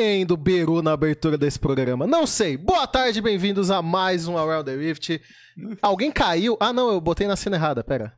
[0.00, 2.06] Quem do Beru na abertura desse programa?
[2.06, 2.56] Não sei.
[2.56, 5.20] Boa tarde, bem-vindos a mais um Around the Rift.
[5.82, 6.56] Alguém caiu?
[6.60, 8.16] Ah, não, eu botei na cena errada, pera.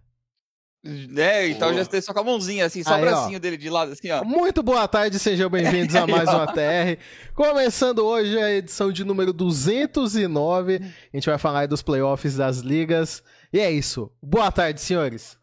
[1.17, 3.09] É, então já tem só com a mãozinha, assim, só Aí, o ó.
[3.09, 4.23] bracinho dele de lado, assim, ó.
[4.23, 7.01] Muito boa tarde, sejam bem-vindos a mais uma TR.
[7.35, 10.81] Começando hoje a edição de número 209.
[10.83, 13.23] A gente vai falar aí dos playoffs das ligas.
[13.51, 14.13] E é isso.
[14.23, 15.40] Boa tarde, senhores.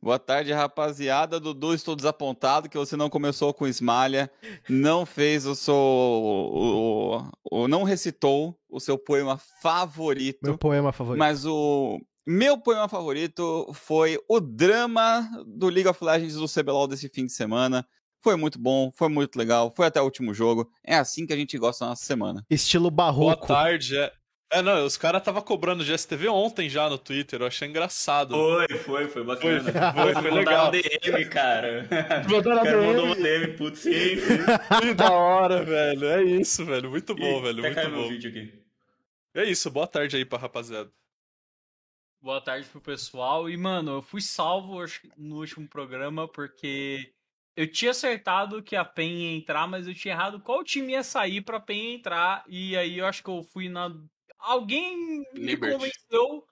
[0.00, 1.40] Boa tarde, rapaziada.
[1.40, 4.30] Dudu, estou desapontado que você não começou com Esmalha,
[4.68, 5.74] não fez o seu.
[5.74, 7.18] O,
[7.50, 10.38] o- o- não recitou o seu poema favorito.
[10.42, 11.18] Meu poema favorito.
[11.18, 17.08] Mas o meu poema favorito foi o drama do League of Legends do CBLOL desse
[17.08, 17.86] fim de semana.
[18.20, 20.68] Foi muito bom, foi muito legal, foi até o último jogo.
[20.84, 22.44] É assim que a gente gosta na nossa semana.
[22.50, 23.46] Estilo Boa barroco.
[23.46, 23.96] tarde.
[23.96, 24.12] É,
[24.50, 28.34] é não, os caras tava cobrando GSTV ontem já no Twitter, eu achei engraçado.
[28.34, 29.62] Foi, foi, foi bacana.
[29.62, 29.72] Foi,
[30.14, 30.70] foi, foi legal.
[30.70, 31.86] DM, cara.
[32.30, 32.86] Mandaram DM.
[32.86, 34.16] mandou um DM, putz, sim,
[34.96, 36.06] da hora, velho.
[36.06, 36.90] É isso, velho.
[36.90, 37.58] Muito bom, Ih, velho.
[37.60, 38.08] até Muito caiu meu bom.
[38.08, 38.62] vídeo aqui.
[39.34, 40.90] É isso, boa tarde aí pra rapaziada.
[42.20, 43.48] Boa tarde pro pessoal.
[43.48, 44.78] E, mano, eu fui salvo
[45.16, 47.12] no último programa porque
[47.54, 51.02] eu tinha acertado que a PEN ia entrar, mas eu tinha errado qual time ia
[51.04, 52.44] sair pra PEN entrar.
[52.48, 53.94] E aí eu acho que eu fui na.
[54.40, 54.96] Alguém
[55.34, 55.74] me Liberty.
[55.74, 56.44] convenceu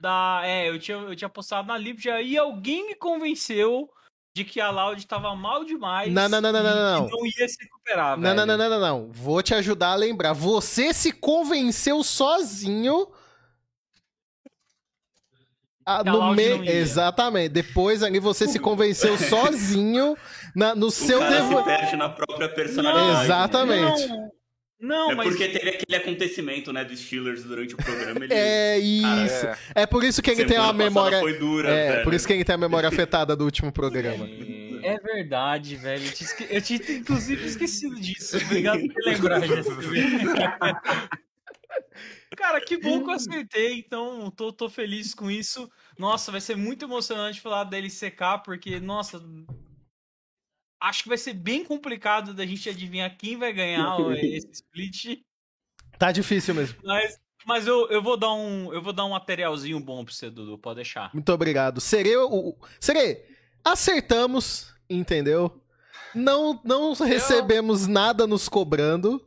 [0.00, 0.40] da.
[0.44, 3.88] É, eu tinha, eu tinha postado na Liberty, aí alguém me convenceu
[4.36, 6.12] de que a Loud tava mal demais.
[6.12, 7.06] Não, não, não, não, e não, não.
[7.08, 8.46] que não ia se recuperar, Não, não, velho.
[8.46, 9.12] não, não, não, não.
[9.12, 10.32] Vou te ajudar a lembrar.
[10.32, 13.06] Você se convenceu sozinho.
[15.86, 16.58] Ah, no meio.
[16.58, 16.64] não.
[16.64, 17.50] Exatamente.
[17.50, 20.16] Depois ali você se convenceu sozinho
[20.56, 21.58] na- no O seu cara devo...
[21.58, 23.24] se perde na própria personalidade.
[23.24, 24.06] Exatamente.
[24.06, 24.30] Não,
[24.80, 25.28] não É mas.
[25.28, 28.20] porque teve aquele acontecimento, né, dos Steelers durante o programa.
[28.24, 28.34] Ele...
[28.34, 29.46] É isso.
[29.74, 31.20] É por isso que ele tem passada memória.
[31.20, 32.04] Foi dura, É, velho.
[32.04, 34.26] por isso que ele tem a memória afetada do último programa.
[34.82, 36.04] É verdade, velho.
[36.04, 38.36] Eu tinha, esque- eu tinha inclusive esquecido disso.
[38.36, 39.70] Obrigado por lembrar disso.
[42.36, 45.70] Cara, que bom que eu acertei, então tô, tô feliz com isso.
[45.98, 49.22] Nossa, vai ser muito emocionante falar da LCK, porque, nossa,
[50.88, 55.20] acho que vai ser bem complicado da gente adivinhar quem vai ganhar esse split.
[55.98, 56.78] Tá difícil mesmo.
[56.84, 60.30] Mas, mas eu, eu vou dar um eu vou dar um materialzinho bom pra você,
[60.30, 61.12] Dudu, pode deixar.
[61.14, 61.80] Muito obrigado.
[61.80, 62.28] Serei o.
[62.50, 63.24] o- Serei,
[63.64, 65.60] acertamos, entendeu?
[66.14, 69.24] Não, não recebemos nada nos cobrando.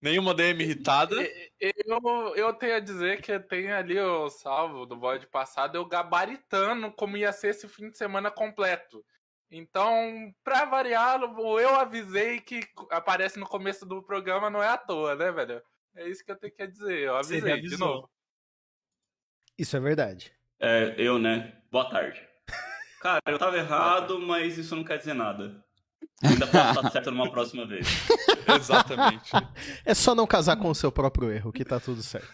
[0.00, 1.14] Nenhuma DM irritada.
[1.60, 6.90] Eu, eu tenho a dizer que tem ali o salvo do bode passado, eu gabaritando
[6.90, 9.04] como ia ser esse fim de semana completo.
[9.54, 14.78] Então, pra variar, o eu avisei que aparece no começo do programa não é à
[14.78, 15.62] toa, né, velho?
[15.94, 17.00] É isso que eu tenho que dizer.
[17.00, 18.08] Eu avisei de novo.
[19.58, 20.32] Isso é verdade.
[20.58, 21.60] É, eu, né?
[21.70, 22.26] Boa tarde.
[23.02, 25.62] Cara, eu tava errado, mas isso não quer dizer nada.
[26.24, 27.86] Ainda posso estar certo numa próxima vez.
[28.56, 29.30] Exatamente.
[29.84, 32.32] É só não casar com o seu próprio erro, que tá tudo certo.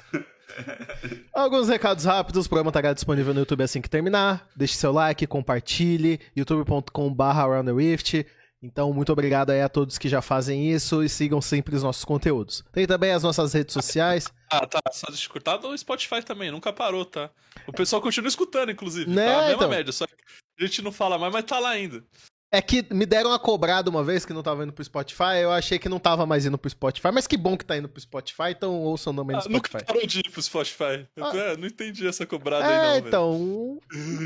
[1.32, 4.48] Alguns recados rápidos, o programa estará disponível no YouTube assim que terminar.
[4.56, 8.26] Deixe seu like, compartilhe, youtube.com.br Rift.
[8.60, 12.04] Então, muito obrigado aí a todos que já fazem isso e sigam sempre os nossos
[12.04, 12.64] conteúdos.
[12.72, 14.26] Tem também as nossas redes sociais.
[14.50, 14.80] Ah, tá.
[14.90, 17.28] Só de escutar no Spotify também, nunca parou, tá?
[17.66, 19.10] O pessoal continua escutando, inclusive.
[19.10, 19.40] Né, tá?
[19.40, 19.68] A mesma então.
[19.68, 20.14] média, só que
[20.58, 22.02] a gente não fala mais, mas tá lá ainda.
[22.50, 25.52] É que me deram uma cobrada uma vez que não tava indo pro Spotify, eu
[25.52, 28.00] achei que não tava mais indo pro Spotify, mas que bom que tá indo pro
[28.00, 29.84] Spotify, então ouçam também no Ah, nunca Spotify.
[29.86, 31.06] parou de ir pro Spotify.
[31.20, 31.36] Ah.
[31.36, 33.08] é, não entendi essa cobrada É, aí, não, velho.
[33.08, 33.78] então.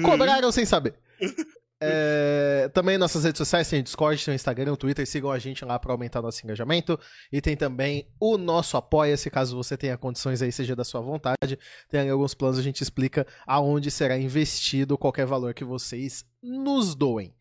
[0.08, 0.94] Cobraram sem saber.
[1.84, 5.38] É, também nossas redes sociais, tem o Discord, tem o Instagram, o Twitter, sigam a
[5.40, 6.96] gente lá para aumentar nosso engajamento.
[7.32, 11.58] E tem também o nosso Apoia-se, caso você tenha condições aí, seja da sua vontade.
[11.90, 17.34] Tem alguns planos, a gente explica aonde será investido qualquer valor que vocês nos doem.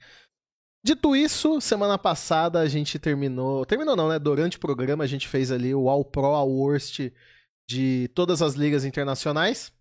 [0.83, 3.63] Dito isso, semana passada a gente terminou.
[3.67, 4.17] Terminou não, né?
[4.17, 7.11] Durante o programa a gente fez ali o All Pro, All Worst
[7.69, 9.71] de todas as ligas internacionais.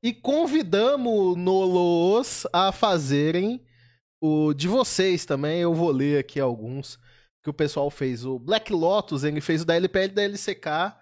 [0.00, 3.60] E convidamos Nolos a fazerem
[4.20, 5.60] o de vocês também.
[5.60, 6.96] Eu vou ler aqui alguns
[7.42, 8.24] que o pessoal fez.
[8.24, 10.94] O Black Lotus, ele fez o da LPL e da LCK,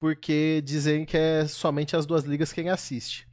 [0.00, 3.26] porque dizem que é somente as duas ligas quem assiste.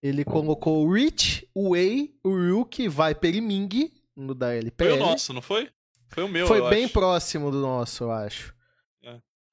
[0.00, 4.92] Ele colocou o Rich, o Wei, o Ryuk, Viper e Ming no da Foi LPL.
[4.94, 5.68] o nosso, não foi?
[6.08, 6.92] Foi o meu, Foi eu bem acho.
[6.92, 8.54] próximo do nosso, eu acho.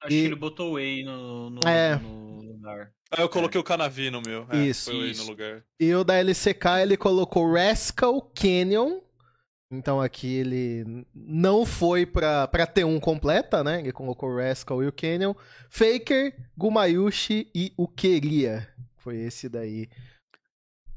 [0.00, 1.96] Acho E- que ele botou Whey no, no, É.
[1.96, 2.92] no lugar.
[3.10, 4.46] Ah, eu coloquei o Canavi no meu.
[4.48, 5.24] É, Isso, Foi o isso.
[5.24, 5.64] no lugar.
[5.80, 9.00] E o da LCK ele colocou Rascal Canyon.
[9.72, 13.80] Então aqui ele não foi pra, pra T1 completa, né?
[13.80, 15.34] Ele colocou o Rascal e o Canyon.
[15.68, 18.68] Faker, Gumayushi e o Queria.
[18.98, 19.88] Foi esse daí.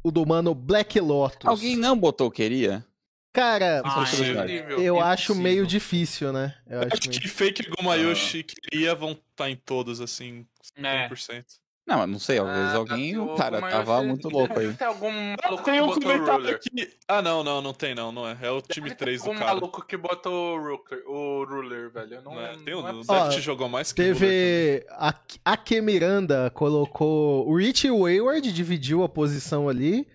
[0.03, 1.47] O do mano Black Lotus.
[1.47, 2.85] Alguém não botou queria?
[3.33, 4.65] Cara, Ah, Isso é é.
[4.81, 6.53] eu acho meio difícil, né?
[6.69, 7.21] Eu acho Acho meio...
[7.21, 10.45] que Fake e Gomayoshi queria vão estar em todos, assim,
[10.75, 11.07] É.
[11.07, 11.45] 100%.
[11.87, 14.71] Não, mas não sei, às vezes Ah, alguém, o o cara, tava muito louco aí.
[14.77, 16.55] Tem algum maluco Tem que um botou ruler.
[16.55, 16.89] aqui.
[17.07, 18.37] Ah, não, não, não tem não, não é.
[18.41, 19.53] É o time Deve ter 3 do algum cara.
[19.55, 22.13] maluco que botou o ruler, o ruler velho.
[22.15, 22.53] Eu Não, Não é.
[22.53, 24.85] Tem não é o Ó, Deft jogou mais que Teve.
[24.91, 25.13] A,
[25.43, 27.49] a Ke Miranda colocou.
[27.49, 30.07] O Rich Wayward dividiu a posição ali.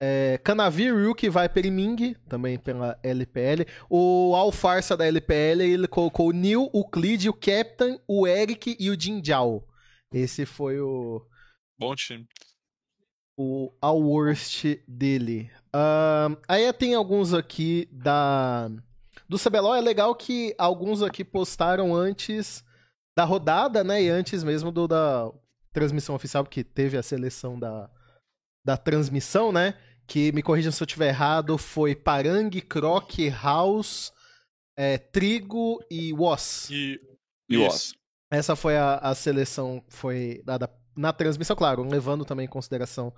[0.00, 3.66] É, Canavi Ryuki vai per Ming, também pela LPL.
[3.90, 8.90] O Alfarsa da LPL, ele colocou o Neil, o Clid, o Captain, o Eric e
[8.90, 9.66] o Jinjiao.
[10.12, 11.26] Esse foi o.
[11.78, 12.26] Bom time.
[13.36, 15.50] o All Worst dele.
[15.72, 18.70] Ahn, aí tem alguns aqui da.
[19.28, 22.64] Do CBLOL é legal que alguns aqui postaram antes
[23.16, 24.02] da rodada, né?
[24.02, 25.30] E antes mesmo do da
[25.72, 27.90] transmissão oficial, porque teve a seleção da,
[28.64, 29.74] da transmissão, né?
[30.08, 34.12] Que, me corrijam se eu estiver errado, foi Parang, Croc, House,
[34.76, 36.68] é, Trigo e Was.
[36.70, 37.00] E.
[37.48, 37.58] E.
[37.58, 37.94] Oz.
[38.30, 43.12] Essa foi a, a seleção que foi dada na transmissão, claro, levando também em consideração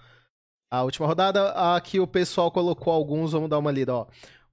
[0.71, 1.51] a última rodada.
[1.75, 4.07] Aqui o pessoal colocou alguns, vamos dar uma lida, ó.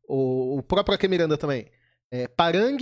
[0.07, 1.67] O, o próprio Ake Miranda também.
[2.09, 2.77] É, Parang,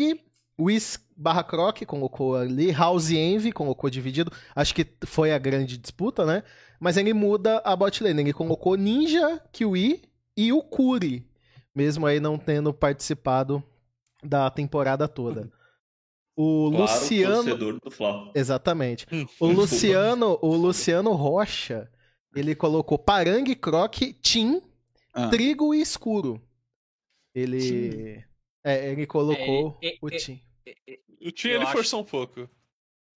[0.59, 4.31] Whis barra Croc colocou ali, House Envy colocou dividido.
[4.55, 6.43] Acho que foi a grande disputa, né?
[6.79, 8.21] Mas ele muda a bot lane.
[8.21, 10.01] Ele colocou Ninja, Kiwi
[10.37, 11.27] e o Kuri.
[11.73, 13.63] Mesmo aí não tendo participado
[14.23, 15.51] da temporada toda.
[16.37, 17.79] O Claro, Luciano.
[17.79, 18.29] do Fla.
[18.35, 19.07] Exatamente.
[19.39, 21.89] O Luciano, o Luciano Rocha,
[22.35, 24.61] ele colocou Parang, Croc, Tim,
[25.13, 25.29] Ah.
[25.29, 26.41] Trigo e Escuro.
[27.33, 28.21] Ele.
[28.65, 30.41] É, ele colocou É, é, o é, Tim.
[31.25, 32.49] O time Eu ele acho- forçou um pouco.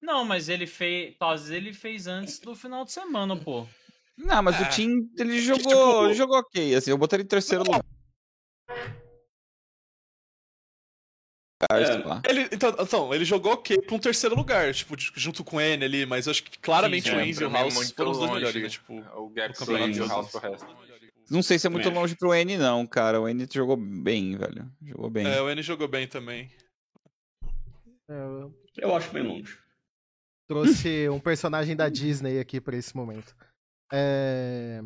[0.02, 1.16] Não, mas ele fez.
[1.20, 3.68] Às vezes ele fez antes do final de semana, pô.
[4.18, 4.64] Não, mas É.
[4.64, 5.64] o time, ele jogou,
[6.08, 7.84] tipo- jogou ok, assim, eu botaria ele em terceiro lugar.
[11.72, 11.86] É.
[11.86, 12.22] sei lá.
[12.28, 15.84] Ele, então, então, ele jogou ok pra um terceiro lugar, tipo, junto com o N
[15.84, 17.96] ali, mas eu acho que claramente Sim, o sim, Enzo e o mim, House muito
[17.96, 18.40] foram os dois longe.
[18.46, 18.70] melhores, né?
[18.70, 20.68] Tipo, O Gap e o de House pro resto.
[21.30, 23.20] Não sei se é muito Também longe pro N, não, cara.
[23.22, 24.72] O N jogou bem, velho.
[24.82, 25.28] Jogou bem.
[25.28, 26.50] É, o N jogou bem também.
[28.10, 28.14] É,
[28.78, 29.58] Eu acho bem longe.
[30.50, 33.36] Trouxe um personagem da Disney aqui pra esse momento.
[33.94, 34.82] É.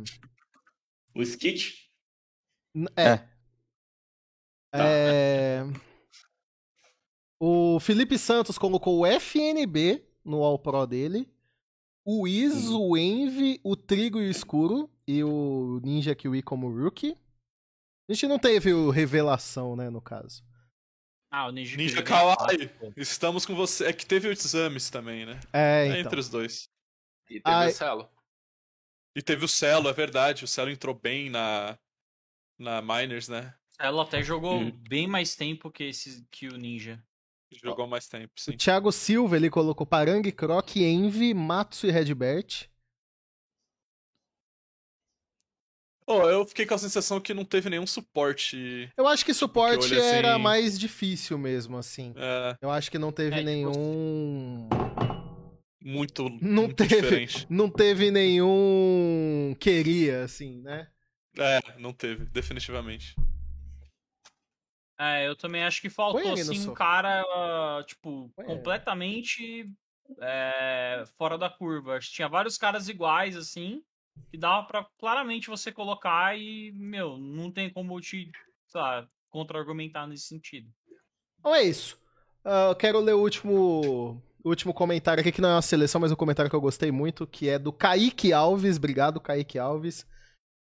[1.15, 1.89] O Skit?
[2.75, 3.25] n- É.
[4.75, 5.61] É,
[7.39, 11.31] O Felipe Santos colocou o FNB no All Pro dele.
[12.05, 14.89] O Iz, o Envy, o Trigo e o Escuro.
[15.07, 17.17] E o Ninja Kiwi como rookie.
[18.09, 20.43] A gente não teve o revelação, né, no caso.
[21.35, 22.03] Ah, o Ninja, Ninja.
[22.03, 23.85] Kawaii, estamos com você.
[23.85, 25.39] É que teve os exames também, né?
[25.51, 26.01] É, É então.
[26.01, 26.69] entre os dois.
[27.27, 27.69] E teve Ai.
[27.69, 28.09] o Celo.
[29.15, 30.43] E teve o Celo, é verdade.
[30.43, 31.75] O Celo entrou bem na,
[32.59, 33.51] na Miners, né?
[33.79, 34.71] Ela até jogou Hum.
[34.87, 37.03] bem mais tempo que, esse, que o Ninja.
[37.63, 38.55] Jogou mais tempo, O sim.
[38.55, 42.67] Thiago Silva, ele colocou Parang, Croc, Envy, Matsu e Redbert.
[46.05, 48.89] Oh, eu fiquei com a sensação que não teve nenhum suporte.
[48.97, 52.13] Eu acho que suporte olho assim- era mais difícil mesmo, assim.
[52.17, 54.67] é, Eu acho que não teve É, tipo, nenhum.
[55.81, 56.95] muito, Não muito teve.
[56.95, 57.45] diferente.
[57.49, 59.55] Não teve nenhum.
[59.59, 60.87] Queria, assim, né?
[61.37, 63.15] É, não teve, definitivamente.
[64.99, 66.77] É, eu também acho que faltou, assim, um soco.
[66.77, 67.23] cara,
[67.87, 69.69] tipo, Põe completamente
[70.21, 71.97] é, fora da curva.
[71.97, 73.81] Acho que Tinha vários caras iguais, assim,
[74.31, 78.31] que dava pra claramente você colocar e, meu, não tem como te,
[78.67, 80.69] sei lá, contra-argumentar nesse sentido.
[81.39, 81.99] Então é isso.
[82.43, 84.21] Ah, eu quero ler o último.
[84.43, 87.27] último comentário aqui, que não é uma seleção, mas um comentário que eu gostei muito,
[87.27, 88.77] que é do Kaique Alves.
[88.77, 90.05] Obrigado, Kaique Alves.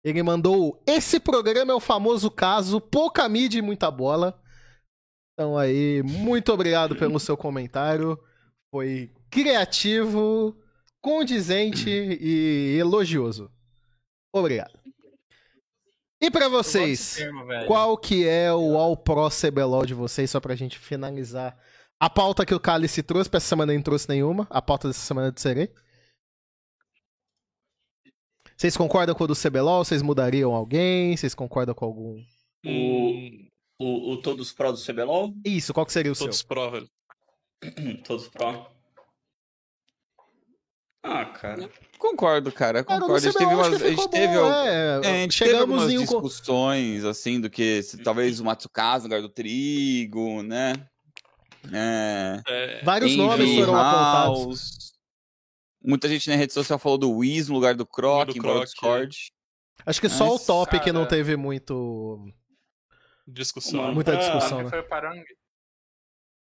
[0.04, 4.40] Ele mandou: Esse programa é o famoso caso, pouca mídia e muita bola.
[5.34, 8.18] Então aí, muito obrigado pelo seu comentário.
[8.70, 10.56] Foi criativo,
[11.08, 13.50] condizente e elogioso.
[14.30, 14.78] Obrigado.
[16.20, 17.16] E gosto vocês?
[17.16, 17.46] termo.
[17.66, 21.58] Qual que é o All Pro CBLOL de vocês, só pra gente finalizar
[21.98, 25.00] a pauta que o Cálice trouxe, pra essa semana não trouxe nenhuma, a pauta dessa
[25.00, 25.72] semana de Serei.
[28.54, 29.84] Vocês concordam com o do CBLOL?
[29.84, 31.16] Vocês mudariam alguém?
[31.16, 32.22] Vocês concordam com algum...
[32.66, 33.48] O,
[33.78, 35.32] o, o Todos Pro do CBLOL?
[35.42, 36.46] Isso, qual que seria o todos seu?
[36.46, 36.90] pró, velho.
[38.04, 38.77] Todos Pro.
[41.02, 41.70] Ah, cara.
[41.98, 43.16] Concordo, cara, Cara, concordo.
[43.16, 43.68] a gente teve umas.
[43.78, 44.34] que A gente teve.
[44.34, 44.66] bom, é.
[44.68, 46.00] É, a gente teve Chegamos algumas em um...
[46.02, 50.74] discussões, assim, do que se, talvez o Matsukaze no lugar do Trigo, né?
[51.72, 54.36] É, É, Vários Envy, nomes foram apontados.
[54.46, 54.92] House.
[55.82, 58.64] Muita gente na rede social falou do Wiz no lugar do Croc, do o Croc,
[58.64, 59.16] Discord.
[59.86, 62.28] Acho que só o Mas, top que não cara- teve muito...
[63.26, 63.94] discussão.
[63.94, 64.70] Muita Ah, discussão, Acho né?
[64.70, 65.36] foi o Parangue.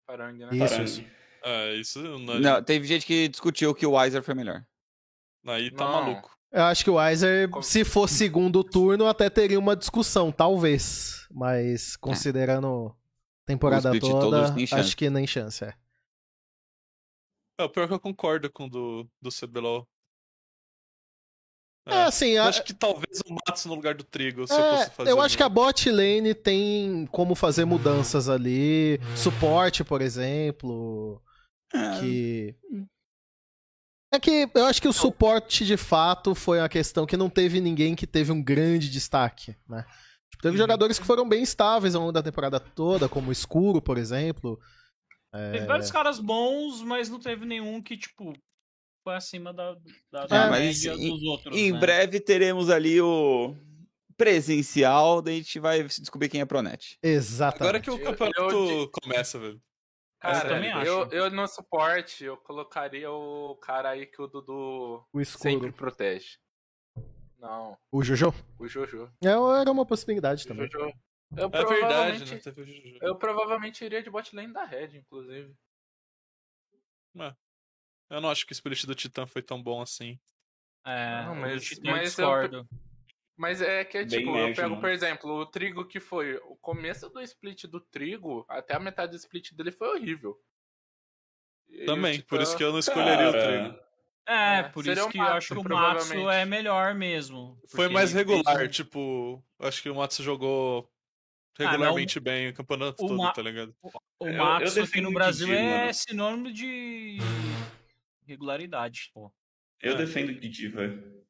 [0.05, 0.50] Parangue, né?
[0.51, 0.84] Isso, Parangue.
[0.84, 1.03] isso.
[1.43, 4.63] É, isso não, Não, teve gente que discutiu que o Weiser foi melhor.
[5.48, 5.91] aí tá Não.
[5.91, 6.29] maluco.
[6.51, 11.25] Eu acho que o Weiser, se for segundo turno, até teria uma discussão, talvez.
[11.31, 12.93] Mas considerando
[13.45, 15.74] temporada O split toda, acho que nem chance, é.
[17.60, 19.88] É, o pior que eu concordo com o do, do CBLOL.
[21.88, 24.60] É, assim, Eu a- acho que talvez o Matsu no lugar do Trigo, se eu
[24.60, 25.12] É, fosse fazer.
[25.12, 29.00] eu acho um- que a bot lane tem como fazer mudanças ali.
[29.15, 31.21] Suporte, por exemplo.
[32.00, 32.56] Que.
[34.13, 37.62] É que eu acho que o suporte de fato foi uma questão que não teve
[37.62, 39.86] ninguém que teve um grande destaque, né?
[40.30, 40.58] Tipo, teve Uhum.
[40.58, 44.60] jogadores que foram bem estáveis ao longo da temporada toda, como o Escuro, por exemplo.
[45.34, 45.51] É.
[45.54, 48.34] Teve vários caras bons, mas não teve nenhum que, tipo,
[49.04, 49.75] foi acima da,
[50.12, 51.56] da, É, da mas média em- dos outros.
[51.58, 51.80] Em né?
[51.80, 53.56] breve teremos ali o
[54.18, 56.98] presencial, daí a gente vai descobrir quem é Pronet.
[57.01, 57.63] Exatamente.
[57.63, 59.62] Agora que o Eu- campeonato eu começa, velho.
[60.22, 61.13] Cara, também eu, acho.
[61.16, 66.38] eu no suporte, eu colocaria o cara aí que o Dudu O sempre protege.
[67.40, 68.32] Não, O Jojo?
[68.60, 69.12] o Jojo.
[69.24, 70.70] É, era uma possibilidade O também.
[70.70, 70.94] Jojo.
[71.36, 72.40] Eu É verdade, provavelmente, né?
[72.40, 75.56] Teve eu provavelmente iria de bot lane da Red, inclusive.
[78.10, 80.20] Eu não acho que o split do Titã foi tão bom assim.
[80.86, 82.70] É, Não, o mas- eu mas eu- discordo.
[83.38, 84.81] Mas é que, Bem tipo, eu médio, pego, mano.
[84.81, 86.35] por exemplo, o Trigo que foi.
[86.45, 90.38] O começo do split do Trigo, até a metade do split dele foi horrível.
[91.69, 93.73] E o Também, por Titã- isso que eu não escolheria o Trigo.
[93.73, 93.91] Cara,
[94.27, 97.59] É, É, por isso o que eu Matsu, acho que o Matsu é melhor mesmo.
[97.67, 100.88] Foi mais fez regular, um- tipo, acho que o Matsu jogou
[101.59, 103.75] Ah, regularmente bem o campeonato o todo, Ma- tá ligado?
[103.81, 103.89] O
[104.27, 105.93] Eu- eu Matsu aqui defendo no o Brasil Didi, é mano.
[105.93, 107.17] sinônimo de
[108.27, 109.33] regularidade, pô.
[109.81, 109.97] eu É.
[109.97, 111.21] defendo o Didi, velho.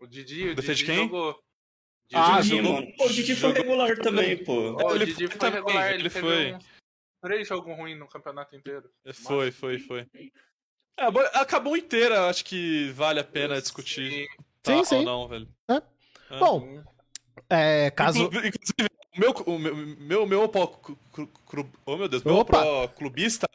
[0.00, 0.96] O Didi, o Defende Didi quem?
[1.04, 1.38] jogou.
[2.12, 2.92] Ah, Didi, jogou- mano.
[2.96, 4.52] Pô, o Didi foi jogou- regular também, pô.
[4.82, 6.54] Ó, o Ele Didi foi regular, ele ele foi.
[6.54, 6.64] uns
[7.22, 8.90] três jogos ruins no campeonato inteiro.
[9.12, 10.06] Foi, foi, foi.
[10.98, 11.04] É,
[11.38, 14.10] acabou inteira, acho que vale a pena discutir.
[14.10, 14.26] Sim.
[14.62, 14.96] Tá, Sim, sim.
[14.96, 15.48] Ou não, velho.
[15.70, 15.74] É.
[16.34, 16.38] É.
[16.38, 16.82] Bom,
[17.48, 18.24] é, caso.
[18.24, 22.60] Inclu- Inclusive, o meu, o meu, meu, meu pro, oh meu Deus, meu Opa.
[22.88, 23.46] pro clubista,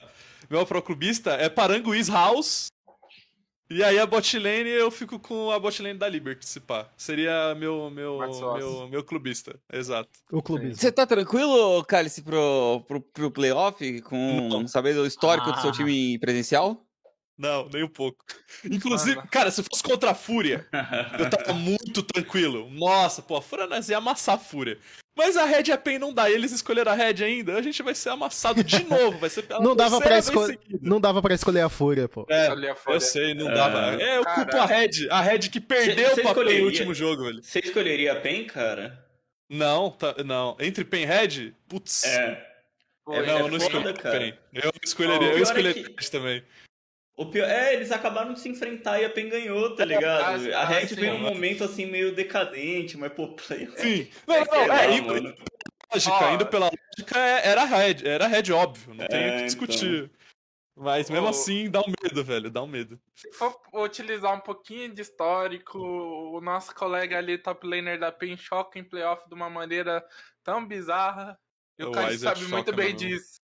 [0.50, 2.68] meu pro clubista é Paranguiz House.
[3.68, 6.88] E aí a bot lane eu fico com a bot lane da Liberty, se pá.
[6.96, 10.10] Seria meu meu meu, meu clubista, exato.
[10.32, 10.76] O clubismo.
[10.76, 14.68] Você tá tranquilo, Cálice, pro, pro, pro playoff, com Não.
[14.68, 15.74] saber o histórico do seu Ah.
[15.74, 16.85] time presencial?
[17.38, 18.24] Não, nem um pouco.
[18.64, 19.28] Inclusive, Mano.
[19.30, 20.66] cara, se fosse contra a Fúria,
[21.20, 22.70] eu tava muito tranquilo.
[22.70, 24.78] Nossa, pô, a Fúria nós ia amassar a Fúria.
[25.18, 27.82] Mas a Red e a PEN não dá, eles escolheram a Red ainda, a gente
[27.82, 30.48] vai ser amassado de novo, vai ser pela Não dava, pra terceira esco...
[30.48, 30.80] vez seguida.
[30.82, 32.26] não dava pra escolher a Fúria, pô.
[32.30, 32.76] É, a Fúria.
[32.96, 33.54] eu sei, não É.
[33.54, 34.02] dava.
[34.02, 34.36] É, eu Cara.
[34.36, 36.66] culpo a Red, a Red que perdeu Cê- cê o papel no escolheria?
[36.66, 37.42] último jogo, velho.
[37.44, 39.06] Você escolheria a PEN, cara?
[39.50, 40.58] Não, tá, não.
[40.60, 42.04] Entre PEN e Red, putz.
[42.06, 42.46] É.
[43.06, 44.20] Pô, É, não, ele eu não escolhi cara.
[44.20, 44.38] PEN.
[44.54, 46.44] Eu escolheria, o eu pior é escolheria que- Red também.
[47.18, 50.52] O pior, é, eles acabaram de se enfrentar e a PEN ganhou, tá ligado?
[50.54, 50.96] ah, a Red sim.
[50.96, 53.68] veio num momento assim meio decadente, mas pô, play.
[53.78, 54.10] Sim.
[54.28, 55.36] Não, É não, é, lá, indo, mano.
[55.94, 59.44] lógica, indo pela lógica, é- era Red, era Red, óbvio, não tem o É, que
[59.46, 60.12] discutir.
[60.76, 61.30] Mas mesmo Ô.
[61.30, 63.00] assim, dá um medo, velho, dá um medo.
[63.16, 68.36] Se for utilizar um pouquinho de histórico, o nosso colega ali, top laner da PEN,
[68.36, 70.06] choca em playoff de uma maneira
[70.44, 71.40] tão bizarra.
[71.80, 73.00] E o, O cara sabe choca muito bem mesmo.
[73.00, 73.40] disso.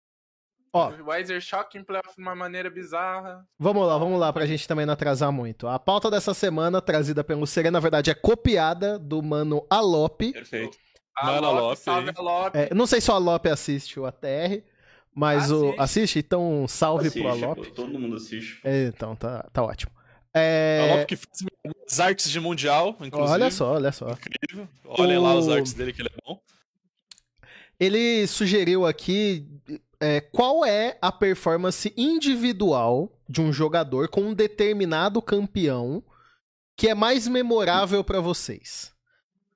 [0.73, 3.45] Ó, O Weiser choca em playoff de uma maneira bizarra.
[3.59, 5.67] vamos lá, vamos lá, pra gente também não atrasar muito.
[5.67, 10.21] A pauta dessa semana, trazida pelo Serena, na verdade, é copiada do mano Alop.
[10.31, 10.77] Perfeito.
[11.21, 12.15] Mano, Alop, Alop salve aí.
[12.17, 12.55] Alop.
[12.55, 14.63] É, não sei se o Alop assiste o ATR,
[15.13, 15.65] mas o.
[15.71, 15.79] Assiste.
[15.81, 16.19] Assiste?
[16.19, 17.57] Então, salve Assiste, pro Alop.
[17.57, 18.61] pô, todo mundo assiste.
[18.63, 19.91] É, então, tá, tá ótimo.
[20.33, 20.99] É...
[21.01, 21.27] É, que fez
[21.85, 23.33] as artes de Mundial, inclusive.
[23.33, 24.11] olha só, olha só.
[24.11, 24.69] Incrível.
[24.85, 26.39] Olhem lá O- as artes dele que ele é bom.
[27.77, 29.45] Ele sugeriu aqui
[30.01, 36.03] é, qual é a performance individual de um jogador com um determinado campeão
[36.75, 38.91] que é mais memorável pra vocês.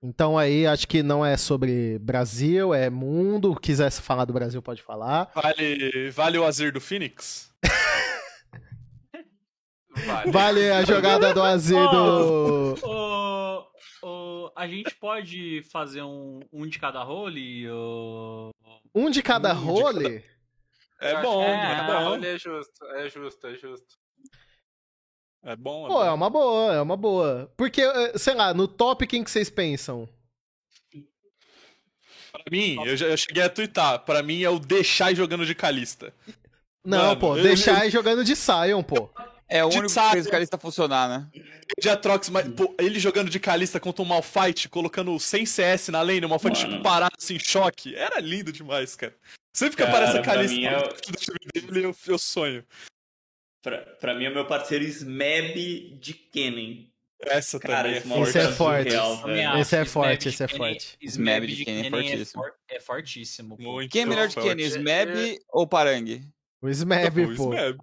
[0.03, 3.55] Então aí acho que não é sobre Brasil, é mundo.
[3.55, 5.31] Quisesse falar do Brasil, pode falar.
[5.33, 7.51] Vale, vale o Azir do Phoenix?
[10.05, 10.31] Vale.
[10.31, 12.75] Vale a jogada do Azir do.
[12.83, 13.65] Ô,
[14.03, 17.65] ô, a gente pode fazer um, um de cada role?
[18.93, 20.23] Um de cada Um de role?
[21.07, 22.25] É Eu bom, que é é bom.
[22.25, 23.95] é justo, é justo, é justo.
[25.43, 26.15] É bom, é Pô, é bom.
[26.15, 27.53] uma boa, é uma boa.
[27.55, 30.09] Porque, eh, sei lá, no top quem que vocês pensam?
[32.31, 35.55] Pra mim, eu, já, eu cheguei a twittar, pra mim é o deixar jogando de
[35.55, 36.13] Calista.
[36.83, 39.09] Não, Mano, pô, eu- deixar jogando de Sion, pô.
[39.47, 40.11] É É o De único que saco.
[40.13, 41.29] fez o Calista funcionar, né?
[41.79, 46.01] de Atrox, mas pô, ele jogando de Kalista contra um Malphite, colocando sem CS na
[46.01, 46.55] lane, o Mano.
[46.55, 47.95] tipo, parado assim, choque.
[47.95, 49.15] Era lindo demais, cara.
[49.55, 51.37] Sempre que Cara, aparece a pra Kalista mim é o- no time
[51.71, 52.65] dele, eu, eu sonho.
[53.63, 56.91] Pra, pra mim é o meu parceiro Smeb de Kennen.
[57.21, 58.19] Essa Cara, também é esse forte.
[58.19, 58.95] maluco Esse é forte.
[58.95, 59.57] acho.
[59.59, 60.97] Esse é forte, esse é forte.
[61.01, 62.43] Smeb de Kenny é fortíssimo.
[62.43, 63.57] for- É fortíssimo.
[63.57, 63.63] pô.
[63.63, 64.35] Muito Quem é melhor de.
[64.35, 66.21] Kenny, Smeb ou Parang?
[66.65, 67.53] O Smeb, Pô, pô.
[67.53, 67.77] Smeb.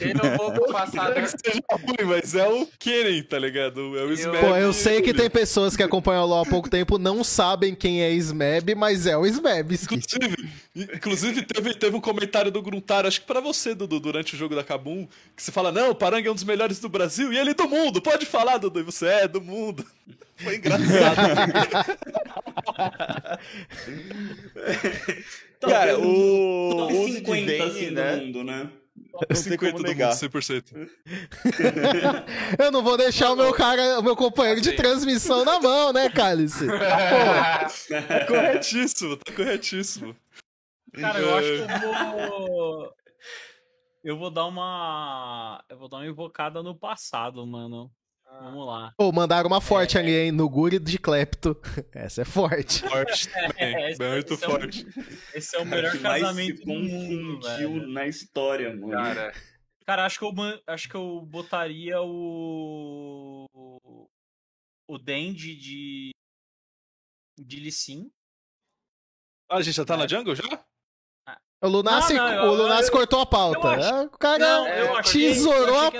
[0.00, 1.14] Ele no jogo passado.
[1.14, 3.96] Não é que seja ruim, mas é o Kennen, tá ligado?
[3.96, 4.40] É o Smeb.
[4.40, 7.72] Pô, eu sei que tem pessoas que acompanham o LoL há pouco tempo não sabem
[7.72, 9.74] quem é Smeb, mas é o Smeb.
[9.74, 14.36] Inclusive, inclusive teve, teve um comentário do Gruntar, acho que pra você, Dudu, durante o
[14.36, 15.06] jogo da Kabum,
[15.36, 17.68] que você fala, não, o Parang é um dos melhores do Brasil e ele do
[17.68, 19.86] mundo, pode falar, Dudu, e você é do mundo.
[20.36, 20.84] Foi engraçado.
[25.60, 28.16] Cara, o top uso de 50 Vayne, assim né?
[28.16, 28.70] do mundo, né?
[29.12, 30.12] Não tem 50 como do mundo, negar.
[30.12, 30.88] 100%.
[32.58, 36.08] Eu não vou deixar o meu cara, o meu companheiro de transmissão na mão, né,
[36.10, 36.66] Cálice?
[37.88, 40.16] Tá corretíssimo, tá corretíssimo.
[40.92, 42.94] Cara, eu acho que eu vou.
[44.04, 45.64] Eu vou dar uma.
[45.68, 47.90] Eu vou dar uma invocada no passado, mano.
[48.40, 48.92] Vamos lá.
[48.96, 51.56] Pô, mandaram uma forte ali, hein, no Guri de Klepto.
[51.92, 52.80] Essa é forte.
[52.88, 54.86] Forte também, esse- muito esse é forte.
[55.34, 57.86] Esse é o Cara, melhor que mais casamento se do mundo, confundiu velho.
[57.88, 58.90] na história, mano.
[58.92, 59.32] Cara,
[59.86, 60.32] Cara, acho que eu
[60.66, 63.46] acho que eu botaria o
[64.88, 66.10] o Dendi de
[67.38, 68.10] de Lissin.
[69.50, 69.96] Ah, a gente já tá É.
[69.98, 70.64] na jungle já?
[71.62, 73.58] O Lunassi, Não, não, eu- o Lunassi eu- cortou a pauta.
[73.66, 75.98] eu acho- É, O cara Não, achei- tesourou achei a que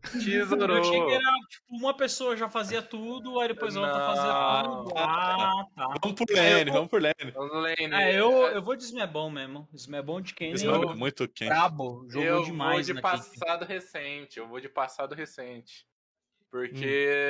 [0.00, 0.16] pauta.
[0.28, 0.80] Eu tesourou.
[0.80, 4.84] achei que era tipo uma pessoa já fazia tudo, aí depois a outra fazia Não.
[4.84, 4.94] tudo.
[4.98, 5.94] Ah, tá.
[6.02, 7.94] Vamos por É, eu lane, vou- vamos por lane.
[7.94, 9.68] É, eu, eu vou de Smebon mesmo.
[9.74, 11.48] Smebon de quem nem mano é muito quente.
[11.48, 12.06] brabo.
[12.08, 14.38] Jogou eu demais vou de passado recente.
[14.38, 15.86] Eu vou de passado recente.
[16.50, 16.74] Porque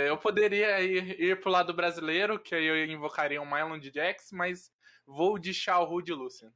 [0.05, 0.07] Hum.
[0.09, 4.31] eu poderia ir, ir pro lado brasileiro, que aí eu invocaria um Mylon de Jax,
[4.33, 4.71] mas
[5.07, 6.51] vou de Xiaohu de Lucian.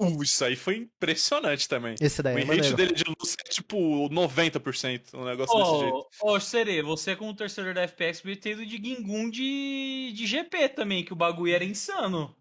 [0.00, 1.94] Uh, isso aí foi impressionante também.
[2.00, 2.74] Esse daí o é maneiro.
[2.74, 6.08] dele de luz é tipo 90%, um negócio desse jeito.
[6.22, 10.26] Ô, ô, Serê, você como torcedor da FPX podia ter ido de Gingun de, de
[10.26, 12.34] GP também, que o bagulho era insano.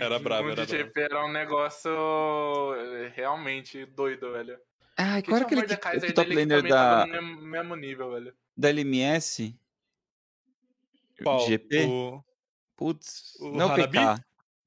[0.00, 1.90] Era brabo, Gingun era de GP era um negócio
[2.74, 4.58] eh, realmente doido, velho.
[4.96, 8.34] Que qual era aquele que, Mordekaiser que top laner da, no mesmo, nível, velho.
[8.56, 9.56] da LMS?
[11.22, 11.46] Qual?
[11.46, 11.86] GP?
[11.86, 12.24] O...
[12.76, 13.92] Putz, o não o Hanabi?
[13.92, 14.24] PK.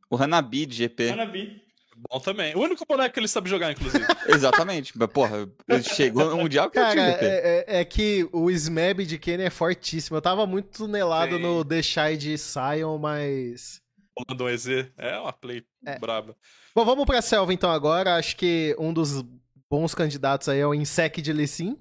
[0.09, 1.09] O Hanabi de GP.
[1.09, 1.62] Hanabi.
[2.09, 2.55] Bom também.
[2.55, 4.03] O único boneco que ele sabe jogar, inclusive.
[4.27, 4.91] Exatamente.
[4.97, 5.47] Mas, porra,
[5.95, 7.25] chegou no Mundial que eu Cara, tinha GP.
[7.25, 10.17] é, é- é que o Smeb de Kenny é fortíssimo.
[10.17, 11.41] Eu tava muito tunelado Sim.
[11.41, 13.81] no The Shy de Sion, mas.
[14.17, 14.67] Rolando um EZ.
[14.97, 15.97] É uma play É.
[15.97, 16.35] braba.
[16.75, 18.15] Bom, vamos pra selva então agora.
[18.15, 19.23] Acho que um dos
[19.69, 21.77] bons candidatos aí é o Insec de Lissin.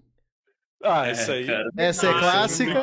[0.83, 1.47] Ah, É, isso aí.
[1.47, 1.69] cara.
[1.77, 2.81] Essa é Ah, clássica.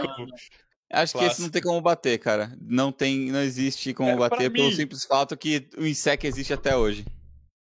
[0.92, 1.42] Acho que esse clássico.
[1.44, 2.52] não tem como bater, cara.
[2.62, 6.54] Não tem, não existe como É, bater pelo mim- simples fato que o Insec existe
[6.54, 7.06] até hoje.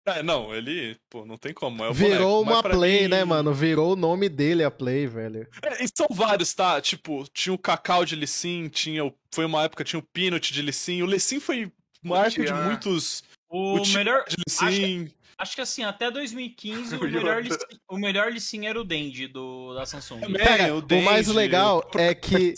[0.06, 1.84] É, não, ele, pô, não tem como.
[1.84, 3.52] É o Virou boneco, uma play, mim- né, mano?
[3.52, 5.48] Virou o nome dele a play, velho.
[5.62, 6.80] É, e são vários, tá?
[6.80, 9.12] Tipo, tinha o Cacau de Lissin, tinha o...
[9.34, 11.02] foi uma época tinha o Peanut de Lissin.
[11.02, 11.72] O Lissin foi
[12.04, 13.24] uma época de muitos.
[13.48, 14.24] O, O melhor.
[14.28, 15.10] de Lissin.
[15.38, 19.74] Acho que assim, até 2015 o melhor, listing, o melhor listing era o Dendi do,
[19.74, 20.20] da Samsung.
[20.20, 22.54] Também, Cara, o, o mais legal é que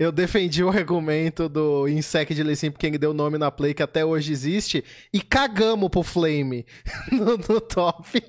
[0.00, 3.82] eu defendi o argumento do Insect de Lissin porque ele deu nome na play que
[3.82, 4.82] até hoje existe
[5.12, 6.64] e cagamos pro Flame
[7.12, 8.22] no, no top.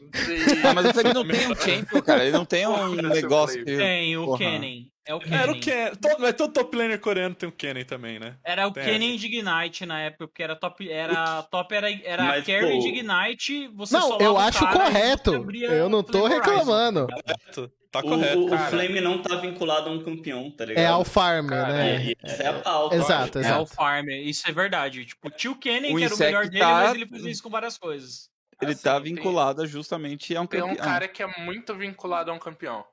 [0.65, 2.23] Ah, mas o Flame não tem um champion, cara.
[2.23, 3.77] Ele não tem um negócio que...
[3.77, 4.37] Tem o.
[4.37, 4.91] Kennen.
[5.07, 5.39] É o Kennen.
[5.39, 5.91] Era o Ken.
[5.95, 8.35] Todo, mas todo top laner coreano tem o Kennen também, né?
[8.45, 8.83] Era o Tem.
[8.83, 10.89] Kennen de Ignite na época, porque era top.
[10.89, 13.67] Era top, era, era Mas, carry pô, de Ignite.
[13.75, 15.45] Você Não, eu acho correto.
[15.53, 17.07] Eu não tô reclamando.
[17.07, 17.71] Correto.
[17.91, 18.39] Tá O, correto.
[18.39, 18.69] o- o cara.
[18.69, 20.81] Flame não tá vinculado a um campeão, tá ligado?
[20.83, 22.05] É ao farm, Cara, né?
[22.05, 22.95] E essa é a pauta.
[22.95, 23.65] Exato, É o exato.
[23.75, 25.05] farm, isso é verdade.
[25.05, 27.43] Tipo, o Kennen, O que era o Insect melhor dele, tá- mas ele fazia isso
[27.43, 28.29] com várias coisas.
[28.61, 30.85] Ele Assim, tá tem- vinculado justamente a um Tem um campeão.
[30.85, 32.85] cara que é muito vinculado a um campeão.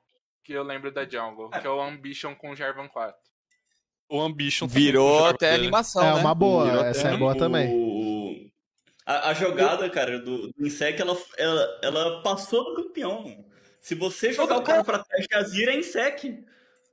[0.43, 3.15] Que eu lembro da Jungle, que é o Ambition com o Jarvan 4.
[4.09, 6.19] O Ambition Virou até animação, É né?
[6.19, 7.69] uma boa, Virou essa é boa também.
[7.71, 8.49] O-
[9.05, 13.45] A, a jogada, cara, do, do Insec, ela, ela, ela passou do campeão.
[13.81, 16.43] Se você jogar o cara pra trás de Azir, é Insec.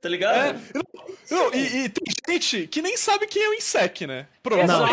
[0.00, 0.36] Tá ligado?
[0.36, 4.28] É, Não, e, e tem gente que nem sabe quem é o Insec, né?
[4.42, 4.64] Pronto.
[4.66, 4.86] Não.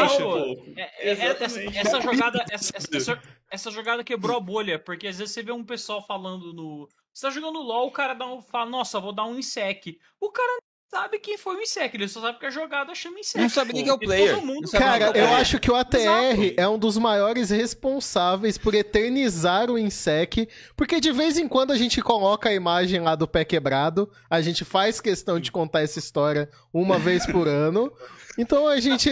[0.75, 5.06] É, é, é, essa, essa jogada, essa, essa- essa- essa jogada quebrou a bolha, porque
[5.08, 6.89] às vezes você vê um pessoal falando no.
[7.13, 9.99] Você tá jogando LOL, o cara dá um, fala, nossa, vou dar um insec.
[10.19, 10.58] O cara
[10.93, 13.41] sabe quem foi o Insec, ele só sabe que a jogada chama Insec.
[13.41, 14.36] Não sabe nem quem é o player.
[14.36, 15.34] todo mundo Cara, quem é o eu player.
[15.39, 21.12] acho que o ATR é um dos maiores responsáveis por eternizar o Insec, porque de
[21.12, 25.01] vez em quando a gente coloca a imagem lá do pé quebrado, a gente faz
[25.01, 27.91] questão de contar essa história uma vez por ano.
[28.38, 29.10] Então a gente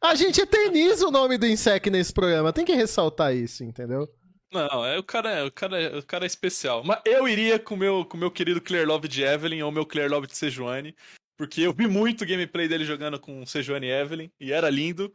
[0.00, 4.08] a gente eterniza o nome do Insec nesse programa, tem que ressaltar isso, entendeu?
[4.52, 6.82] Não, é, o, cara, é- o, cara, é- o cara é especial.
[6.84, 9.70] Mas eu iria com o meu, com o meu querido Clear Love de Evelyn ou
[9.70, 10.94] meu Clear Love de Sejuani.
[11.36, 14.30] Porque eu vi muito gameplay dele jogando com Sejuani e Evelyn.
[14.40, 15.12] E era lindo.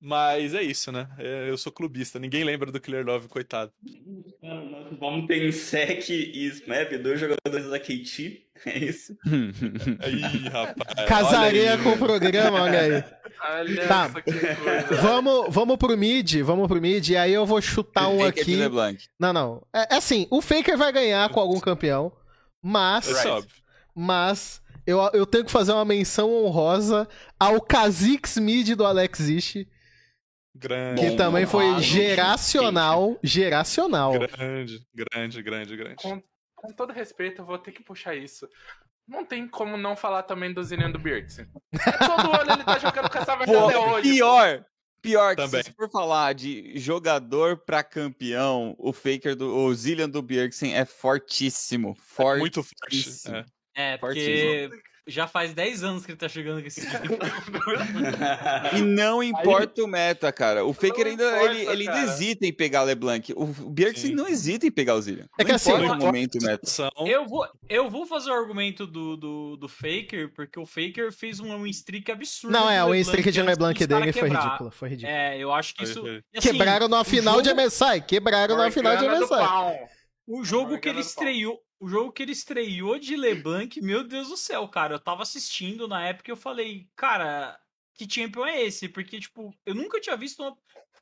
[0.00, 1.08] Mas é isso, né?
[1.18, 2.18] É, eu sou clubista.
[2.18, 3.70] Ninguém lembra do Clear Love, coitado.
[4.98, 8.46] Vamos ter Insec e Smap, dois jogadores da KT.
[8.66, 9.16] É isso.
[10.00, 11.08] Aí, rapaz.
[11.08, 11.82] Casaria aí.
[11.82, 13.04] com o programa, olha aí.
[13.52, 14.10] Olha Tá.
[15.00, 18.58] Vamos, vamos pro mid, vamos pro mid, e aí eu vou chutar um aqui.
[19.18, 19.62] Não, não.
[19.72, 22.12] É, é assim, o Faker vai ganhar com algum campeão,
[22.62, 23.08] mas.
[23.08, 23.56] Isso é óbvio.
[23.94, 27.08] Mas eu, eu tenho que fazer uma menção honrosa
[27.38, 29.68] ao Kha'Zix Mid do Alex Ishi,
[30.60, 31.00] Grande.
[31.00, 34.12] que também foi geracional, geracional.
[34.12, 35.96] Grande, grande, grande, grande.
[35.96, 36.22] Com,
[36.54, 38.46] com todo respeito, eu vou ter que puxar isso.
[39.08, 41.36] Não tem como não falar também do Zillion do Birds.
[41.36, 44.10] Todo ano ele tá jogando com essa vaca até hoje.
[44.12, 44.64] pior.
[45.02, 45.62] Pior que Também.
[45.62, 50.84] se for falar de jogador pra campeão, o Faker do o Zillion do Bjergsen é
[50.84, 51.96] fortíssimo.
[51.98, 52.40] Forte.
[52.40, 52.78] Muito forte.
[52.80, 53.36] fortíssimo.
[53.36, 53.44] é.
[53.74, 54.68] É, porque
[55.06, 57.18] já faz 10 anos que ele tá jogando com esse time.
[58.78, 60.64] E não importa o meta, cara.
[60.64, 62.00] O Faker Não ainda importa, ele, ele cara.
[62.02, 63.32] hesita em pegar o LeBlanc.
[63.36, 65.24] O Bjergsen não hesita em pegar o Zillion.
[65.38, 66.66] É não que assim, importa não o momento o meta.
[67.06, 71.40] Eu vou, eu vou fazer o argumento do, do, do Faker, porque o Faker fez
[71.40, 72.52] um win streak absurdo.
[72.52, 75.12] Não, é, o win streak de LeBlanc dele foi ridículo, foi ridículo.
[75.16, 76.00] É, eu acho que isso.
[76.36, 79.88] Assim, Quebraram na o final de jogo- MSI, quebraram na final de MSI.
[80.26, 81.58] O jogo que ele estreou.
[81.80, 84.94] O jogo que ele estreou de LeBlanc, meu Deus do céu, cara.
[84.94, 87.58] Eu tava assistindo na época e eu falei, cara,
[87.94, 88.86] que champion é esse?
[88.88, 90.56] Porque, tipo, eu nunca tinha visto uma.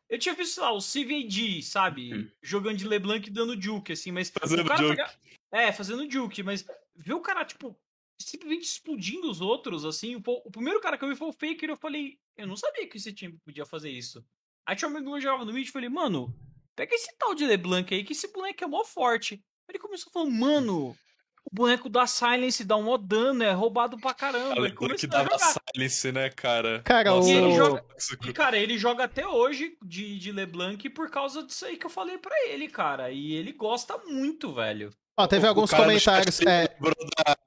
[0.09, 2.14] Eu tinha visto, sei lá, o CVD, sabe?
[2.14, 2.31] Hum.
[2.43, 4.31] Jogando de LeBlanc e dando juke, assim, mas.
[4.31, 4.97] Fazendo o cara juke.
[4.97, 5.14] pega-
[5.51, 6.64] É, fazendo juke, mas
[6.95, 7.77] viu o cara, tipo,
[8.21, 10.14] simplesmente explodindo os outros, assim.
[10.14, 12.57] O, o primeiro cara que eu vi foi o Faker e eu falei, eu não
[12.57, 14.25] sabia que esse time podia fazer isso.
[14.64, 16.33] Aí tinha um amigo meu jogava no mid e falei, mano,
[16.77, 19.43] pega esse tal de LeBlanc aí, que esse boneco é mó forte.
[19.68, 20.96] Ele começou falando, mano,
[21.44, 24.54] o boneco dá silence, dá um mó dano, é roubado pra caramba.
[24.61, 26.81] Olha, Ele que dava silence, né, cara?
[26.85, 27.85] Cara, Nossa, o- E ele joga-.
[28.26, 31.90] E, cara, ele joga até hoje de, de LeBlanc por causa disso aí que eu
[31.90, 33.11] falei pra ele, cara.
[33.11, 34.90] E ele gosta muito, velho.
[35.18, 36.40] Ó, teve O- alguns comentários.
[36.42, 36.94] É, lembrou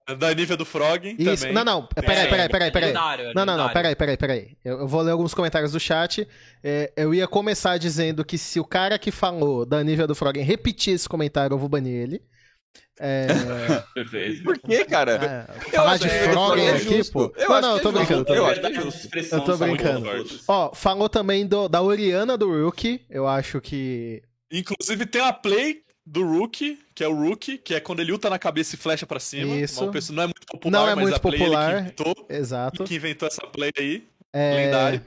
[0.06, 1.38] Da, da Nívia do Frog isso.
[1.40, 1.54] também.
[1.54, 2.90] Não, não, peraí, peraí, peraí, peraí.
[2.92, 4.58] é Não, não, não, peraí, peraí, peraí.
[4.64, 6.28] Eu, eu vou ler alguns comentários do chat.
[6.62, 10.38] É, eu ia começar dizendo que se o cara que falou da nível do Frog
[10.42, 12.22] repetir esse comentário, eu vou banir ele.
[13.00, 13.28] É.
[14.44, 15.48] Por quê, cara?
[15.50, 17.34] é, falar de que Frog é aqui, pô.
[17.38, 18.34] Eu não, acho não, eu que tô é brincando, eu tô.
[18.34, 20.10] Eu acho que é Eu tô brincando.
[20.48, 23.02] Ó, falou também do, da Oriana do Rookie.
[23.10, 24.22] Eu acho que.
[24.52, 25.82] Inclusive tem a play
[26.12, 29.06] do Rookie, que é o Rookie, que é quando ele luta na cabeça e flecha
[29.08, 29.56] pra cima.
[29.56, 29.82] Isso.
[29.82, 31.70] Uma pessoa, não é muito popular, Não é mas muito a play popular.
[31.72, 32.84] ele que inventou, Exato.
[32.84, 34.04] que inventou essa play aí.
[34.34, 35.02] É, Lendário.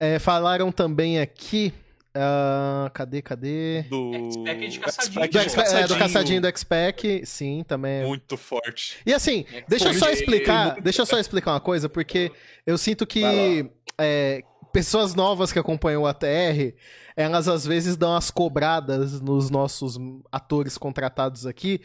[0.00, 1.72] é, falaram também aqui.
[2.14, 3.82] ah, cadê, cadê?
[3.90, 4.12] Do.
[4.14, 5.28] X-Pac é de caçadinho.
[5.30, 5.36] Do,
[5.76, 8.04] é, do caçadinho do X-Pac, sim, também.
[8.06, 8.98] Muito forte.
[9.04, 12.30] E assim, É, deixa eu só explicar, deixa eu só explicar uma coisa, porque
[12.64, 13.68] eu sinto que
[14.00, 14.42] é,
[14.78, 16.72] pessoas novas que acompanham o ATR,
[17.16, 19.98] elas às vezes dão as cobradas nos nossos
[20.30, 21.80] atores contratados aqui,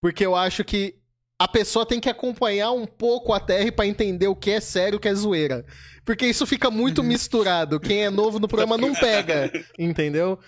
[0.00, 0.94] porque eu acho que
[1.38, 4.94] a pessoa tem que acompanhar um pouco a TR pra entender o que é sério
[4.94, 5.66] e o que é zoeira.
[6.06, 7.78] Porque isso fica muito misturado.
[7.78, 10.38] Quem é novo no programa não pega, entendeu?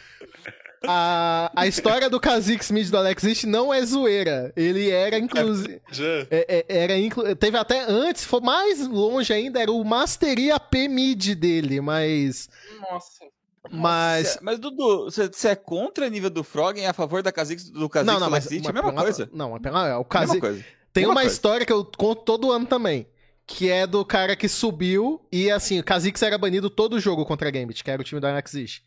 [0.86, 4.52] A, a história do Kha'Zix Mid do Alex Ish não é zoeira.
[4.56, 5.80] Ele era, inclusive.
[6.30, 7.36] É, é, era inclu...
[7.36, 12.48] Teve até antes, foi mais longe ainda, era o Mastery AP Mid dele, mas.
[12.80, 13.24] Nossa.
[13.70, 14.38] Mas.
[14.40, 17.88] Mas, Dudu, você é contra o nível do Frog e a favor da Kha'Zix, do
[17.88, 18.46] Kha'Zix Não, não, do mas.
[18.46, 18.66] Alex Ish?
[18.66, 19.30] É a mesma pela- coisa.
[19.32, 20.40] Não, mas pela- é, o Mesma Kha'Zix.
[20.40, 20.64] coisa.
[20.92, 21.30] Tem uma coisa.
[21.32, 23.06] história que eu conto todo ano também.
[23.46, 27.24] Que é do cara que subiu e assim, o Kha'Zix era banido todo o jogo
[27.26, 28.80] contra a Gambit, que era o time do Anaxis.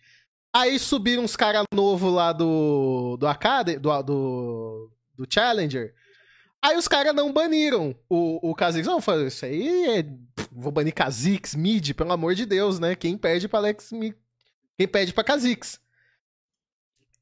[0.55, 3.17] Aí subiram uns caras novos lá do.
[3.17, 4.91] do Academy, do, do.
[5.15, 5.93] do Challenger.
[6.61, 8.87] Aí os caras não baniram o, o Kha'Zix.
[8.87, 10.05] Não, falei, isso aí é.
[10.51, 12.95] Vou banir Kha'Zix, mid, pelo amor de Deus, né?
[12.95, 13.89] Quem perde pra Alex.
[14.77, 15.79] Quem perde pra Kha'Zix.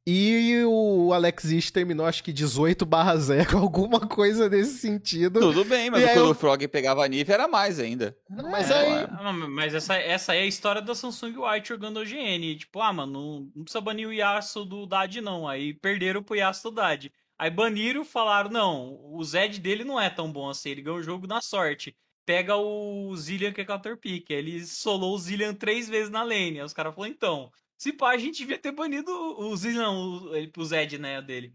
[0.06, 5.40] E o Alex Ish terminou, acho que 18 barra 0, alguma coisa nesse sentido.
[5.40, 8.18] Tudo bem, mas E quando eu- o Frog pegava a Neve era mais ainda.
[8.28, 9.08] Mas É, aí.
[9.24, 12.56] não, mas essa, essa aí é a história da Samsung White jogando OGN.
[12.58, 15.48] Tipo, ah, mano, não, não precisa banir o Yasuo do Dad, não.
[15.48, 17.06] Aí perderam pro Yasuo do Dad.
[17.38, 21.04] Aí baniram, falaram, não, o Zed dele não é tão bom assim, ele ganhou o
[21.04, 21.96] jogo na sorte.
[22.26, 24.30] Pega o Zillian que é counter pick.
[24.30, 26.60] Ele solou o Zillian três vezes na lane.
[26.60, 30.63] Aí os caras falaram, então, se pá, a gente devia ter banido o Zillian, o,
[30.63, 31.52] Zed, né, dele.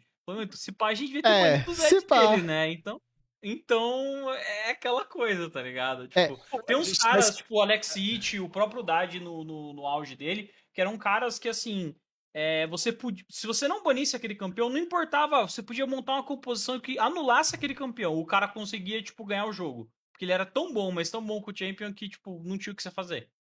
[0.55, 2.27] Se pá, a gente devia ter É, banido o Zed pá.
[2.27, 2.73] dele, né?
[2.73, 3.01] Então,
[3.41, 6.09] então, é aquela coisa, tá ligado?
[6.17, 6.27] É.
[6.27, 10.17] Tipo, tem uns caras, tipo o Alex It, o próprio Dad no, no, no auge
[10.17, 11.95] dele, que eram caras que, assim,
[12.35, 16.25] é, você podia, se você não banisse aquele campeão, não importava, você podia montar uma
[16.25, 19.89] composição que anulasse aquele campeão, o cara conseguia, tipo, ganhar o jogo.
[20.11, 22.73] Porque ele era tão bom, mas tão bom com o Champion que, tipo, não tinha
[22.73, 23.31] o que você fazer.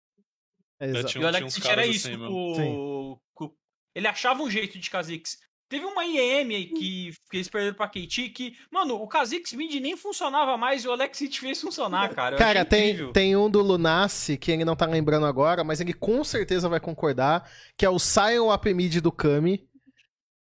[0.81, 1.07] Exato.
[1.07, 3.53] tinha- e o tinha Alex It era isso, assim, com, com-
[3.95, 5.39] ele achava um jeito de Kha'Zix.
[5.69, 9.75] Teve uma IEM aí que, que eles perderam pra KT que, mano, o Kha'Zix Mid
[9.81, 12.37] nem funcionava mais e o Alex It fez funcionar, cara.
[12.37, 13.13] Eu Cara, tem, incrível.
[13.13, 16.79] tem um do Lunacy que ele não tá lembrando agora, mas ele com certeza vai
[16.79, 19.67] concordar, que é o Sion Up Mid do Kami.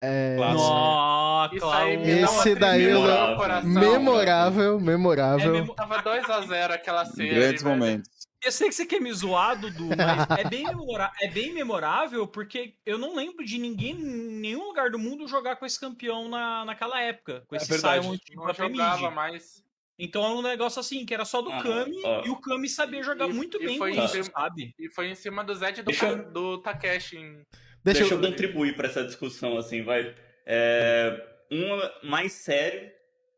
[0.01, 0.61] É, Clássico.
[0.63, 3.35] Nossa, Isso aí me Esse daí Memorável.
[3.35, 3.69] coração.
[3.69, 5.55] memorável, memorável.
[5.55, 7.35] É memo- Tava 2x0 aquela série.
[7.35, 8.09] Grandes momentos.
[8.43, 10.63] Eu sei que você quer me zoar, Dudu, mas é bem,
[11.21, 15.57] é bem memorável porque eu não lembro de ninguém em nenhum lugar do mundo jogar
[15.57, 17.43] com esse campeão na, naquela época.
[17.47, 18.05] Com É esse verdade.
[18.05, 19.63] Sion tipo Não jogava mais.
[20.01, 22.25] Então é um negócio assim, que era só do Ah, Kami ó.
[22.25, 24.73] e o Kami sabia jogar E- muito e bem foi com isso, cima- sabe?
[24.79, 27.17] E foi em cima do Zed do, Deixa do Takeshi.
[27.17, 27.45] em-
[27.83, 28.21] Deixa, Deixa eu...
[28.23, 30.15] eu contribuir pra essa discussão, assim, vai.
[30.45, 31.21] É,
[31.51, 32.89] um mais sério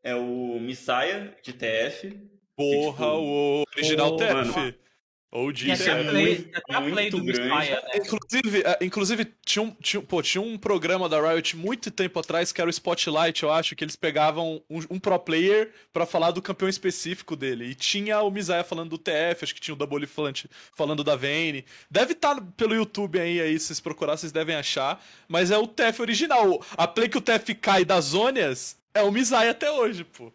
[0.04, 2.16] é o Messiah de TF.
[2.56, 4.78] Porra, tipo, o original TF.
[5.64, 7.70] Tem até é muito- tem até a play muito do grande.
[7.70, 7.80] Né?
[7.94, 12.52] Inclusive, é, inclusive tinha, um, tinha, pô, tinha um programa da Riot muito tempo atrás
[12.52, 16.32] que era o Spotlight, eu acho, que eles pegavam um, um pro player pra falar
[16.32, 17.64] do campeão específico dele.
[17.64, 20.06] E tinha o Mizaya falando do TF, acho que tinha o Double
[20.74, 21.64] falando da Vayne.
[21.90, 25.02] Deve estar pelo YouTube aí, aí, se vocês procurar, vocês devem achar.
[25.26, 26.62] Mas é o TF original.
[26.76, 30.30] A play que o TF cai das zônias é o Mizaya até hoje, pô.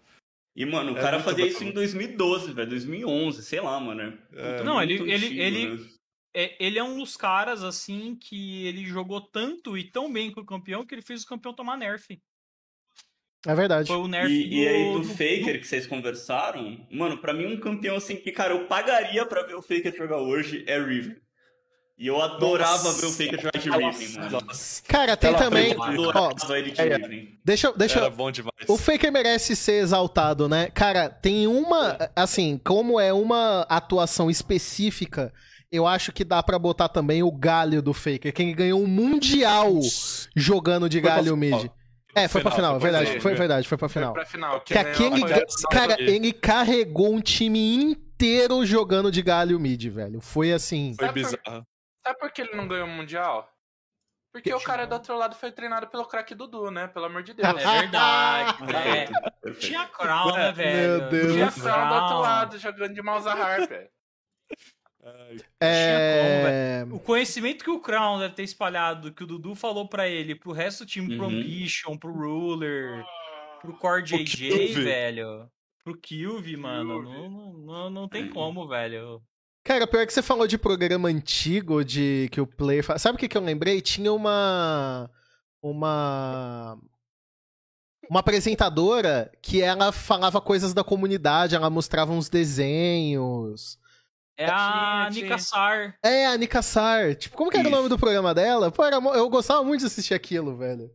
[0.58, 1.54] E, mano, o É cara fazia bacana.
[1.56, 4.18] isso em 2012, velho, 2011, sei lá, mano.
[4.34, 4.64] É.
[4.64, 5.90] Não, ele- muito ele- antigo, ele- né?
[6.36, 10.42] É, ele é um dos caras, assim, que ele jogou tanto e tão bem com
[10.42, 12.20] o campeão que ele fez o campeão tomar nerf.
[13.46, 13.88] É verdade.
[13.88, 17.46] Foi o nerf E, e aí, do do- Faker que vocês conversaram, mano, pra mim
[17.46, 21.16] um campeão assim que, cara, eu pagaria pra ver o Faker jogar hoje é Riven.
[22.00, 23.02] E eu adorava Nossa.
[23.02, 24.40] ver o Faker jogar de Riven, mano.
[24.48, 25.74] Nossa, Cara, tem Ela também.
[25.74, 27.00] foi Ó, adorava ele de é,
[27.44, 28.54] deixa, eu- deixa, era bom demais.
[28.68, 30.70] O Faker merece ser exaltado, né?
[30.76, 31.98] Cara, tem uma.
[32.16, 35.34] Assim, como é uma atuação específica,
[35.72, 39.74] eu acho que dá pra botar também o galho do Faker, quem ganhou um Mundial
[40.36, 41.60] jogando de Foi galho final.
[41.62, 41.72] mid.
[42.16, 43.10] É, foi pra final, Final, foi pra verdade.
[43.10, 43.22] final.
[43.22, 44.14] Foi verdade, foi pra Foi final.
[44.14, 44.62] pra final.
[44.62, 45.40] Que foi ga- o final
[45.72, 50.20] Cara, ele carregou um time inteiro jogando de galho mid, velho.
[50.22, 50.96] Foi assim.
[50.98, 51.66] Foi bizarro.
[52.08, 53.52] Sabe por que ele não ganhou o Mundial?
[54.32, 56.88] Porque o cara do outro lado foi treinado pelo craque Dudu, né?
[56.88, 57.50] Pelo amor de Deus.
[57.50, 58.58] É verdade.
[59.44, 59.52] é.
[59.60, 61.00] Tinha Crown, né, velho?
[61.02, 61.34] Meu Deus.
[61.34, 63.90] Tinha Crown do outro lado, jogando de Malzahar, velho.
[65.04, 66.86] Ai, É.
[66.92, 70.54] O conhecimento que o Crown deve ter espalhado, que o Dudu falou pra ele, pro
[70.54, 71.32] resto do time, pro Uhum.
[71.32, 73.04] Ambition, pro Ruler,
[73.60, 75.52] pro Core Pro JJ, velho.
[75.84, 77.02] Pro Kilvi, mano.
[77.04, 79.22] Não, não, não tem como, velho.
[79.68, 82.84] Cara, pior que você falou de programa antigo, de que o player.
[82.84, 83.82] fa- Sabe o que, que eu lembrei?
[83.82, 85.10] Tinha uma.
[85.62, 86.78] Uma.
[88.10, 93.78] Uma apresentadora que ela falava coisas da comunidade, ela mostrava uns desenhos.
[94.38, 95.24] É a Tinha, tinha.
[95.24, 95.98] Nika Sar.
[96.02, 97.16] É, a Nika Sar.
[97.16, 97.90] Tipo, como que era o nome Isso.
[97.90, 98.72] do programa dela?
[98.72, 100.90] Pô, era eu gostava muito de assistir aquilo, velho.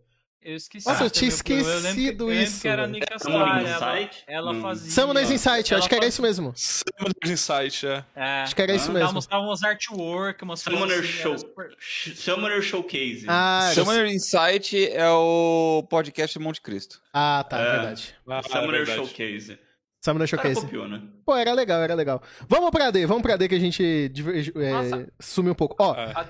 [0.44, 0.88] Eu esqueci.
[0.88, 1.60] Nossa, eu tinha o programa.
[1.62, 3.32] Eu lembro que- esquecido eu lembro isso, que era a Sar.
[3.32, 4.24] Ela, Insight?
[4.26, 4.60] ela Não.
[4.60, 4.90] fazia.
[4.90, 6.52] Summoners Insight, acho que era isso mesmo.
[6.56, 8.04] Summoners Insight, é.
[8.16, 8.42] É.
[8.42, 9.14] Acho que era isso Ah, Ela mesmo.
[9.14, 11.38] mostrava uns artwork, umas coisas Summoner assim, Show.
[11.38, 11.76] super-
[12.16, 13.24] Summoner Showcase.
[13.28, 17.00] Ah, Summoner Insight é o podcast Monte Cristo.
[17.14, 17.72] ah, tá, É.
[17.72, 18.14] verdade.
[18.28, 18.98] Ah, Summoner verdade.
[19.08, 19.58] Showcase.
[20.04, 20.60] Summoner Showcase.
[20.60, 21.00] copiou, né?
[21.24, 22.20] Pô, era legal, era legal.
[22.48, 24.10] Vamos pra D, vamos pra D que a gente
[24.56, 25.76] é, sumiu um pouco.
[25.78, 25.92] Ó.
[25.92, 26.26] A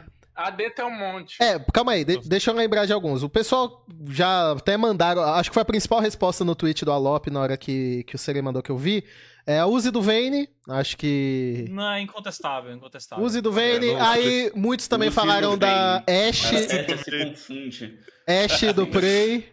[0.51, 1.37] D tem um monte.
[1.43, 3.23] é, calma aí, de- deixa eu lembrar de alguns.
[3.23, 7.27] O pessoal já até mandaram, acho que foi a principal resposta no tweet do Alop
[7.29, 9.05] na hora que, que o Sere mandou que eu vi.
[9.45, 11.67] É a Use do Vayne, acho que...
[11.69, 13.25] Não, é incontestável, incontestável.
[13.25, 15.97] Use do Vayne, É, aí muitos também Use falaram da
[16.29, 16.55] Ashe,
[16.87, 17.99] confunde.
[18.27, 19.53] Ashe do Prey.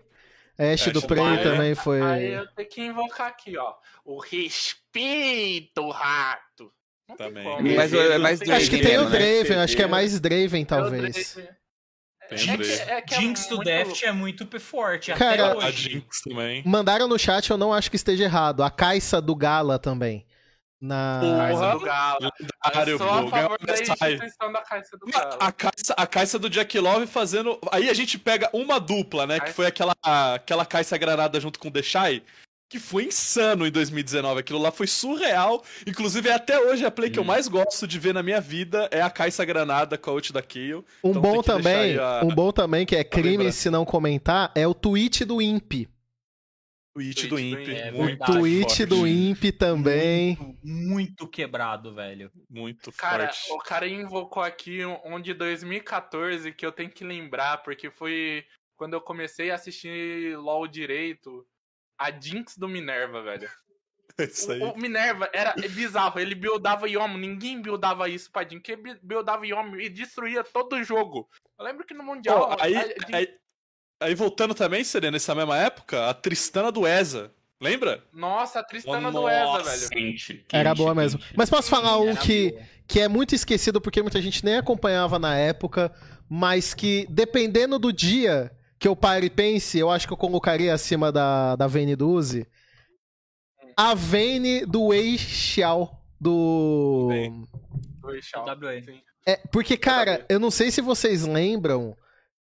[0.58, 2.02] Ashe do Prey também foi...
[2.02, 3.74] Aí eu tenho que invocar aqui, ó.
[4.06, 6.72] O respeito, rato.
[7.18, 7.76] Também.
[7.76, 9.18] Mas é mais Tem Acho que Draven, tem o né?
[9.18, 11.34] Draven, acho que é mais Draven, talvez.
[11.34, 11.50] Draven.
[12.32, 12.94] É que- Draven.
[12.96, 15.72] é que é Jinx do muito- Deft é muito forte, Cara, até A.
[15.72, 16.62] Jinx também.
[16.66, 18.62] Mandaram no chat, eu não acho que esteja errado.
[18.64, 20.26] A Caixa do Gala também.
[20.82, 21.20] Na.
[21.52, 21.72] Porra.
[21.74, 21.80] do.
[21.80, 23.92] Lendário, a pô, ganhou favor da MSI.
[24.14, 25.38] instituição da Caixa do Não, Galo.
[25.42, 27.60] A caixa, a caixa do Jack Love fazendo.
[27.70, 29.42] Aí a gente pega uma dupla, né?
[29.42, 29.94] Que foi aquela,
[30.36, 32.24] aquela caixa granada junto com o Deshai.
[32.70, 34.42] Que foi insano em 2019.
[34.42, 35.64] Aquilo lá foi surreal.
[35.88, 37.26] Inclusive, até hoje a play que eu Hum.
[37.26, 40.44] mais gosto de ver na minha vida é a caixa granada com a ult da
[40.44, 40.86] Kayle.
[41.04, 44.68] Um Então bom também, a- um bom também que é crime se não comentar é
[44.68, 45.88] o tweet do Imp.
[46.94, 47.70] Tweet Tweet do do Imp.
[47.70, 48.86] É O verdade, tweet forte.
[48.86, 50.38] do Imp também.
[50.40, 52.32] Muito, muito quebrado, velho.
[52.50, 53.52] Muito Cara, forte.
[53.52, 58.44] o cara invocou aqui um de 2014 que eu tenho que lembrar, porque foi
[58.76, 61.46] quando eu comecei a assistir LOL direito,
[62.00, 63.50] a Jinx do Minerva, velho.
[64.20, 64.62] Isso aí.
[64.62, 69.00] O, o Minerva era bizarro, ele buildava Yomo, ninguém buildava isso pra Jinx, ele bu-
[69.02, 71.30] buildava Yomo e destruía todo o jogo.
[71.58, 72.50] Eu lembro que no Mundial...
[72.50, 73.28] Pô, aí, a Jinx- aí,
[74.02, 77.32] aí voltando também, Serena, nessa mesma época, a Tristana do Eza.
[77.62, 78.04] Lembra?
[78.14, 79.62] Nossa, a Tristana do Nossa.
[79.62, 79.90] Eza, velho.
[79.90, 81.20] Quente, Era quente, boa mesmo.
[81.20, 81.34] quente.
[81.38, 82.64] Mas posso falar um Era que, boa.
[82.88, 85.94] que é muito esquecido porque muita gente nem acompanhava na época,
[86.30, 90.74] mas que dependendo do dia que eu pare e pense, eu acho que eu colocaria
[90.74, 92.48] acima da, da Vayne do Uzi.
[93.76, 95.98] A Vayne do Wei Xiao.
[96.20, 97.10] Do.
[98.04, 98.82] WA.
[98.82, 99.02] Sim.
[99.26, 101.96] É, porque, cara, eu não sei se vocês lembram.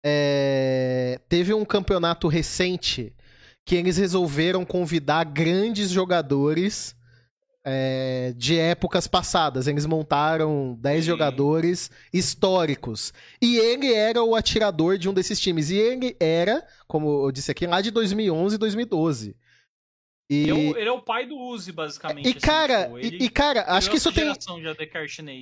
[0.04, 3.14] é, teve um campeonato recente
[3.64, 6.94] que eles resolveram convidar grandes jogadores
[7.64, 9.66] é, de épocas passadas.
[9.66, 11.11] Eles montaram 10 Sim.
[11.11, 13.12] jogadores históricos.
[13.40, 15.70] E ele era o atirador de um desses times.
[15.70, 19.37] E ele era, como eu disse aqui, lá de 2011 e 2012.
[20.31, 22.24] E, Ele é o- ele é o pai do Uzi, basicamente.
[22.27, 24.33] e assim, cara, tipo, e- ele e, cara, acho que isso tem.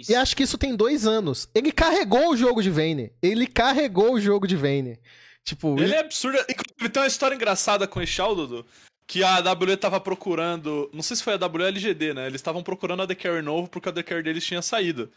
[0.09, 1.49] E acho que isso tem dois anos.
[1.55, 3.13] Ele carregou o jogo de Vayne.
[3.23, 4.99] Ele carregou o jogo de Vayne.
[5.45, 6.37] Tipo, Ele é absurdo.
[6.49, 8.67] Inclusive, tem uma história engraçada com o Ixal, Dudu.
[9.13, 10.89] Que a AWE tava procurando.
[10.91, 12.27] Não sei se foi a AWE ou a LGD, né?
[12.27, 15.13] Eles estavam procurando a The Carry novo porque a The Carry deles tinha saído.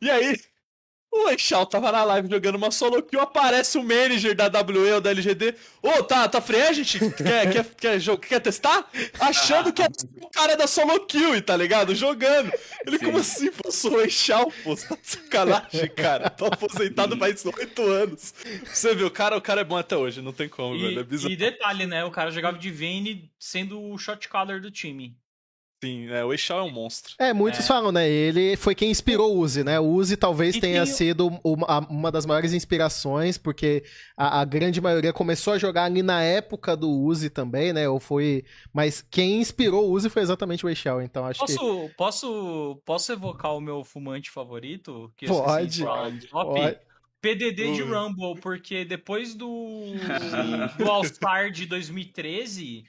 [0.00, 0.40] E aí,
[1.16, 5.00] o Eixal tava na live jogando uma solo kill, aparece o manager da AWE ou
[5.00, 5.54] da LGD.
[5.82, 6.98] Ô, tá, tá free agent?
[7.16, 8.90] Quer, quer, quer, jo- quer testar?
[9.20, 9.86] Achando que é
[10.20, 11.94] o cara da solo kill, tá ligado?
[11.94, 12.52] Jogando.
[12.86, 13.04] Ele, Sim.
[13.04, 13.50] como assim?
[13.52, 14.74] Pô, sou o Eixal, pô.
[14.76, 16.30] Você tá de sacanagem, cara.
[16.30, 18.34] Tô aposentado faz oito anos.
[18.64, 20.98] Você viu, o cara, o cara é bom até hoje, não tem como, velho.
[20.98, 21.32] É E, bizarro.
[21.32, 22.04] e detalhe, né?
[22.04, 25.16] O cara jogava de Vayne sendo o shot caller do time.
[25.84, 27.14] Sim, é, o Eixal é um monstro.
[27.18, 27.62] É, muitos É.
[27.64, 28.08] falam, né?
[28.08, 29.78] Ele foi quem inspirou o Uzi, né?
[29.78, 33.84] O Uzi talvez E tenha tem sido uma, uma das maiores inspirações, porque
[34.16, 37.86] a, a grande maioria começou a jogar ali na época do Uzi também, né?
[37.88, 38.44] Ou foi.
[38.72, 41.54] Mas quem inspirou o Uzi foi exatamente o Eixel, então acho que.
[41.54, 45.12] Posso, posso, posso evocar o meu fumante favorito?
[45.16, 45.84] Que Pode.
[47.20, 47.82] PDD de.
[47.82, 49.48] Rumble, porque depois do,
[50.78, 52.84] do All-Star de 2013,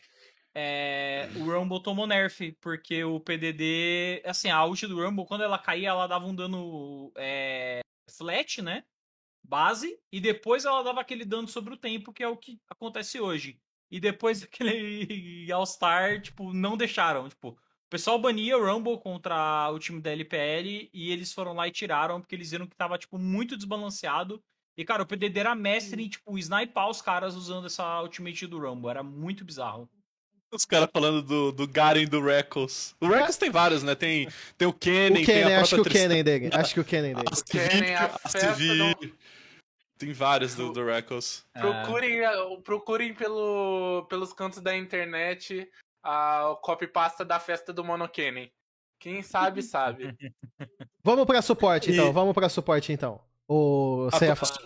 [0.57, 5.59] é, o Rumble tomou nerf, porque o PDD, assim, a ult do Rumble, quando ela
[5.59, 8.85] caía, ela dava um dano é, flat, né?
[9.43, 13.19] Base, e depois ela dava aquele dano sobre o tempo, que é o que acontece
[13.19, 13.59] hoje.
[13.91, 19.77] E depois daquele All-Star, tipo, não deixaram, tipo, o pessoal bania o Rumble contra o
[19.77, 23.19] time da LPL e eles foram lá e tiraram porque eles viram que tava, tipo,
[23.19, 24.41] muito desbalanceado.
[24.77, 28.59] E, cara, o PDD era mestre em, tipo, sniper os caras usando essa ultimate do
[28.59, 28.89] Rumble.
[28.89, 29.89] Era muito bizarro.
[30.51, 32.95] Os caras falando do, do Garen do Reckles.
[33.01, 33.93] O Reckles tem vários, né?
[33.95, 34.27] Tem,
[34.57, 36.49] tem o Kennen, O tem Kennen, a acho que própria o Kennen dele.
[36.53, 37.27] Acho que o Kennen dele.
[37.29, 39.15] A Kennen, Civi, a a festa Civi.
[39.97, 41.45] Tem vários do, do Reckles.
[41.53, 42.19] Procurem,
[42.63, 45.69] procurem pelo, pelos cantos da internet
[46.03, 48.51] a o copypasta da festa do Monokennen.
[48.99, 50.15] Quem sabe, sabe.
[51.03, 52.09] Vamos pra suporte, então.
[52.09, 53.19] E- Vamos pra suporte, então.
[53.47, 54.09] O...
[54.11, 54.59] Ah, Você ia falar.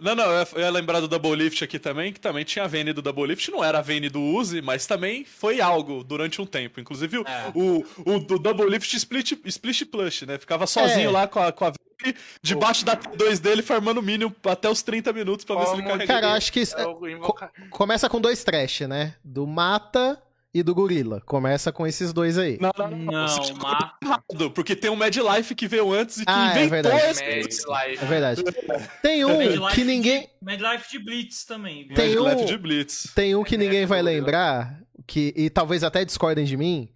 [0.00, 2.92] Não, não, eu ia- lembrar do Double Lift aqui também, que também tinha a Vayne
[2.92, 3.50] do Double Lift.
[3.50, 6.78] Não era a Vayne do Uzi, mas também foi algo durante um tempo.
[6.80, 7.50] Inclusive, o, É.
[7.54, 10.38] o, o do Double Lift split, split plush, né?
[10.38, 11.12] Ficava sozinho É.
[11.12, 15.12] lá com a, com a Vayne, debaixo da T2 dele, farmando minion até os 30
[15.12, 16.06] minutos pra ver se ele Como- carrega.
[16.14, 19.14] Cara, eu acho que É invoca- começa com dois trash, né?
[19.24, 20.22] Do Mata
[20.54, 21.20] e do Gorila.
[21.20, 22.58] Começa com esses dois aí.
[22.60, 23.12] Não, não, não.
[23.12, 23.90] Não, Você mas...
[24.02, 27.10] errado, porque tem um Mad Life que veio antes e que Ah, é inventou verdade.
[27.48, 27.66] esse...
[27.68, 28.04] Mad Life.
[28.04, 28.42] É verdade.
[29.02, 30.20] Tem um Mad que Life ninguém.
[30.22, 31.94] De, Mad Life de Blitz também, viu?
[31.94, 33.12] Tem Mad um- Life de Blitz.
[33.14, 36.88] Tem um que ninguém vai lembrar, que, e talvez até discordem de mim,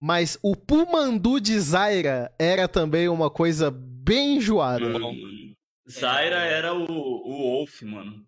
[0.00, 4.88] mas o Pumandu de Zaira era também uma coisa bem enjoada.
[4.98, 5.12] Bom.
[5.12, 5.54] Mano,
[5.90, 8.24] Zaira era o, o Wolf, mano.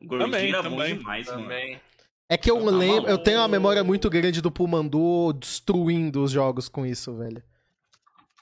[0.00, 0.96] O Também, Gordinho era bom também.
[0.98, 1.48] demais, mano.
[2.28, 6.30] É que eu Tá lembro, eu tenho uma memória muito grande do Pumandu destruindo os
[6.30, 7.42] jogos com isso, velho.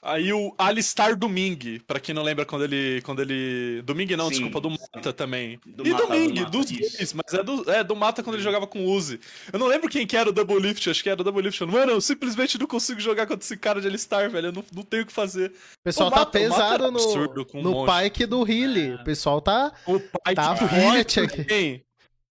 [0.03, 3.01] Aí o Alistar Domingue, pra quem não lembra quando ele.
[3.01, 3.81] Quando ele.
[3.81, 4.77] Domingue não, Sim, desculpa, do sim.
[4.95, 5.59] Mata também.
[5.65, 8.35] Do e Mata, Domingue, do Mata, dos dois, mas é do, é do Mata quando
[8.35, 9.19] ele jogava com o Uzi.
[9.51, 11.59] Eu não lembro quem que era o Double Lift, acho que era o Double Lift.
[11.65, 14.47] Mano, eu simplesmente não consigo jogar contra esse cara de Alistar, velho.
[14.47, 15.49] Eu não, não tenho o que fazer.
[15.49, 18.03] O pessoal O tá Mata- Mata pesado no, absurdo um no monte.
[18.03, 18.93] Pike do Healy.
[18.93, 19.73] O pessoal tá.
[19.85, 21.43] O pai Tá tipo, forte aqui.
[21.43, 21.83] também.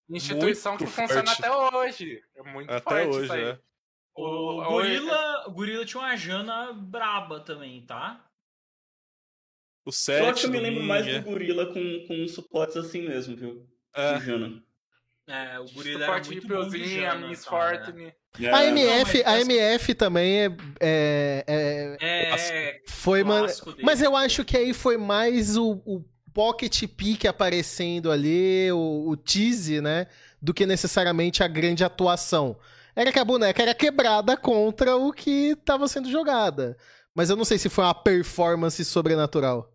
[0.09, 1.44] Instituição Muito que funciona forte.
[1.44, 2.22] até hoje.
[2.36, 3.44] É muito Até forte hoje, isso aí.
[3.44, 3.59] é.
[4.14, 8.24] O O- Gorila, o Gorila tinha uma Jana braba também, tá?
[9.84, 10.28] O Eu 7.
[10.30, 13.66] acho que eu me lembro mais Domingue, do gorila com, com suportes assim mesmo, viu?
[13.94, 14.18] é.
[14.18, 14.62] De Jana.
[15.28, 17.44] É, o Gorila era muito bom de Jana, Miss.
[17.44, 18.14] Fortune.
[18.40, 20.48] É, A MF, mas a MF também é.
[20.80, 23.40] é- é- É, foi, man...
[23.40, 23.82] clássico dele.
[23.84, 26.04] Mas eu acho que aí foi mais o, o
[26.37, 30.07] Pocket Peak aparecendo ali, o, o tease, né?
[30.41, 32.61] Do que necessariamente a grande atuação.
[32.95, 36.76] Era que a boneca era quebrada contra o que estava sendo jogada.
[37.14, 39.72] Mas eu não sei se foi uma performance sobrenatural.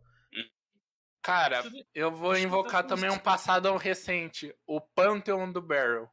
[1.24, 1.64] Cara,
[1.96, 4.54] eu vou invocar tá também um passado recente.
[4.68, 6.08] O Pantheon do Barrel.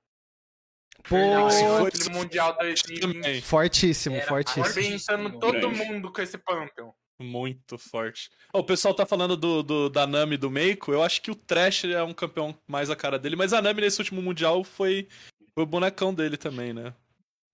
[1.07, 3.01] Pô, ganhou foi- Mundial 2020.
[3.01, 3.43] Também.
[3.43, 4.65] fortíssimo, Era fortíssimo.
[4.65, 6.91] Arrebentando todo mundo com esse Pantheon.
[7.21, 8.31] Muito forte.
[8.53, 10.93] Ó, o pessoal tá falando do, do- da Nami e do Meiko.
[10.93, 13.81] Eu acho que o Trash é um campeão mais a cara dele, mas a Nami
[13.81, 15.09] nesse último Mundial foi,
[15.55, 16.95] foi o bonecão dele também, né?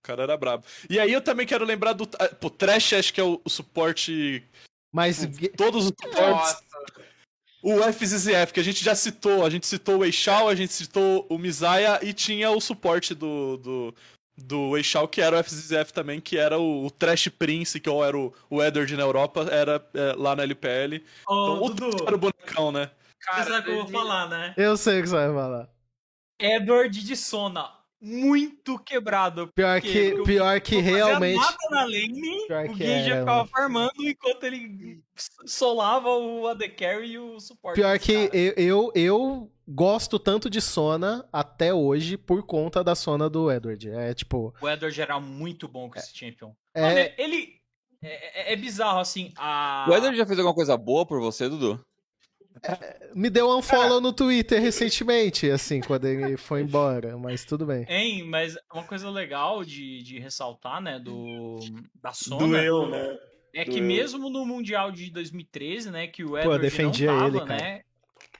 [0.00, 0.66] O cara era brabo.
[0.90, 2.06] E aí eu também quero lembrar do.
[2.18, 4.42] ah, Pô, Trash acho que é o, o suporte.
[4.92, 6.62] Mas Todos os suportes.
[7.62, 9.46] O FZZF, que a gente já citou.
[9.46, 13.56] A gente citou o Eixal, a gente citou o Mizaya e tinha o suporte do.
[13.56, 13.94] do
[14.36, 18.04] do Eixal, que era o FZZF também, que era o, o Trash Prince, que ou
[18.04, 20.94] era o, o Edward na Europa, era é, lá na LPL.
[21.28, 22.90] Ô, Então, o Dudu, Trash era o bonecão, né?
[23.20, 24.54] você cara, sabe o que eu vou 2000 falar, né?
[24.56, 25.68] eu sei o que você vai falar.
[26.38, 27.70] Edward de Sona,
[28.00, 29.48] muito quebrado.
[29.54, 31.36] Pior que, o pior que realmente.
[31.36, 33.48] mata na lane, Pior o que Genji era, ficava mano.
[33.48, 35.00] farmando enquanto ele
[35.46, 37.76] solava o AD Carry e o suporte.
[37.76, 43.28] Pior que eu, eu, eu gosto tanto de Sona até hoje por conta da Sona
[43.28, 43.90] do Edward.
[43.90, 44.54] É tipo.
[44.60, 46.52] O Edward era muito bom com esse champion.
[46.74, 47.54] É- Mano, ele.
[48.02, 49.32] É, é- é bizarro, assim.
[49.36, 49.86] A...
[49.88, 51.80] O Eder já fez alguma coisa boa por você, Dudu?
[53.14, 57.84] Me deu um unfollow no Twitter recentemente, assim, quando ele foi embora, mas tudo bem.
[57.88, 61.58] Hein, mas uma coisa legal de, de ressaltar, né, do
[62.00, 63.18] da Sona, Doeu, né?
[63.54, 67.46] é que mesmo no Mundial de 2013, né, que o Edward defendia não ele, tava,
[67.48, 67.62] cara.
[67.62, 67.82] né,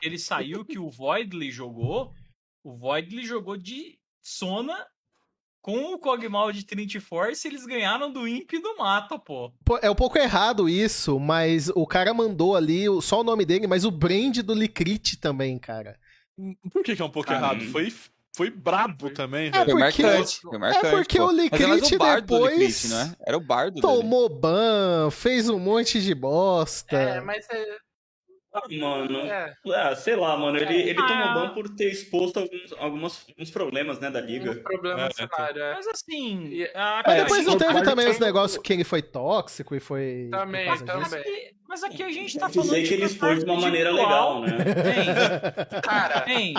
[0.07, 2.13] ele saiu, que o Voidley jogou,
[2.63, 4.87] o Voidley jogou de Sona
[5.63, 9.51] com o Kog'Maw de Trinity Force, eles ganharam do Imp e do Mata, pô.
[9.65, 13.47] Pô, é um pouco errado isso, mas o cara mandou ali o- só o nome
[13.47, 15.99] dele, mas o brand do Likrit também, cara.
[16.71, 17.55] Por que, que é um pouco Caramba.
[17.55, 17.71] errado?
[17.73, 17.91] Foi,
[18.37, 19.71] foi brabo também, É velho.
[19.71, 20.41] Foi porque- marcante.
[20.43, 20.91] Foi marcante.
[20.97, 21.25] porque pô.
[21.27, 21.33] o é
[21.81, 21.89] do
[22.21, 23.17] depois não é?
[23.27, 23.87] Era o bardo dele.
[23.87, 26.95] Tomou ban, fez um monte de bosta.
[26.95, 27.79] É, mas é.
[28.55, 29.19] Ah, mano.
[29.19, 30.57] é Ah, sei lá, mano.
[30.57, 31.07] Ele, ele Ah.
[31.07, 34.55] tomou ban por ter exposto alguns, algumas, alguns problemas, né, da liga.
[34.55, 35.63] problema É, no cenário.
[35.63, 35.75] É.
[35.75, 39.03] Mas assim, a Mas É, depois assim, não teve também os negócios que ele foi
[39.03, 40.29] tóxico e foi.
[40.31, 41.55] Também, também.
[41.75, 44.53] Mas aqui a gente tá Dizer falando que ele expôs de uma maneira legal, né?
[45.83, 46.55] Cara, Hein,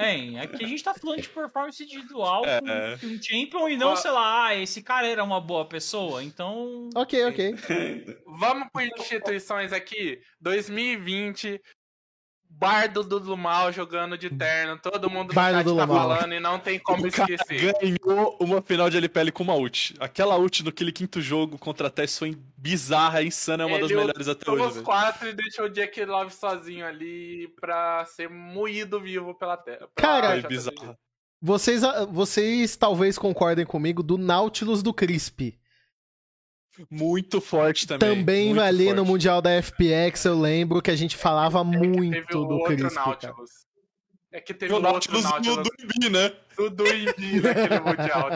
[0.00, 2.60] hein, aqui a gente tá falando de performance individual É.
[2.60, 2.66] com,
[3.06, 6.88] com um champion e não, sei lá, ah, esse cara era uma boa pessoa, então.
[6.94, 7.54] Ok, ok.
[8.26, 10.18] vamos por instituições aqui.
[10.40, 11.60] 2020.
[12.62, 14.78] Bardo do Lumal jogando de terno.
[14.78, 17.74] Todo mundo no Bardo chat do tá falando e não tem como O cara esquecer.
[17.80, 19.94] ganhou uma final de LPL com uma ult.
[19.98, 24.00] Aquela ult naquele quinto jogo contra a Tess foi bizarra, insana, é uma das Ele
[24.00, 29.00] melhores até hoje, os quatro e deixou o Jack Love sozinho ali pra ser moído
[29.00, 29.88] vivo pela terra.
[29.96, 30.96] Cara, Foi bizarro.
[31.44, 35.58] Vocês, vocês talvez concordem comigo do Nautilus do Crisp.
[36.90, 38.16] Muito forte também.
[38.16, 39.04] Também muito ali no.
[39.04, 42.94] Mundial da FPX, eu lembro que a gente falava Teve muito do outro Crisp.
[42.94, 43.06] cara.
[43.06, 43.50] Nautilus.
[44.32, 46.32] É que teve O Nautilus do, Nautilus do Imbi, né?
[46.56, 48.28] do Duimbi naquele mundial.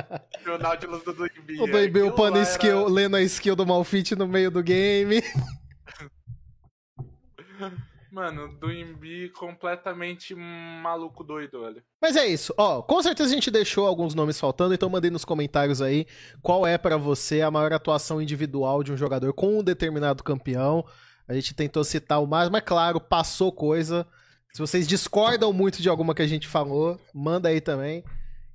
[0.54, 1.58] O Nautilus do Duimbi.
[1.58, 5.22] O Aquilo upando era- skill, lendo a skill do Malfit no meio do game.
[8.16, 11.84] Mano, Duimbi completamente maluco doido, olha.
[12.00, 15.22] Mas é isso, ó, com certeza a gente deixou alguns nomes faltando, então mandei nos
[15.22, 16.06] comentários aí
[16.40, 20.82] qual é pra você a maior atuação individual de um jogador com um determinado campeão.
[21.28, 24.06] A gente tentou citar o mais, mas claro, passou coisa.
[24.50, 28.02] Se vocês discordam muito de alguma que a gente falou, manda aí também.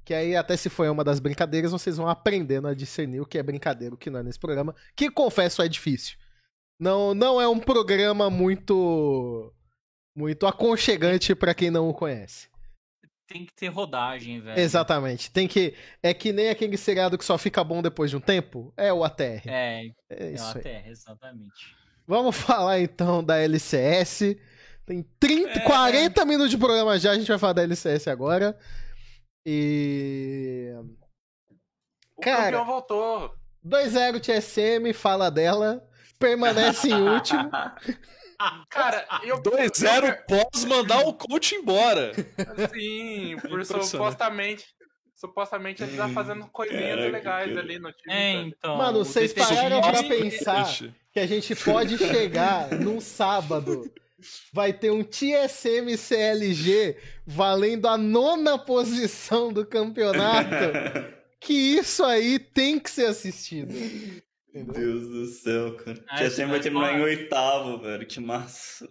[0.03, 3.38] Que aí, até se foi uma das brincadeiras, vocês vão aprendendo a discernir o que
[3.38, 4.74] é brincadeira, o que não é nesse programa.
[4.95, 6.18] Que, confesso, é difícil.
[6.82, 9.54] Não, não é um programa muito
[10.18, 12.50] muito aconchegante pra quem não o conhece.
[13.28, 14.60] tem que ter rodagem, velho.
[14.60, 15.30] Exatamente.
[15.32, 15.76] Tem que.
[16.02, 18.74] É que nem aquele seriado que só fica bom depois de um tempo.
[18.76, 19.44] É o ATR.
[19.48, 20.62] É, É é isso uma aí.
[20.64, 21.76] terra, exatamente.
[22.08, 24.36] Vamos falar então da LCS.
[24.86, 25.60] Tem 30, É.
[25.62, 28.58] 40 minutos de programa já, a gente vai falar da LCS agora.
[29.46, 30.74] E.
[32.18, 32.46] O Cara.
[32.58, 33.36] campeão voltou.
[33.64, 35.88] 2-0 TSM, fala dela.
[36.22, 37.49] Permanece em último.
[38.69, 39.41] Cara, eu.
[39.41, 42.11] 2-0 pós mandar o coach embora.
[42.74, 43.88] Sim, por Impressionante.
[43.88, 44.65] supostamente.
[45.15, 47.59] Supostamente ele tá fazendo coisinhas Caraca, legais cara.
[47.59, 48.13] ali no time.
[48.13, 48.78] É, então.
[48.78, 50.67] Mano, o vocês pararam pra pensar
[51.13, 53.84] que a gente pode chegar num sábado.
[54.51, 60.55] Vai ter um TSM CLG valendo a nona posição do campeonato.
[61.43, 63.74] Que isso aí tem que ser assistido.
[64.54, 66.04] Meu Deus do céu, cara.
[66.10, 68.06] Ah, Tia sempre vai terminar em oitavo, velho.
[68.06, 68.88] Que massa.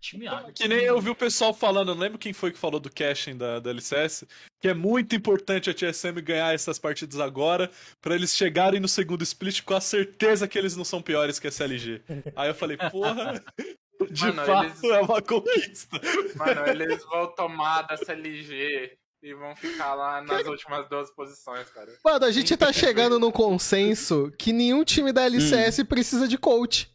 [0.00, 0.26] Time.
[0.54, 3.36] Que nem eu vi o pessoal falando, não lembro quem foi que falou do caching
[3.38, 4.24] da, da LCS,
[4.60, 9.22] que é muito importante a TSM ganhar essas partidas agora, pra eles chegarem no segundo
[9.22, 12.02] split com a certeza que eles não são piores que a SLG.
[12.36, 13.42] Aí eu falei, porra,
[14.10, 16.00] de Mano, fato eles- é uma conquista.
[16.36, 18.92] Mano, eles vão tomar da CLG
[19.22, 21.96] e vão ficar lá nas últimas duas posições, cara.
[22.04, 26.90] Mano, a gente tá chegando num consenso que nenhum time da LCS precisa de coach.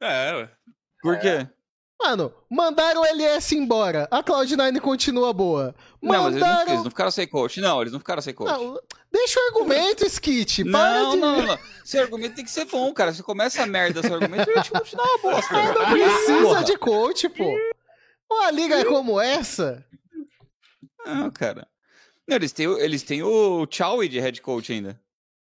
[0.00, 0.50] É, ué.
[1.02, 1.48] Por quê?
[2.00, 4.06] Mano, mandaram o LS embora.
[4.10, 5.74] A Cloud9 continua boa.
[6.00, 6.70] Não, mas eles não, Mandaram.
[6.72, 7.60] eles não ficaram sem coach.
[7.60, 8.50] Não, eles não ficaram sem coach.
[8.50, 8.78] Não,
[9.10, 10.62] deixa o argumento, Skit.
[10.70, 11.16] Para Não, de.
[11.16, 11.58] não, não.
[11.84, 13.14] Seu argumento tem que ser bom, cara.
[13.14, 15.54] Se começa a merda, seu argumento continuar uma bosta.
[15.54, 17.56] Não precisa de coach, pô.
[18.30, 19.84] Uma liga como essa.
[21.06, 21.68] Não, cara.
[22.26, 25.00] Não, eles têm, eles têm o Chowie de head coach ainda.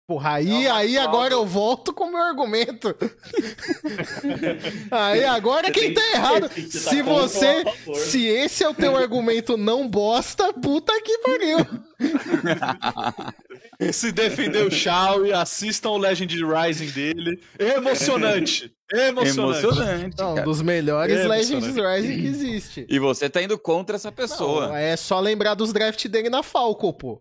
[0.09, 2.97] Porra, aí, É aí agora eu volto com o meu argumento.
[4.91, 6.49] aí agora Você quem tá que- errado.
[6.49, 7.63] tá Se você.
[7.95, 11.59] Se esse é o teu argumento não bosta, puta que pariu.
[13.93, 17.39] Se defender o Shao e assistam o Legend Rising dele.
[17.59, 18.73] Emocionante.
[18.91, 19.63] Emocionante.
[19.67, 21.67] Emocionante, Não, um dos melhores É, Legends.
[21.77, 22.87] Rising que existe.
[22.89, 24.69] E você tá indo contra essa pessoa.
[24.69, 27.21] Não, é só lembrar dos drafts dele na Falco, pô.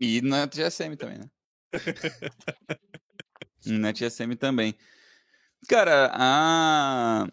[0.00, 1.26] E na TSM também, né?
[3.66, 4.74] na TSM também.
[5.68, 7.26] Cara, a.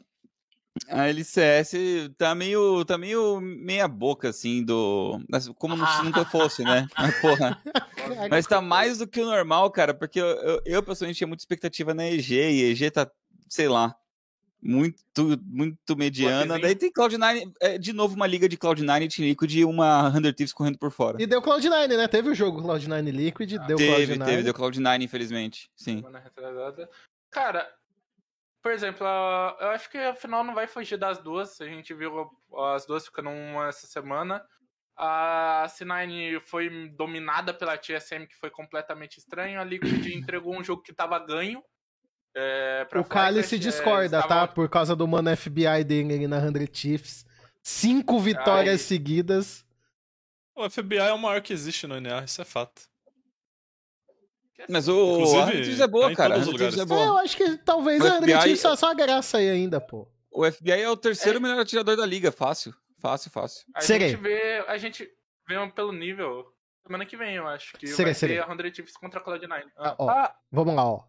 [0.89, 1.75] A LCS
[2.17, 5.21] tá meio, tá meio meia boca, assim, do...
[5.59, 6.87] Como se nunca fosse, né?
[6.97, 7.61] Mas, porra.
[8.27, 11.43] Mas tá mais do que o normal, cara, porque eu, eu, eu, pessoalmente tinha muita
[11.43, 13.07] expectativa na EG, e EG tá,
[13.47, 13.95] sei lá,
[14.63, 15.03] muito,
[15.45, 16.57] muito mediana.
[16.57, 20.09] Daí tem Cloud9, é, de novo uma liga de Cloud9 e Team Liquid e uma
[20.11, 21.21] 100 Thieves correndo por fora.
[21.21, 22.07] E deu Cloud9, né?
[22.07, 24.25] Teve o jogo Cloud9 Liquid, deu teve, Cloud9.
[24.25, 25.69] teve, deu Cloud9, infelizmente.
[25.75, 26.01] Sim.
[27.29, 27.69] Cara,
[28.61, 29.05] por exemplo,
[29.59, 31.59] eu acho que a final não vai fugir das duas.
[31.59, 32.31] A gente viu
[32.71, 34.41] as duas ficando uma essa semana.
[34.95, 39.59] A C9 foi dominada pela TSM, que foi completamente estranho.
[39.59, 41.61] A Liquid entregou um jogo que tava ganho.
[42.35, 44.47] É, pra O Kali se é, discorda, eles tá?
[44.47, 47.25] Por causa do mano FBI dele ali na 100 Chiefs.
[47.61, 48.87] Cinco vitórias Ai.
[48.87, 49.65] seguidas.
[50.55, 52.81] O FBI é o maior que existe no NA, isso é fato.
[54.69, 56.35] Mas o Inclusive, a 100 Thieves é boa, tá em cara.
[56.35, 57.01] A todos 100 os Thieves é lugares.
[57.01, 57.21] É, eu boa.
[57.21, 60.07] acho que talvez O a 100 FBI só só graça aí ainda, pô.
[60.31, 62.73] O FBI é o terceiro melhor atirador da liga, fácil.
[62.99, 63.65] Fácil, fácil.
[63.75, 64.09] A Serei.
[64.09, 64.63] gente vê.
[64.67, 65.09] A gente
[65.47, 66.45] vê pelo nível.
[66.85, 67.73] Semana que vem, eu acho.
[67.77, 68.37] Que Serei, vai serei.
[68.37, 69.63] ter a 100 Chiefs contra a Cloud9.
[69.77, 70.29] Ah, ó.
[70.51, 71.03] Vamos lá, ó.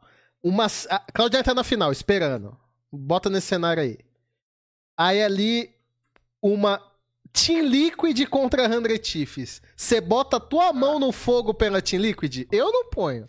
[0.45, 2.55] Uma, a Claudia tá na final, esperando.
[2.93, 3.99] Bota nesse cenário aí.
[4.95, 5.75] Aí ali,
[6.43, 6.81] uma
[7.33, 9.63] Team Liquid contra 100 Chiefs.
[9.75, 12.47] Você bota tua mão no fogo pela Team Liquid?
[12.53, 13.27] Eu não ponho.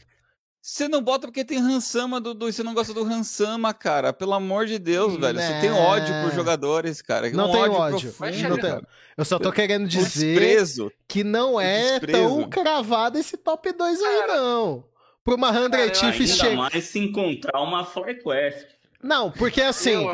[0.62, 4.12] Você não bota porque tem Hansama, Dudu, e você não gosta do Hansama, cara.
[4.12, 5.40] Pelo amor de Deus, Hum, velho.
[5.40, 5.62] Você né.
[5.62, 7.30] tem ódio por jogadores, cara.
[7.30, 7.96] Não um tenho ódio.
[7.98, 8.12] ódio.
[8.14, 8.88] profundo, Não tenho.
[9.16, 10.92] Eu só tô querendo dizer desprezo.
[11.08, 14.84] que não é tão cravado esse top 2 aí, não.
[15.26, 16.56] Pra uma 100 cara, eu Chiefs Ainda chegar.
[16.56, 18.68] mais se encontrar uma FlyQuest.
[19.04, 20.06] Não, porque assim.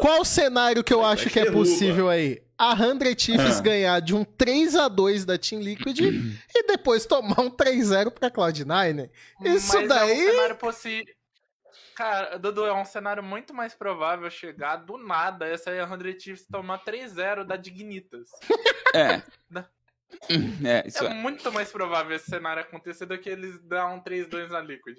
[0.00, 1.60] Qual o cenário que eu Vai acho que é derruba.
[1.64, 2.42] possível aí?
[2.58, 3.62] A 100 Chiefs Ah.
[3.62, 5.98] ganhar de um 3x2 da Team Liquid
[6.54, 9.10] e depois tomar um 3-0 pra Cloud9.
[9.44, 11.14] Isso Mas daí- É um cenário possível.
[11.94, 16.18] Cara, Dudu, é um cenário muito mais provável chegar do nada essa aí a 100
[16.20, 18.28] Chiefs tomar 3-0 da Dignitas.
[18.94, 19.22] É.
[19.50, 19.66] Da-
[20.64, 21.14] É, isso É é.
[21.14, 24.98] muito mais provável esse cenário acontecer do que eles dar um 3-2 na Liquid.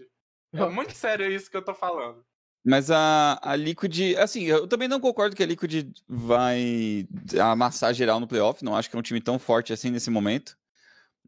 [0.54, 2.26] É muito sério isso que eu tô falando.
[2.66, 7.08] Mas a, a Liquid, assim, eu também não concordo que a Liquid vai
[7.42, 8.64] amassar geral no playoff.
[8.64, 10.58] Não acho que é um time tão forte assim nesse momento.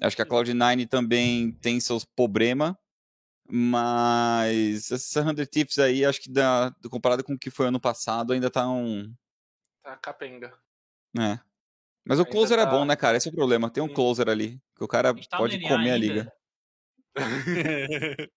[0.01, 2.73] Acho que a Cloud9 também tem seus problemas.
[3.51, 8.33] Mas essa 100 Thieves aí, acho que da, comparado com o que foi ano passado,
[8.33, 9.11] ainda tá um.
[9.81, 10.53] Tá capenga.
[11.17, 11.39] É.
[12.09, 13.15] Mas o Ainda closer é tá- bom, né, cara?
[13.17, 13.69] Esse é o problema.
[13.69, 15.97] Tem um closer ali, que o cara A tá pode comer a ainda.
[15.97, 16.33] liga.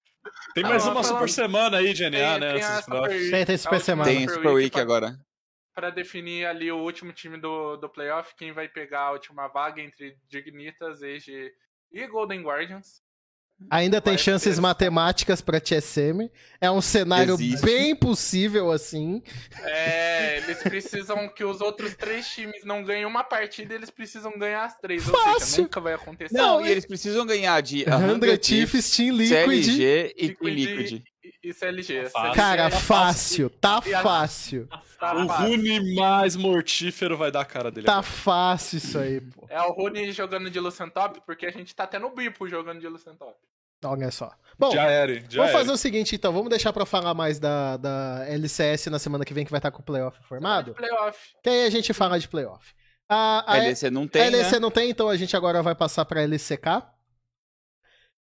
[0.54, 2.52] Tem Ah, mais não, uma super semana aí de NA, Tem- né?
[2.54, 3.10] tem a Super.
[3.10, 4.10] Week, Tem, tem a Super Semana.
[4.10, 5.16] Tem Super Week agora.
[5.74, 9.80] Pra definir ali o último time do, do playoff, quem vai pegar a última vaga
[9.80, 13.02] entre Dignitas, e Golden Guardians.
[13.70, 16.30] Ainda tem Vai chances matemáticas pra TSM.
[16.60, 17.64] É um cenário Existe.
[17.64, 19.22] bem possível assim.
[19.64, 24.64] É, eles precisam que os outros três times não ganhem uma partida, eles precisam ganhar
[24.64, 25.06] as três.
[25.08, 25.40] Ou Fácil.
[25.46, 26.36] seja, nunca vai acontecer.
[26.36, 29.64] Não, e eles precisam ganhar de 100 100 Chiefs, Team Liquid.
[29.64, 31.02] CLG e Team Liquid Liquid.
[31.24, 32.10] e, e CLG.
[32.10, 32.34] Fácil.
[32.34, 33.50] Cara, CLG, fácil.
[33.50, 34.68] Tá E fácil.
[35.00, 35.26] tá O.
[35.26, 37.86] Rune mais mortífero vai dar a cara dele.
[37.86, 39.46] Tá fácil isso aí, pô.
[39.48, 42.86] É o Rune jogando de Lucentop, porque a gente tá até no Bipo jogando de
[42.88, 43.34] Lucentop.
[43.84, 44.30] Olha só.
[44.58, 45.52] Bom, Já era, já vamos era.
[45.58, 46.32] fazer o seguinte então.
[46.32, 49.70] Vamos deixar pra falar mais da, da LCS na semana que vem, que vai estar
[49.70, 50.74] com o playoff formado.
[50.74, 51.18] Playoff.
[51.42, 52.72] Que aí a gente fala de playoff.
[53.08, 54.58] A, a, LEC não tem, a LEC né?
[54.58, 56.82] não tem, então a gente agora vai passar pra LCK.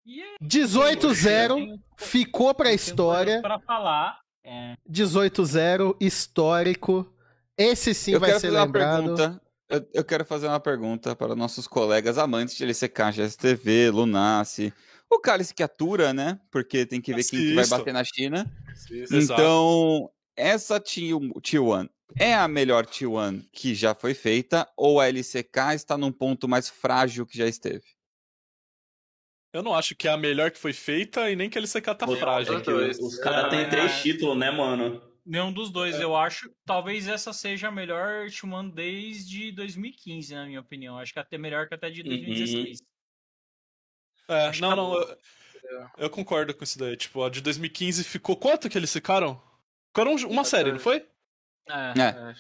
[0.06, 3.42] E é 18-0, ficou pra história.
[3.42, 4.20] Para falar.
[4.44, 7.14] É, 18-0, histórico.
[7.58, 9.02] Esse sim eu vai quero ser fazer uma lembrado.
[9.16, 9.42] pergunta.
[9.70, 14.74] Eu, eu quero fazer uma pergunta para nossos colegas amantes de LCK, GSTV, Lunace.
[15.10, 16.40] O Cálice que atura, né?
[16.52, 17.78] Porque tem que ver quem que vai Assista.
[17.80, 18.46] bater na China.
[18.92, 19.42] Exato.
[19.42, 25.74] Então, essa T1 T1 é a melhor T1 que já foi feita ou a LCK
[25.74, 27.84] está num ponto mais frágil que já esteve?
[29.52, 31.96] Eu não acho que é a melhor que foi feita e nem que a LCK
[31.96, 32.58] tá Pô, frágil.
[32.58, 35.10] é que os os caras têm três títulos, né, mano?
[35.30, 36.52] nenhum dos dois, eu acho.
[36.66, 40.98] Talvez essa seja a melhor T1 desde 2015, na minha opinião.
[40.98, 42.80] Acho que até melhor que até de 2016.
[44.30, 45.18] É, Acho não, que não, eu,
[45.98, 46.96] eu concordo com isso daí.
[46.96, 48.36] Tipo, a de 2015 ficou.
[48.38, 49.42] Quanto que eles ficaram?
[49.88, 51.06] Ficaram um- uma série, não foi?
[51.68, 51.94] É.
[52.00, 52.36] É.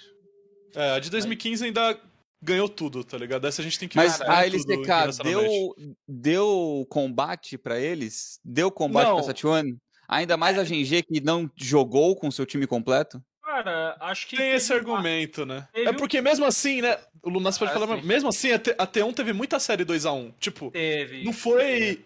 [0.75, 1.99] É, a de 2015 ainda
[2.41, 3.45] ganhou tudo, tá ligado?
[3.47, 5.75] Essa a gente tem que Mas ver a LCK deu,
[6.07, 8.39] deu combate pra eles?
[8.45, 9.23] Deu combate Não.
[9.23, 9.77] pra T1?
[10.07, 13.21] Ainda mais a GG que não jogou com seu time completo?
[13.64, 14.38] Cara, acho que.
[14.38, 15.68] Tem esse teve uma- argumento, né?
[15.74, 16.97] teve É um- porque mesmo assim, né?
[17.22, 17.93] O Lunas pode Ah, falar, sim.
[17.95, 20.34] mas mesmo assim, a, T- a T1 teve muita série 2x1.
[20.39, 21.24] Tipo, Teve.
[21.24, 22.03] não foi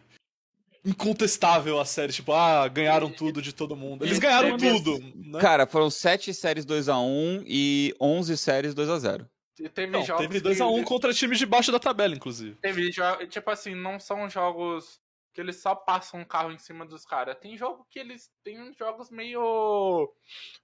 [0.86, 4.04] incontestável a série, tipo, ah, ganharam tudo de todo mundo.
[4.06, 5.40] Eles ganharam teve- tudo, né?
[5.40, 9.26] Cara, foram 7 séries 2x1 e 11 séries 2x0.
[9.60, 12.56] E teve Não, jogos teve que- 2x1 contra times de baixo da tabela, inclusive.
[12.62, 15.00] Teve jogos, tipo assim, não são jogos
[15.34, 17.38] que eles só passam um carro em cima dos caras.
[17.40, 20.14] Tem jogo que eles tem jogos meio.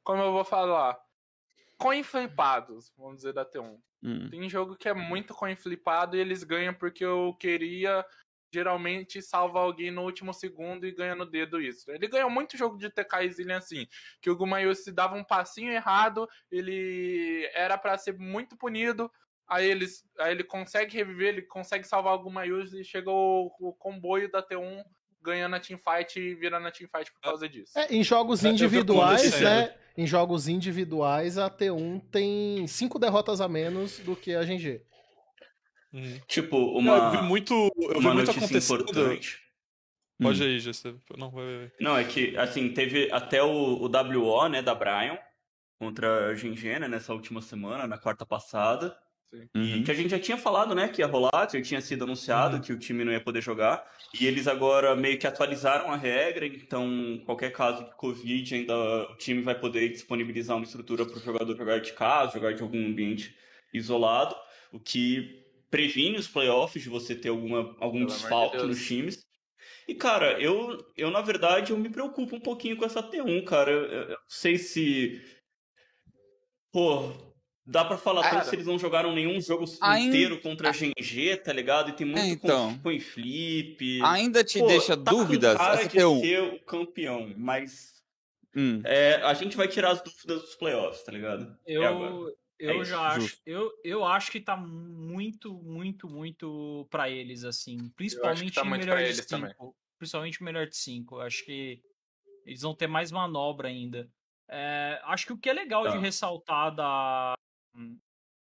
[0.03, 0.97] Como eu vou falar?
[1.77, 3.79] Coin flipados, vamos dizer, da T1.
[4.03, 4.29] Hum.
[4.29, 8.05] Tem jogo que é muito coin flipado e eles ganham porque eu queria
[8.51, 11.91] geralmente salva alguém no último segundo e ganha no dedo isso.
[11.91, 13.87] Ele ganhou muito jogo de TK e Zillion assim,
[14.21, 19.11] que o Gumayusi dava um passinho errado, ele era pra ser muito punido,
[19.49, 23.73] aí, eles, aí ele consegue reviver, ele consegue salvar o Gumayusi e chega o, o
[23.73, 24.83] comboio da T1
[25.21, 27.77] ganhando a teamfight e virando a teamfight por causa disso.
[27.77, 29.75] É, em jogos É, vi individuais, né?
[29.97, 34.81] Em jogos individuais, a T1 tem cinco derrotas a menos do que a GG.
[35.91, 36.15] Uhum.
[36.15, 38.81] É Tipo, Eu vi uma, muito, eu vi uma muito notícia acontecendo.
[38.81, 39.39] importante.
[40.21, 40.93] Pode ir, Gessé.
[41.17, 41.71] Não, vai, vai.
[41.79, 45.17] Não, é que, assim, teve até o, o WO, né, da Brian,
[45.77, 48.97] contra a Gengena nessa última semana, na quarta passada.
[49.55, 49.83] Uhum.
[49.83, 52.61] Que a gente já tinha falado, né, que ia rolar, já tinha sido anunciado Uhum.
[52.61, 53.85] que o time não ia poder jogar.
[54.19, 58.75] E eles agora meio que atualizaram a regra, então qualquer caso de Covid, ainda
[59.11, 62.63] o time vai poder disponibilizar uma estrutura para o jogador jogar de casa, jogar de
[62.63, 63.35] algum ambiente
[63.73, 64.35] isolado,
[64.71, 68.67] o que previne os playoffs de você ter alguma, algum Pelo de desfalque Deus.
[68.67, 69.27] nos times.
[69.87, 73.71] E, cara, eu, eu, na verdade, eu me preocupo um pouquinho com essa T1, cara.
[73.71, 75.21] Eu, eu não sei se.
[76.71, 77.28] Pô,
[77.69, 80.71] dá pra falar Cara, tanto se eles não jogaram nenhum jogo ainda- inteiro contra a
[80.71, 81.89] GG, tá ligado?
[81.89, 82.77] E tem muito É, então.
[82.79, 84.01] com, com flip.
[84.03, 85.57] Ainda te Pô, deixa tá com dúvidas?
[85.57, 86.19] cara Essa de T1.
[86.21, 87.93] ser o campeão, mas
[88.55, 88.81] Hum.
[88.83, 91.55] é, a gente vai tirar as dúvidas dos playoffs, tá ligado?
[91.65, 92.35] Eu, É eu
[92.71, 97.77] É isso, já acho, eu, eu acho que tá muito, muito, muito pra eles, assim.
[97.95, 99.51] Principalmente tá em muito melhor de eles também.
[99.51, 99.75] cinco.
[99.97, 101.19] Principalmente melhor de cinco.
[101.19, 101.79] Acho que
[102.45, 104.09] eles vão ter mais manobra ainda.
[104.51, 105.91] É, acho que o que é legal Tá.
[105.91, 107.35] de ressaltar da,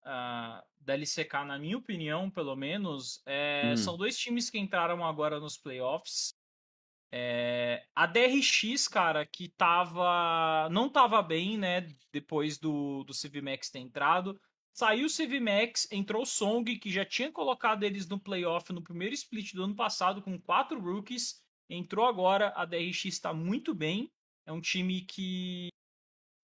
[0.04, 3.76] ah, da LCK, na minha opinião, pelo menos, é, Hum.
[3.76, 6.34] são dois times que entraram agora nos playoffs.
[7.10, 10.68] É, a DRX, cara, que tava.
[10.70, 11.86] não tava bem, né?
[12.12, 14.38] Depois do, do CVMAX ter entrado.
[14.74, 19.14] Saiu o CVMAX, entrou o Song, que já tinha colocado eles no playoff no primeiro
[19.14, 21.42] split do ano passado, com quatro rookies.
[21.68, 24.10] Entrou agora, a DRX tá muito bem.
[24.46, 25.68] É um time que.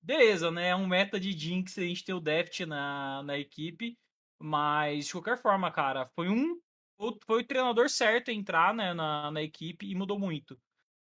[0.05, 0.69] Beleza, né?
[0.69, 3.97] É um meta de Jinx, a gente tem o Deft na, na equipe.
[4.39, 6.61] Mas, de qualquer forma, cara, foi um.
[7.27, 10.59] Foi o treinador certo entrar né, na, na equipe e mudou muito.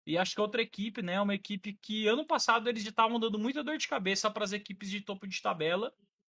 [0.08, 3.20] E acho que outra equipe, né, é uma equipe que ano passado eles já estavam
[3.20, 5.93] dando muita dor de cabeça para as equipes de topo de tabela.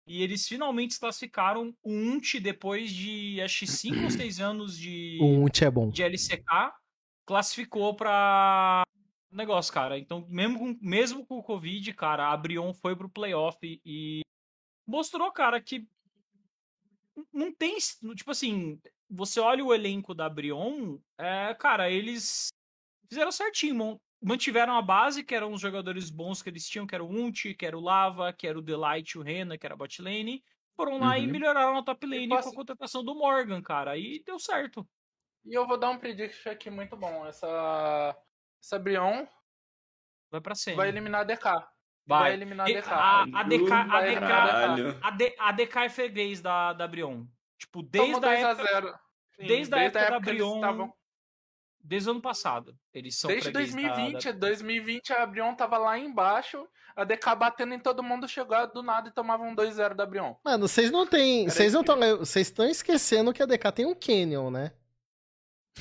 [0.08, 5.20] E eles finalmente classificaram o UNT depois de acho que 5 ou 6 anos de,
[5.22, 5.90] O Unt é bom.
[5.90, 6.74] de LCK.
[7.26, 8.84] Classificou pra
[9.36, 9.98] negócio, cara.
[9.98, 14.22] Então, mesmo com, mesmo com o Covid, cara, a Brion foi pro playoff e
[14.86, 15.88] mostrou, cara, que
[17.32, 17.78] não tem.
[18.16, 18.80] Tipo assim,
[19.10, 22.50] você olha o elenco da Brion, é, cara, eles
[23.08, 24.00] fizeram certinho.
[24.22, 27.54] Mantiveram a base, que eram os jogadores bons que eles tinham, que era o Unti,
[27.54, 30.42] que era o Lava, que era o Delight, o Rena, que era a bot lane.
[30.76, 31.32] Foram lá e Uhum.
[31.32, 33.92] melhoraram a top lane com a contratação do Morgan, cara.
[33.92, 34.88] Aí deu certo.
[35.46, 37.26] E eu vou dar um prediction aqui muito bom.
[37.26, 38.18] Essa,
[38.64, 39.26] essa Brion
[40.32, 40.78] Vai pra cima.
[40.78, 41.44] vai eliminar a DK.
[42.06, 42.34] Vai, Vai.
[42.34, 42.90] eliminar a DK.
[42.90, 47.26] a, a DK, a DK, a, D, a DK é freguês da, da Brion.
[47.58, 49.00] Tipo, desde Toma a 2 a época, 0.
[49.40, 50.94] Sim, desde a época da eles Brion, estavam-
[51.80, 52.78] desde o ano passado.
[52.94, 57.36] Eles são Desde freguês da- 2020, da- 2020 a Brion tava lá embaixo, a DK
[57.36, 60.36] batendo em todo mundo, chegou do nada e tomava um 2-0 da Brion.
[60.44, 61.48] Mano, vocês não tem.
[61.50, 61.98] Vocês não estão.
[62.18, 64.72] Vocês estão esquecendo que a DK tem um Canyon, né?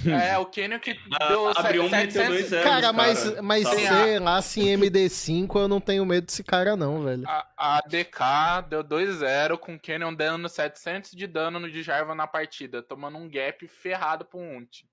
[0.07, 2.29] É, o Kenyon que A, deu a Brion meteu 700...
[2.29, 6.27] 2 0 Cara, mas, mas Sim, sei lá, se em MD5 eu não tenho medo
[6.27, 7.25] desse cara, não, velho.
[7.27, 12.27] A, a DK deu 2-0 com o Canyon dando 700 de dano no Djarva na
[12.27, 14.85] partida, tomando um gap ferrado pro Unt.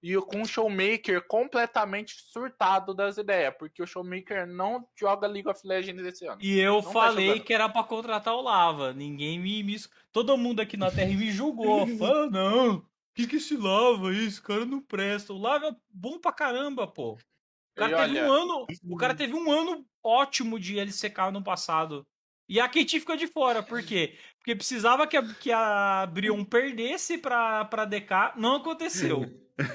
[0.00, 5.48] E o- com o Showmaker completamente surtado das ideias, porque o Showmaker não joga League
[5.48, 6.38] of Legends esse ano.
[6.40, 7.44] E eu Não tá falei jogando.
[7.44, 8.92] que era pra contratar o Lava.
[8.92, 9.76] Ninguém me, me.
[10.12, 11.84] Todo mundo aqui na Terra me julgou.
[11.98, 12.84] Falou, não.
[13.18, 14.26] O que, que esse Lava aí?
[14.26, 15.32] Esse cara não presta.
[15.32, 17.14] O Lava é bom pra caramba, pô.
[17.14, 17.18] O
[17.76, 21.42] cara, E teve olha- um ano, o cara teve um ano ótimo de LCK no
[21.42, 22.06] passado.
[22.48, 23.62] E a KT ficou de fora.
[23.62, 24.16] Por quê?
[24.38, 28.34] Porque precisava que a, que a Brion perdesse pra, pra DK.
[28.36, 29.22] Não aconteceu.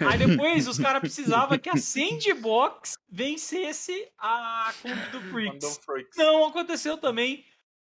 [0.10, 5.80] Aí depois os caras precisavam que a Sandbox vencesse a conta do Freaks.
[6.18, 7.46] Não aconteceu também.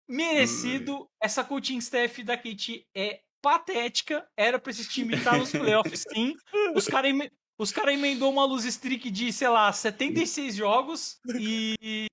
[0.08, 1.08] Merecido.
[1.20, 4.26] Essa coaching staff da KT é patética.
[4.36, 6.34] Era pra esse time estar nos playoffs, sim.
[6.74, 7.30] Os caras eme...
[7.58, 12.06] Os cara emendou uma luz streak de, sei lá, 76 jogos e.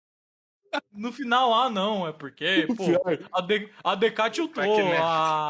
[0.90, 2.86] No final, ah, não, é porque, pô,
[3.34, 3.70] a, D...
[3.84, 4.64] a tiltou.
[4.64, 4.98] Cracknet.
[5.02, 5.50] A...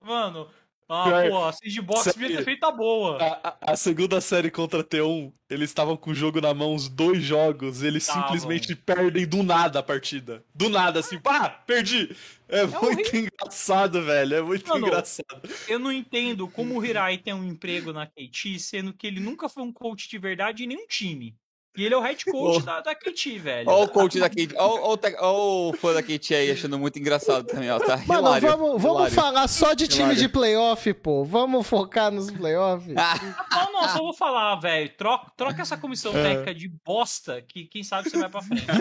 [0.00, 0.48] Mano,
[0.92, 3.16] ah, Pior- pô, a Sandbox devia ter feito a boa.
[3.22, 6.74] A, a- a segunda série contra a T1, eles estavam com o jogo na mão,
[6.74, 8.22] os dois jogos, eles Tavam.
[8.22, 10.44] simplesmente perdem do nada a partida.
[10.54, 12.14] Do nada, assim, pá, perdi!
[12.48, 13.20] É, muito horrível.
[13.30, 15.48] engraçado, velho, é muito Mano, engraçado.
[15.66, 19.48] Eu não entendo como o Hirai tem um emprego na KT, sendo que ele nunca
[19.48, 21.34] foi um coach de verdade em nenhum time.
[21.76, 22.60] E ele é o head coach Oh.
[22.60, 23.70] da, da KT, velho.
[23.70, 24.54] Olha o coach da Kate.
[24.56, 27.78] Olha o fã da Kate aí achando muito engraçado também, ó.
[27.78, 29.14] Tá Mano, hilário, vamos, vamos hilário.
[29.14, 30.20] falar só de time Hilário.
[30.20, 31.24] de playoff, pô.
[31.24, 32.92] Vamos focar nos playoffs.
[32.98, 34.90] Ah, Não, não, só vou falar, velho.
[34.96, 36.22] Troca, troca essa comissão É.
[36.22, 38.66] técnica de bosta que quem sabe você vai pra frente.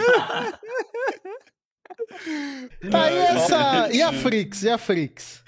[2.91, 3.89] Tá, e É, essa.
[3.93, 4.63] E a Frix?
[4.63, 5.43] E a Frix?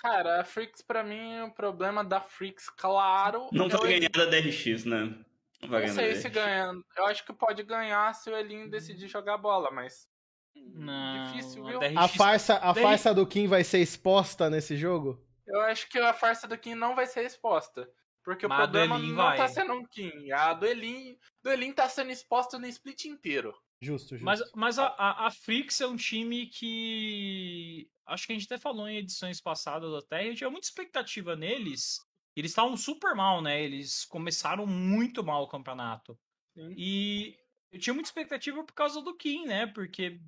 [0.00, 3.48] Cara, a Freaks pra mim, o problema da Freaks, claro.
[3.52, 5.14] Não é o ganhar da DRX, né?
[5.62, 6.72] Não vai Não sei se ganha.
[6.96, 10.08] Eu acho que pode ganhar se o Elin decidir jogar bola, mas.
[10.54, 11.80] Não, Difícil, a viu?
[11.98, 15.20] A farsa, a farsa do Kim vai ser exposta nesse jogo?
[15.46, 17.88] Eu acho que a farsa do Kim não vai ser exposta.
[18.24, 19.36] Porque Mas o a problema não vai.
[19.36, 20.32] tá sendo um Kim.
[20.32, 23.54] A do Elin, do Elin tá sendo exposta no split inteiro.
[23.80, 24.24] Justo, justo.
[24.24, 27.86] Mas, mas a, a, a Frix é um time que.
[28.06, 30.26] Acho que a gente até falou em edições passadas até.
[30.26, 31.98] Eu tinha muita expectativa neles.
[32.36, 33.62] Eles estavam super mal, né?
[33.62, 36.18] Eles começaram muito mal o campeonato.
[36.54, 36.76] Sim.
[36.76, 37.38] E
[37.72, 39.66] eu tinha muita expectativa por causa do Kim, né?
[39.66, 40.20] Porque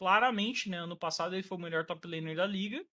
[0.00, 0.78] claramente, né?
[0.78, 2.84] Ano passado ele foi o melhor top laner da liga.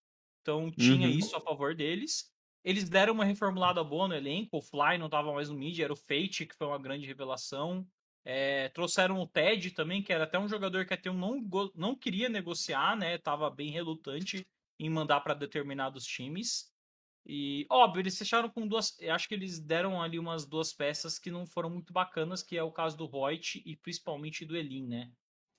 [0.42, 1.10] Então tinha Uhum.
[1.10, 2.32] isso a favor deles.
[2.64, 4.58] Eles deram uma reformulada boa no elenco.
[4.58, 7.88] O Fly não tava mais no mid, era o Fate, que foi uma grande revelação.
[8.26, 11.72] É, trouxeram o Ted também, que era até um jogador que até um não, go-
[11.76, 13.18] não queria negociar, né?
[13.18, 14.46] Tava bem relutante
[14.80, 16.72] em mandar para determinados times.
[17.26, 19.00] E, óbvio, eles fecharam com duas.
[19.00, 22.58] eu Acho que eles deram ali umas duas peças que não foram muito bacanas, que
[22.58, 25.12] é o caso do Voigt e principalmente do Elin, né?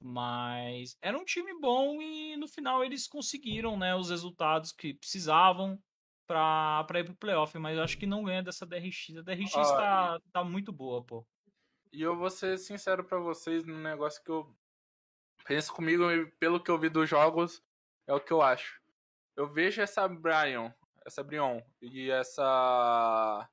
[0.03, 5.79] Mas era um time bom e no final eles conseguiram, né, os resultados que precisavam
[6.27, 7.57] pra, pra ir pro playoff.
[7.59, 9.17] Mas eu acho que não ganha dessa DRX.
[9.19, 11.27] A DRX Ah, tá, tá muito boa, pô.
[11.93, 14.57] E eu vou ser sincero pra vocês num negócio que eu
[15.45, 17.63] penso comigo e pelo que eu vi dos jogos,
[18.07, 18.81] é o que eu acho.
[19.37, 20.75] Eu vejo essa Brian,
[21.11, 23.49] essa Brion e essa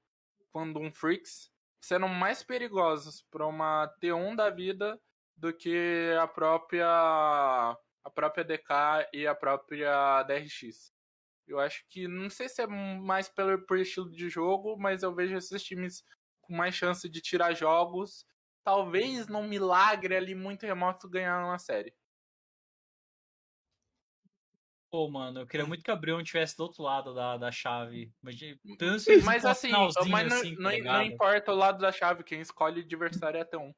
[0.53, 1.51] Quandum Freaks
[1.81, 4.99] sendo mais perigosos pra uma T1 da vida
[5.35, 10.93] do que a própria a própria DK e a própria DRX.
[11.47, 15.13] Eu acho que, não sei se é mais pelo, por estilo de jogo, mas eu
[15.13, 16.03] vejo esses times
[16.41, 18.25] com mais chance de tirar jogos.
[18.63, 21.93] Talvez num milagre ali muito remoto ganhar uma série.
[24.89, 28.09] Pô, mano, eu queria muito que a Brion tivesse do outro lado da, da chave.
[28.21, 31.91] Mas, Sim, mas assim, finalzinho mas não, assim, tá não- não importa o lado da
[31.91, 33.73] chave, quem escolhe o adversário é até um.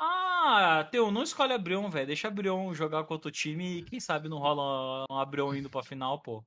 [0.00, 2.06] Ah, Teu, não escolhe a Brion, velho.
[2.06, 5.70] Deixa a Brion jogar contra o time e quem sabe não rola uma Brion indo
[5.70, 6.44] pra final, pô.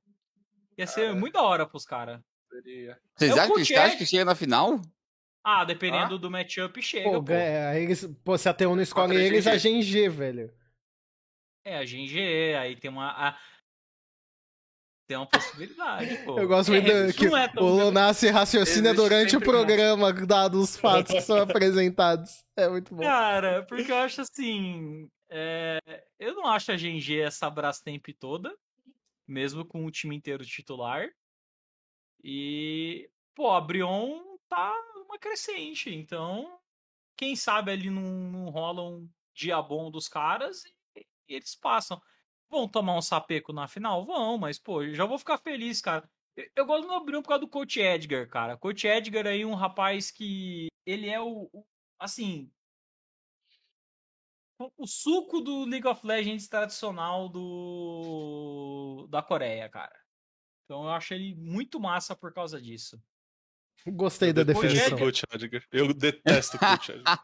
[0.76, 1.14] Ia ser Cara.
[1.14, 2.20] muito da hora pros caras.
[2.50, 2.98] Seria.
[3.16, 3.98] Vocês É o acham que, você acha Kuchek.
[3.98, 4.80] que chega na final?
[5.44, 7.32] Ah, dependendo do matchup, chega, Pô, pô.
[7.32, 9.80] aí eles, pô, se a T1 não escolhe eles, a GG.
[9.82, 10.52] GG, velho.
[11.64, 13.08] É, a GG, aí tem uma.
[13.10, 13.38] a-
[15.12, 16.38] Tem uma possibilidade, pô.
[16.38, 20.70] Eu gosto É, muito da- que é o Lunassi raciocina Existe durante o programa, dados
[20.70, 22.42] os fatos que são apresentados.
[22.56, 23.02] É muito bom.
[23.02, 25.10] Cara, porque eu acho assim.
[25.28, 25.78] é,
[26.18, 28.56] Eu não acho a GG essa Brastemp toda,
[29.28, 31.06] mesmo com o time inteiro titular.
[32.24, 34.72] E, pô, a Brion tá
[35.04, 36.58] uma crescente, então.
[37.18, 42.00] Quem sabe ali não, não rola um dia bom dos caras e, e eles passam.
[42.52, 44.04] Vão tomar um sapeco na final?
[44.04, 46.08] Vão, mas, pô, já vou ficar feliz, cara.
[46.36, 48.58] Eu, eu gosto do Brion por causa do Coach Edgar, cara.
[48.58, 50.68] Coach Edgar aí, um rapaz que.
[50.86, 51.64] Ele é o- o
[51.98, 52.52] assim,
[54.58, 59.98] o- o suco do League of Legends tradicional do da Coreia, cara.
[60.64, 63.02] Então eu acho ele muito massa por causa disso.
[63.86, 64.96] Gostei da Eu detesto definição.
[64.96, 65.62] o Coach Edgar.
[65.72, 67.20] Eu detesto o Coach Edgar.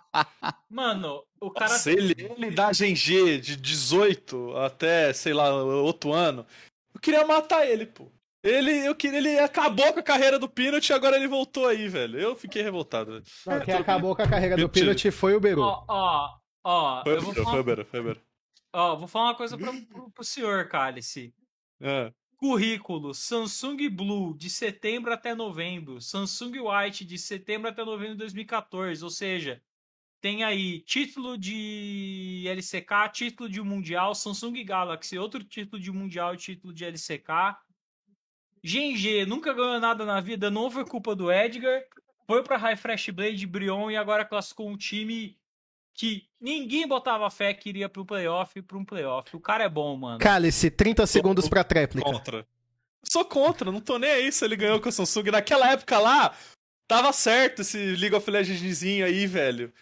[0.68, 6.44] Mano, o cara Nossa, ele, ele dá GG de 18 até, sei lá, outro ano.
[6.94, 8.10] Eu queria matar ele, pô.
[8.42, 11.88] Ele, eu queria, ele acabou com a carreira do Peanut e agora ele voltou aí,
[11.88, 12.18] velho.
[12.18, 13.24] Eu fiquei revoltado, velho.
[13.46, 14.68] Não, quem acabou com a carreira do.
[14.68, 15.62] Peanut foi o Beru.
[15.62, 16.28] ó, ó,
[16.64, 18.20] ó, Foi beiro, falar, foi foi beiro.
[18.72, 21.34] ó, vou falar uma coisa pra, pro, pro senhor, Cálice.
[21.80, 22.12] É.
[22.38, 29.02] Currículo: Samsung Blue de setembro até novembro, Samsung White de setembro até novembro de 2014.
[29.02, 29.60] Ou seja,
[30.20, 36.38] tem aí título de LCK, título de Mundial, Samsung Galaxy, outro título de Mundial e
[36.38, 37.56] título de LCK.
[38.62, 41.82] GG nunca ganhou nada na vida, não foi culpa do Edgar.
[42.26, 45.37] Foi pra High Fresh Blade, Brion e agora classificou um time
[45.98, 49.34] que ninguém botava fé que iria pro playoff, pra um playoff.
[49.34, 50.20] O cara é bom, mano.
[50.20, 52.08] Cálice, 30 segundos pra tréplica.
[52.08, 52.46] Contra.
[53.04, 55.32] Sou contra, não tô nem aí se ele ganhou com a Samsung.
[55.32, 56.36] Naquela época lá,
[56.86, 59.72] tava certo esse League of Legendzinho aí, velho.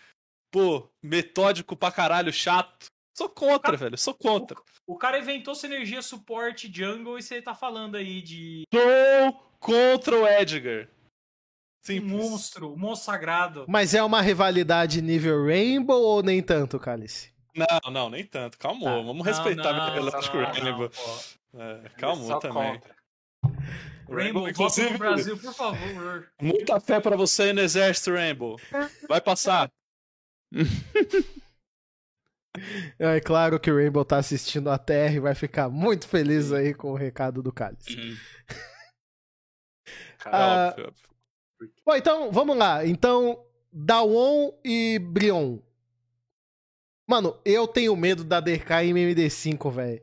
[0.51, 2.87] Pô, metódico pra caralho, chato.
[3.14, 4.57] Sou contra, velho, sou contra.
[4.87, 10.27] O cara inventou sinergia suporte jungle e você tá falando aí de Sou contra o
[10.27, 10.89] Edgar.
[11.95, 12.12] Um Simples.
[12.30, 13.64] monstro, um monstro sagrado.
[13.68, 17.30] Mas é uma rivalidade nível Rainbow ou nem tanto, Cálice?
[17.55, 18.59] Não, não, nem tanto.
[18.59, 18.97] Calma, Tá.
[19.03, 20.91] vamos respeitar Não, a não, Elástico não, Rainbow.
[21.55, 22.72] É, calma também.
[22.80, 22.97] contra.
[24.09, 26.28] Rainbow, volta inclusive, pro Brasil, por favor.
[26.41, 28.61] muita fé pra você aí no exército, Rainbow.
[29.09, 29.70] Vai passar.
[32.99, 36.72] É claro que o Rainbow tá assistindo a TR e vai ficar muito feliz aí
[36.72, 37.95] com o recado do Cálice.
[37.95, 38.16] Uhum.
[40.28, 41.16] Ah, Óbvio, óbvio.
[41.85, 42.87] Bom, então, vamos lá.
[42.87, 45.59] Então, Dawon e Brion.
[47.07, 50.03] Mano, eu tenho medo da DK em MD5, velho.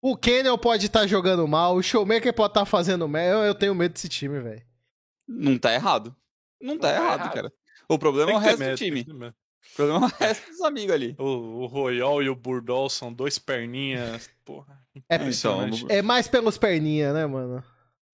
[0.00, 3.20] O Kenel pode estar jogando mal, o Showmaker pode estar fazendo mal.
[3.20, 4.62] Eu, eu tenho medo desse time, velho.
[5.26, 6.14] Não tá errado.
[6.60, 7.34] Não tá tá errado, errado.
[7.34, 7.52] cara.
[7.88, 9.34] O problema é o resto do medo, tem time.
[9.72, 11.16] O problema é o resto dos amigos ali.
[11.18, 14.30] O, o Royal e o Burdol são dois perninhas.
[14.44, 14.80] Porra.
[15.08, 15.84] É, impressionante.
[15.88, 17.62] é mais pelos perninha, né, mano?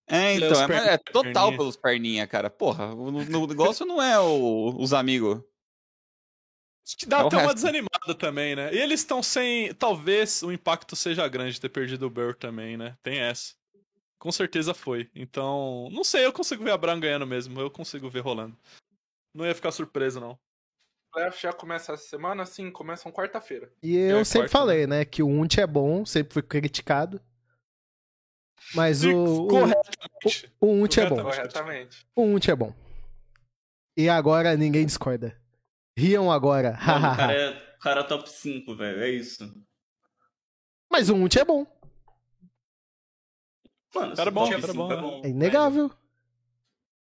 [0.06, 2.50] É, então, é, é total pelos perninha, cara.
[2.50, 5.42] Porra, o, o negócio não é o- os amigos.
[6.86, 8.72] Acho que dá É até uma desanimada também, né?
[8.74, 9.72] E eles estão sem.
[9.74, 12.96] Talvez o impacto seja grande ter perdido o Burr também, né?
[13.02, 13.54] Tem essa.
[14.18, 15.10] Com certeza foi.
[15.14, 17.58] Então, não sei, eu consigo ver a Brown ganhando mesmo.
[17.58, 18.56] Eu consigo ver rolando.
[19.34, 20.32] Não ia ficar surpreso, não.
[20.32, 20.38] O
[21.12, 22.44] playoff já começa essa semana?
[22.44, 23.72] Sim, começam quarta-feira.
[23.82, 27.20] E eu É, sempre quarta, falei, né, que o Unt é bom, sempre fui criticado.
[28.74, 30.52] Mas o, o, corretamente.
[30.60, 31.22] o Unt é bom.
[31.22, 32.06] Corretamente.
[32.16, 32.74] O Unt é bom.
[33.96, 35.40] E agora ninguém discorda.
[35.96, 36.76] Riam agora.
[36.84, 39.00] Mano, o cara é, o cara é top 5, velho.
[39.02, 39.52] É isso.
[40.90, 41.66] Mas o Unt é bom.
[43.94, 45.20] Mano, Cara se bom, cara 5 bom, é bom.
[45.24, 45.90] É inegável.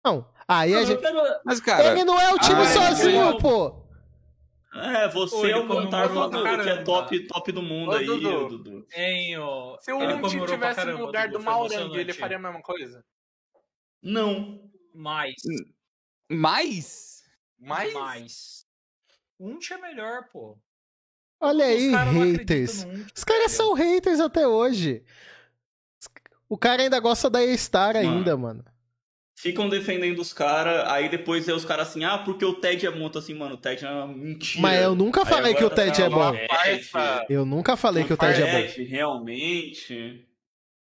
[0.04, 0.28] Não.
[0.46, 1.00] Aí a Mano, eu gente...
[1.00, 3.83] quero- Mas, cara, Ele não é o time Ah, sozinho, pô.
[4.74, 7.92] É, você Pô, é o Montar comemorou pra falando que é top, top do mundo
[7.92, 8.48] Ô, aí, Dudu.
[8.48, 8.86] Dudu.
[8.92, 9.78] Hein, ó.
[9.80, 12.36] Se o ele Unt comemorou pra tivesse caramba, no lugar Dudu, do Maurangue, ele faria
[12.36, 13.04] a mesma coisa?
[14.02, 14.70] Não.
[14.92, 15.34] Mais.
[16.30, 17.22] mas.
[17.58, 18.66] Mas, Mais.
[19.38, 20.58] Unt é melhor, pô.
[21.40, 22.84] Olha aí, não haters.
[22.84, 23.56] Unt, Os caras velho.
[23.56, 25.04] são haters até hoje.
[26.48, 28.08] O cara ainda gosta da A-Star Mano.
[28.10, 28.64] ainda, mano.
[29.44, 32.90] Ficam defendendo os caras, aí depois é os caras assim, ah, porque o Ted é
[32.90, 34.62] muito assim, mano, o Ted é uma mentira.
[34.62, 36.32] Mas eu nunca Aí falei que o Ted tá é bom.
[37.28, 38.84] Eu nunca falei que o Ted é bom.
[38.84, 40.26] Realmente.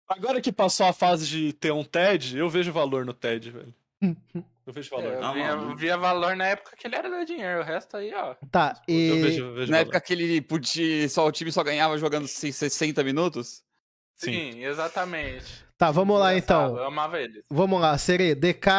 [0.07, 3.75] Agora que passou a fase de ter um TED, eu vejo valor no TED, velho.
[4.67, 5.13] Eu vejo valor.
[5.13, 5.77] É, eu Ah, via, mano.
[5.77, 8.35] via valor na época que ele era dar dinheiro, o resto aí, ó.
[8.51, 9.21] Tá, Eu e.
[9.21, 9.83] vejo, eu vejo Na valor.
[9.83, 11.07] época que ele podia.
[11.11, 13.63] Só, o time só ganhava jogando se- 60 minutos?
[14.17, 14.33] Sim.
[14.53, 15.64] Sim, exatamente.
[15.85, 16.79] Tá, vamos lá então.
[16.79, 17.45] Eu amava eles.
[17.51, 18.35] Vamos lá, Sere.
[18.35, 18.71] DK,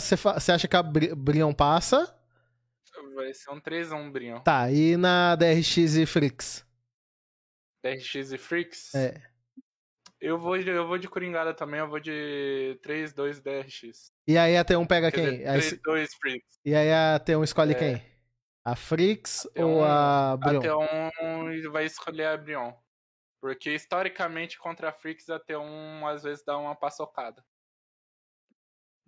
[0.00, 2.14] você acha que a Bri- Brion passa?
[3.14, 4.40] Vai ser um 3-1, Brion.
[4.40, 6.64] Tá, e na DRX e Frix?
[7.84, 8.94] DRX e Freaks.
[8.94, 9.20] É.
[10.20, 14.10] Eu vou, de, eu vou de Coringada também, eu vou de 3-2 DRX.
[14.26, 15.30] E aí a T1 pega Quer quem?
[15.38, 16.58] dizer, Aí- 3-2 Freaks.
[16.64, 17.74] E aí a T1 escolhe É.
[17.74, 18.02] quem?
[18.64, 20.58] A Frix A T1 ou a Brion?
[20.58, 22.72] Até um vai escolher a Brion.
[23.40, 27.44] Porque historicamente contra a Freaks a T1 às vezes dá uma paçocada.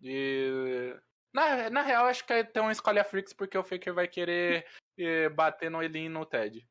[0.02, 0.94] E.
[1.32, 4.66] Na, na real, acho que a T1 escolhe a Freaks porque o Faker vai querer
[4.98, 6.66] eh, bater no Elin e no Ted.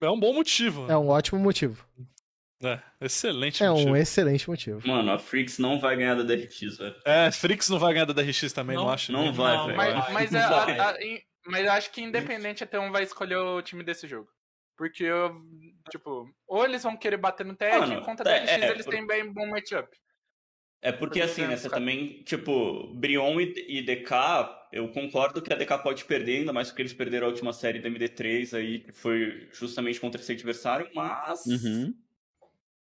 [0.00, 0.90] É um bom motivo.
[0.90, 1.86] É um ótimo motivo.
[2.62, 3.90] É, excelente É motivo.
[3.90, 4.86] um excelente motivo.
[4.88, 7.00] Mano, a Freaks não vai ganhar da DRX, velho.
[7.04, 9.12] É, Frix não vai ganhar da DRX também, não, Não, acho?
[9.12, 9.32] Não né?
[9.32, 9.76] vai, Não, velho.
[9.76, 10.44] Mas, mas, Não é-
[10.80, 10.96] a- a-
[11.48, 14.28] mas eu acho que independente a T1 vai escolher o time desse jogo.
[14.76, 15.40] Porque, eu,
[15.90, 18.84] tipo, ou eles vão querer bater no Ted, Mano, contra a é- DRX é, eles
[18.84, 19.88] por- têm bem bom matchup.
[20.82, 21.80] É porque Por assim, né, exemplo, você cara.
[21.80, 26.68] também, tipo, Brion e, e DK, eu concordo que a DK pode perder, ainda mais
[26.68, 30.88] porque eles perderam a última série da MD3 aí, que foi justamente contra esse adversário,
[30.94, 31.94] mas Uhum.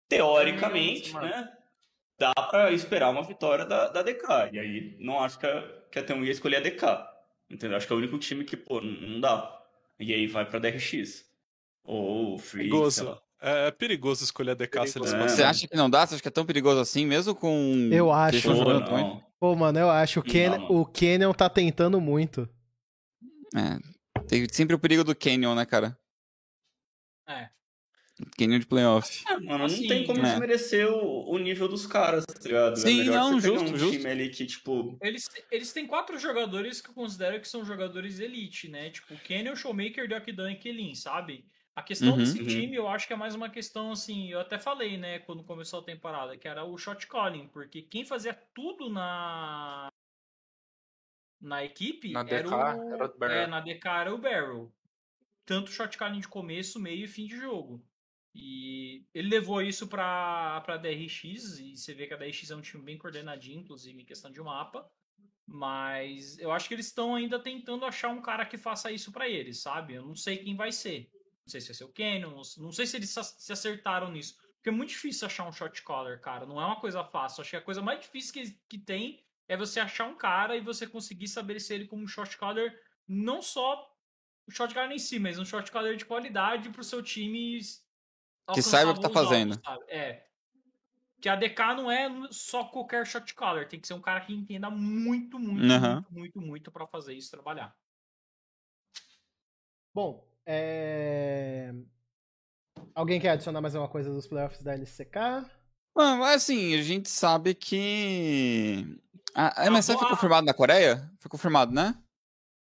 [0.10, 1.50] teoricamente, né,
[2.18, 4.50] dá pra esperar uma vitória da, da DK.
[4.54, 5.62] E aí não acho que a,
[5.92, 6.84] que a T1 ia escolher a DK.
[7.50, 7.78] Entendeu?
[7.78, 9.62] Acho que é o único time que, pô, não, não dá.
[10.00, 11.25] E aí vai pra DRX.
[11.86, 13.22] Ou Free, sei Perigoso.
[13.42, 15.30] É, é perigoso escolher a DK se eles passarem.
[15.30, 16.06] Você acha que não dá?
[16.06, 17.90] Você acha que é tão perigoso assim, mesmo com.
[17.92, 19.24] Eu acho, Pô, jogando não.
[19.40, 20.20] Pô, mano, eu acho.
[20.20, 20.52] O, Ken...
[20.70, 22.50] o Kenyon tá tentando muito.
[23.56, 24.22] É.
[24.28, 25.98] Tem sempre o perigo do Canyon, né, cara?
[27.28, 27.50] É.
[28.38, 29.24] Canyon de playoff.
[29.28, 30.30] Ah, mano, não Assim, tem como né?
[30.30, 32.78] desmerecer o, o nível dos caras, tá ligado?
[32.78, 33.98] Sim, é não, justo, um justo.
[33.98, 38.20] time ali que, tipo, Eles, eles têm quatro jogadores que eu considero que são jogadores
[38.20, 38.90] elite, né?
[38.90, 41.46] Tipo, Kenyon, Showmaker, Dokdan e Kelin, sabe?
[41.76, 42.18] A questão Uhum.
[42.18, 42.48] desse Uhum.
[42.48, 45.82] time, eu acho que é mais uma questão, assim, eu até falei, né, quando começou
[45.82, 49.90] a temporada, que era o shot calling, porque quem fazia tudo na
[51.42, 53.42] na equipe Na era, DK, o, era o Barrel.
[53.44, 54.74] É, na DK era o Barrel.
[55.46, 57.86] Tanto shot calling de começo, meio e fim de jogo.
[58.34, 62.62] E ele levou isso pra, pra DRX, e você vê que a DRX é um
[62.62, 64.90] time bem coordenadinho, inclusive em questão de mapa.
[65.48, 69.30] Mas eu acho que eles estão ainda tentando achar um cara que faça isso pra
[69.30, 69.94] eles, sabe?
[69.96, 71.15] Eu não sei quem vai ser.
[71.46, 74.36] Não sei se vai ser o Canyon, não- não sei se eles se acertaram nisso.
[74.56, 76.46] Porque é muito difícil achar um shot caller, cara.
[76.46, 77.42] Não é uma coisa fácil.
[77.42, 80.62] Acho que a coisa mais difícil que, que tem é você achar um cara e
[80.62, 82.74] você conseguir estabelecer ele como um shot caller,
[83.08, 83.96] não só
[84.48, 87.60] o shot caller em si, mas um shot caller de qualidade pro seu time
[88.54, 89.60] Que saiba o que tá fazendo.
[89.64, 89.88] altos?
[89.90, 90.26] É.
[91.22, 94.34] Que a DK não é só qualquer shot caller, tem que ser um cara que
[94.34, 95.94] entenda muito, muito, Aham.
[95.94, 97.76] muito, muito, muito pra fazer isso trabalhar.
[99.94, 101.74] Bom, é...
[102.94, 105.16] Alguém quer adicionar mais alguma coisa dos playoffs da LCK?
[105.96, 109.00] Mano, mas assim, a gente sabe que.
[109.34, 111.10] A, MSI foi confirmado na Coreia?
[111.20, 111.96] Foi confirmado, né?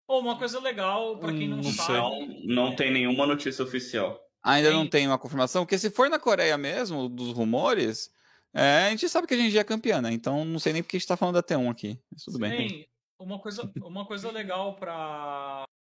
[0.09, 1.87] Ou uma coisa legal, pra quem não, Hum, não sabe.
[1.87, 2.45] sei.
[2.45, 4.21] não, não tem nenhuma notícia oficial.
[4.43, 5.01] Ainda não Tem.
[5.01, 8.09] tem uma confirmação, porque se for na Coreia mesmo, dos rumores,
[8.53, 10.11] é, a gente sabe que a gente já é campeã, né?
[10.13, 11.99] Então não sei nem porque a gente tá falando da T1 aqui.
[12.09, 12.57] Mas tudo bem.
[12.57, 12.87] Tem
[13.19, 15.76] uma coisa, uma coisa legal pra o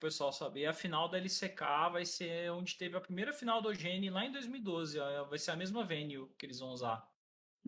[0.00, 1.60] pessoal saber, a final da LCK
[1.92, 4.98] vai ser onde teve a primeira final do OGN lá em 2012.
[4.98, 7.06] ó, Vai ser a mesma venue que eles vão usar.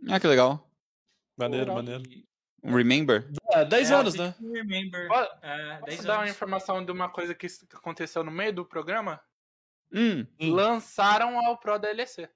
[0.08, 0.68] Ah, que legal.
[1.36, 2.02] Maneiro, E- maneiro.
[2.64, 3.28] Remember?
[3.52, 4.34] É, 10 é, anos, né?
[4.40, 5.08] Remember.
[5.08, 6.30] Posso- É, 10 Posso dar uma anos.
[6.34, 9.20] informação de uma coisa que aconteceu no meio do programa?
[9.92, 10.26] Hum.
[10.40, 10.52] Hum.
[10.52, 12.28] Lançaram ao Pro da LEC.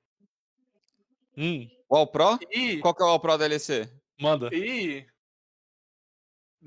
[1.37, 2.39] Hum, O All Pro?
[2.51, 3.89] E, Qual que é o All Pro da LEC?
[4.21, 4.51] manda.
[4.53, 5.07] e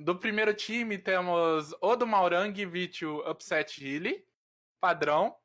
[0.03, 4.23] do primeiro time temos Odo Maurang, Vitio, Upset Healy,
[4.81, 5.35] padrão.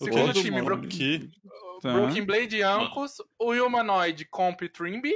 [0.00, 0.42] Segundo Ok.
[0.42, 1.30] time, Bro Que
[1.82, 1.92] Tá.
[1.92, 5.14] Broken Blade Ancos, o Humanoid Comp Trimby.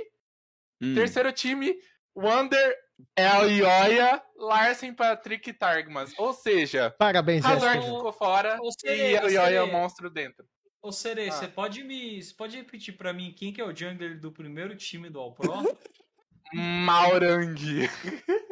[0.82, 0.94] Hum.
[0.94, 1.74] Terceiro time,
[2.16, 2.76] Wander,
[3.16, 6.12] El Ioia, Larsen, Patrick e Targmas.
[6.18, 10.10] Ou seja, Parabéns, Hazard ficou fora Ô, e Sere, El ô, Ioia é o monstro
[10.10, 10.46] dentro.
[10.82, 11.32] Ô, Sere, Ah.
[11.32, 12.22] você pode me.
[12.22, 15.34] Você pode repetir pra mim quem que é o jungler do primeiro time do All
[15.34, 15.52] Pro?
[16.54, 17.88] Maurang.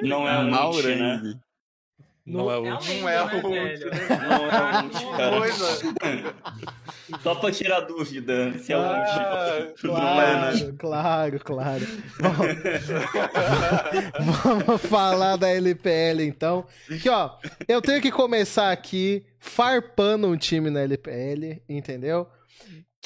[0.02, 0.50] Não é um né?
[0.50, 1.38] Maurangue.
[2.28, 3.00] Não é o É último.
[3.00, 3.50] Não é o né, último.
[3.50, 3.90] velho?
[4.28, 5.38] Não é o último, cara.
[5.38, 5.64] Coisa.
[7.22, 9.00] Só pra tirar dúvida se é o último.
[9.00, 10.74] Ah, Não é, né?
[10.78, 11.86] Claro, claro,
[12.16, 12.52] claro.
[14.44, 16.66] Bom, vamos falar da LPL então.
[17.00, 17.30] Que ó,
[17.66, 22.28] eu tenho que começar aqui farpando um time na LPL, entendeu?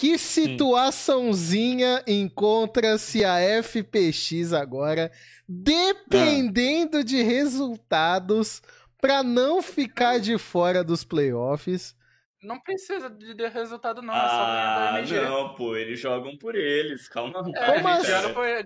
[0.03, 5.13] Que situaçãozinha encontra-se a FPX agora,
[5.49, 8.61] dependendo de resultados,
[9.01, 11.95] pra não ficar de fora dos playoffs.
[12.43, 14.13] Não precisa de de resultado, não.
[14.13, 15.21] É só ganhar da Ah, MG.
[15.21, 17.41] não, pô, eles jogam por eles, calma.
[17.55, 18.09] É, Como assim?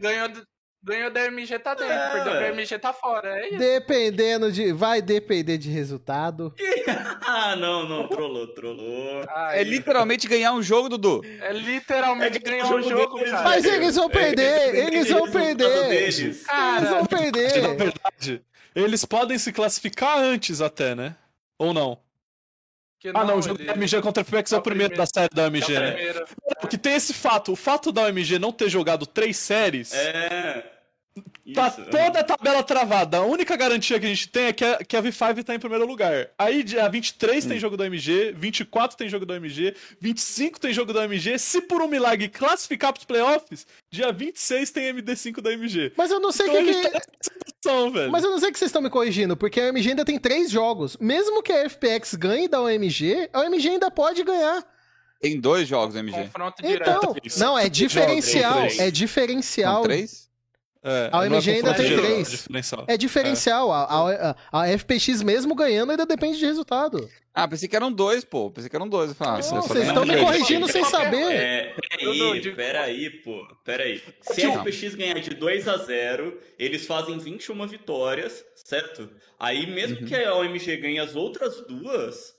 [0.00, 0.32] ganhou,
[0.82, 2.48] ganhou da MG tá dentro, É, perdeu da.
[2.48, 3.28] MG tá fora.
[3.40, 3.58] É isso.
[3.58, 4.72] Dependendo de.
[4.72, 6.54] Vai depender de resultado.
[7.28, 9.24] Ah, não, não, trollou, trollou.
[9.28, 11.22] Ai, É literalmente ganhar um jogo, Dudu.
[11.40, 13.42] é literalmente É ganhar um jogo jogo, deles, cara.
[13.42, 14.42] Mas eles vão perder,
[14.76, 15.88] É, eles vão perder.
[15.88, 16.18] deles.
[16.20, 17.76] Eles Cara, vão Na perder.
[17.76, 18.42] verdade,
[18.76, 21.16] eles podem se classificar antes até, né?
[21.58, 21.98] Ou não?
[23.14, 25.06] Ah, não, o jogo ele- da OMG contra a FPX é é o primeiro da
[25.06, 26.24] série da é OMG, o né?
[26.60, 30.64] Porque tem esse fato, o fato da OMG não ter jogado três séries, É.
[31.54, 33.18] tá Isso, toda a tabela travada.
[33.18, 35.58] A única garantia que a gente tem é que a, que a V5 tá em
[35.58, 36.28] primeiro lugar.
[36.38, 40.92] Aí dia 23 tem jogo da OMG, 24 tem jogo da OMG, 25 tem jogo
[40.92, 41.38] da OMG.
[41.38, 45.92] Se por um milagre classificar pros playoffs, dia 26 tem MD5 da OMG.
[45.96, 47.00] Mas eu não sei o Então que, que- tá
[47.60, 48.10] situação, velho.
[48.12, 50.50] Mas eu não sei que vocês estão me corrigindo, porque a OMG ainda tem três
[50.50, 50.96] jogos.
[50.98, 54.64] Mesmo que a FPX ganhe da OMG, a OMG ainda pode ganhar.
[55.20, 56.16] Tem dois jogos, MG.
[56.24, 56.90] Confronto direto.
[56.90, 58.66] Então, não, é diferencial.
[58.78, 59.74] É diferencial.
[59.76, 60.25] São três?
[60.88, 62.28] É, a não é OMG ainda tem três.
[62.28, 62.84] é diferencial.
[62.88, 63.72] É diferencial.
[63.72, 63.82] A,
[64.22, 67.10] a- a FPX mesmo ganhando ainda depende de resultado.
[67.34, 68.50] Ah, pensei que eram dois, pô.
[68.50, 69.12] Pensei que eram dois.
[69.12, 71.32] Falei, ah, Não, vocês falei, estão não, me corrigindo sem saber.
[71.32, 74.02] É, peraí, peraí, pô, peraí.
[74.22, 79.10] Se a FPX ganhar de 2 a 0 eles fazem 21 vitórias, certo?
[79.38, 80.06] Aí, mesmo Uhum.
[80.06, 82.32] que a OMG ganhe as outras duas,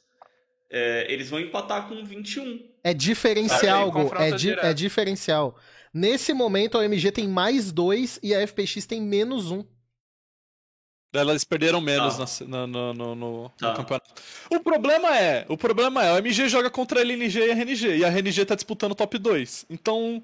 [0.71, 2.59] é, eles vão empatar com 21.
[2.83, 4.01] É diferencial, Gu.
[4.03, 5.55] confronto É, di- é diferencial.
[5.97, 9.65] Nesse momento, a OMG tem mais dois e a FPX tem menos um.
[11.11, 12.45] Elas perderam menos Tá.
[12.45, 13.73] na- no, no- no- no Tá.
[13.73, 14.13] campeonato.
[14.51, 17.97] O problema é, o problema é, a MG joga contra a LNG e a RNG,
[17.97, 19.65] e a RNG tá disputando o top 2.
[19.69, 20.21] Então,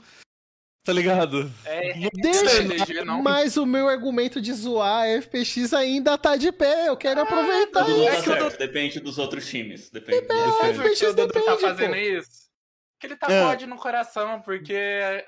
[0.86, 1.52] tá ligado?
[1.66, 3.24] É, Deixa, LG não.
[3.24, 6.90] mas o meu argumento de zoar a FPX ainda tá de pé.
[6.90, 8.24] Eu quero aproveitar Tudo tá isso.
[8.26, 9.90] certo, depende dos outros times.
[9.90, 11.96] Depende dos É, FPX por que o Dudu tá depende, fazendo pô.
[11.96, 12.43] isso?
[13.04, 13.44] Que ele tá É.
[13.44, 14.74] ódio no coração, porque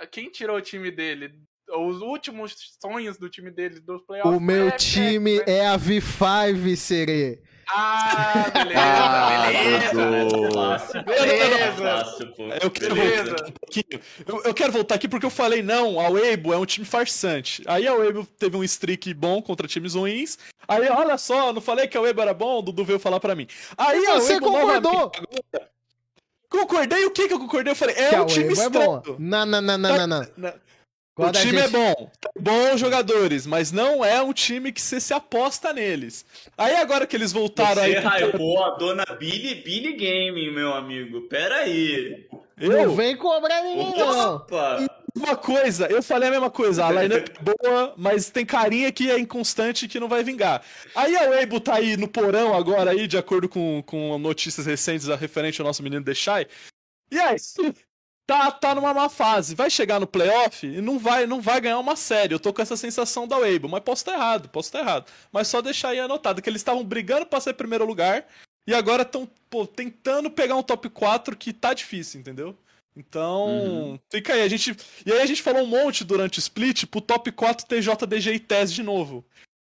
[0.09, 1.33] quem tirou o time dele?
[1.69, 4.33] Os últimos sonhos do time dele dos playoffs.
[4.33, 5.43] O meu a time né?
[5.45, 7.41] é a V5, Serê.
[7.67, 9.47] Ah, beleza, Ah,
[11.03, 11.03] beleza.
[11.03, 12.27] Beleza.
[12.37, 12.43] pô.
[12.61, 13.23] Eu quero Beleza.
[13.25, 13.99] voltar aqui um.
[14.37, 17.61] Eu, eu quero voltar aqui porque eu falei, não, a Weibo é um time farsante.
[17.67, 20.37] Aí a Weibo teve um streak bom contra times ruins.
[20.65, 23.35] Aí, olha só, não falei que a Weibo era bom, o Dudu veio falar pra
[23.35, 23.47] mim.
[23.77, 24.93] Aí a Você Weibo concordou.
[24.93, 25.75] novamente agora-
[26.59, 27.71] Concordei, o que que eu concordei?
[27.71, 29.01] Eu falei, é Que um time é estranho.
[29.05, 29.15] bom.
[29.19, 30.53] Não, não, não, não, não, não.
[31.17, 34.99] O time é gente- bom, tem bons jogadores, mas não é um time que você
[34.99, 36.25] se aposta neles.
[36.57, 38.01] Aí agora que eles voltaram Você aí.
[38.01, 41.21] pro- hypou a dona Billy Billy Gaming, meu amigo.
[41.29, 42.27] Pera aí.
[42.57, 44.45] Não Eu, vem cobrar ninguém, não.
[45.15, 49.09] Uma coisa, eu falei a mesma coisa, a lineup é boa, mas tem carinha que
[49.09, 50.61] é inconstante e que não vai vingar.
[50.93, 55.07] Aí a Weibo tá aí no porão agora aí, de acordo com, com notícias recentes
[55.09, 56.45] a referente ao nosso menino Deixai.
[57.09, 57.37] E aí,
[58.27, 59.55] tá, tá numa má fase.
[59.55, 62.33] Vai chegar no playoff e não vai, não vai ganhar uma série.
[62.33, 65.09] Eu tô com essa sensação da Weibo, mas posso estar errado, posso estar errado.
[65.31, 68.27] Mas só deixar aí anotado que eles estavam brigando pra ser primeiro lugar
[68.67, 69.29] e agora estão
[69.73, 72.57] tentando pegar um top 4 que tá difícil, entendeu?
[72.95, 73.99] Então, Uhum.
[74.11, 74.41] fica aí.
[74.41, 74.75] A gente,
[75.05, 78.39] e aí a gente falou um monte durante o split pro top 4 TJDG e
[78.39, 79.25] TES de novo.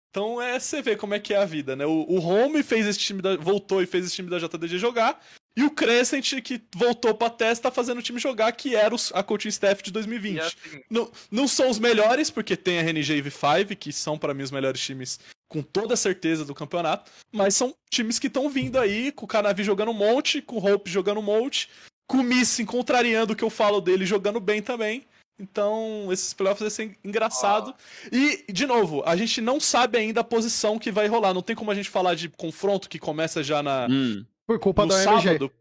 [0.10, 1.86] Então é você vê como é que é a vida, né?
[1.86, 5.24] O, o Home fez esse time da, voltou e fez esse time da JDG jogar.
[5.56, 9.12] E o Crescent, que voltou pra TES, tá fazendo o time jogar, que era os-
[9.14, 10.38] a coaching staff de 2020.
[10.38, 14.18] E assim, Não, não são os melhores, porque tem a RNG e V5, que são
[14.18, 18.50] pra mim os melhores times com toda certeza do campeonato, mas são times que estão
[18.50, 21.68] vindo aí, com o Canavi jogando um monte, com o Hope jogando um monte,
[22.10, 25.06] com o Missing contrariando o que eu falo dele jogando bem também.
[25.40, 27.74] Então, esses playoffs vai ser engraçado.
[28.12, 31.34] E, de novo, a gente não sabe ainda a posição que vai rolar.
[31.34, 34.26] Não tem como a gente falar de confronto que começa já na, Hum.
[34.46, 35.52] Por culpa no do sábado.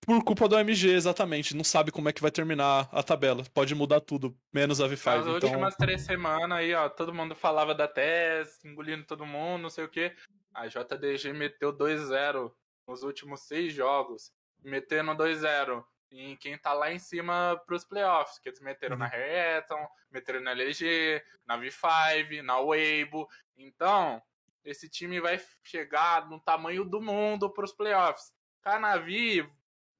[0.00, 1.56] Por culpa do MG, exatamente.
[1.56, 3.44] Não sabe como é que vai terminar a tabela.
[3.54, 5.06] Pode mudar tudo, menos a V5.
[5.06, 5.50] Nas então...
[5.50, 9.84] últimas três semanas aí, ó, todo mundo falava da TES, engolindo todo mundo, não sei
[9.84, 10.12] o quê.
[10.52, 12.50] A JDG meteu 2-0
[12.88, 14.32] nos últimos seis jogos.
[14.62, 18.38] Metendo 2-0 em quem tá lá em cima pros playoffs.
[18.38, 23.28] Que eles meteram na Harrietton, meteram na LG, na V5, na Weibo.
[23.56, 24.20] Então,
[24.64, 28.32] esse time vai chegar no tamanho do mundo pros playoffs.
[28.60, 29.48] Canavi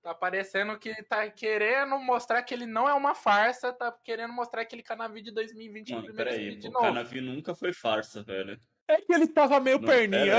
[0.02, 4.62] tá parecendo que tá querendo mostrar que ele não é uma farsa, tá querendo mostrar
[4.62, 6.86] aquele Canavi de 2020 no Mano, primeiro peraí, de o novo.
[6.86, 8.60] Canavi nunca foi farsa, velho.
[8.92, 9.88] É que ele tava meio Não,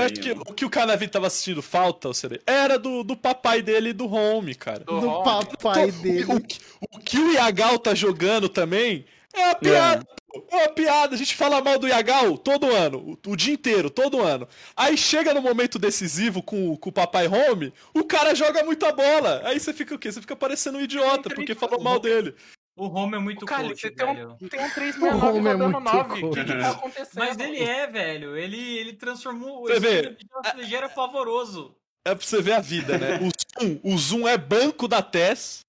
[0.00, 3.62] acho que o que o Canavi tava assistindo falta, o CD, era do, do papai
[3.62, 4.80] dele e do home, cara.
[4.84, 5.22] Do Do Ron.
[5.22, 6.24] papai O, dele.
[6.28, 6.58] o que-
[6.90, 10.04] o que o Yagal tá jogando também é uma piada.
[10.04, 10.22] pô.
[10.50, 11.14] É uma piada.
[11.14, 14.48] A gente fala mal do Yagal todo ano, o, o dia inteiro, todo ano.
[14.76, 18.92] Aí chega no momento decisivo com, o- com o papai home, o cara joga muita
[18.92, 19.40] bola.
[19.44, 20.10] Aí você fica o quê?
[20.12, 22.34] Você fica parecendo um idiota porque falou mal dele.
[22.74, 24.36] O Home é muito Cara, coach, você tem um, velho.
[24.50, 26.24] tem um O 369 homem é rodando muito 9.
[26.24, 27.18] O que, que tá acontecendo?
[27.18, 28.36] Mas ele é, velho.
[28.36, 30.00] Ele, ele transformou o Você vê?
[30.00, 31.76] estilo de JCG era pavoroso.
[32.04, 33.18] É pra você ver a vida, né?
[33.22, 33.30] O
[33.64, 35.60] Zoom, o Zoom é banco da TES.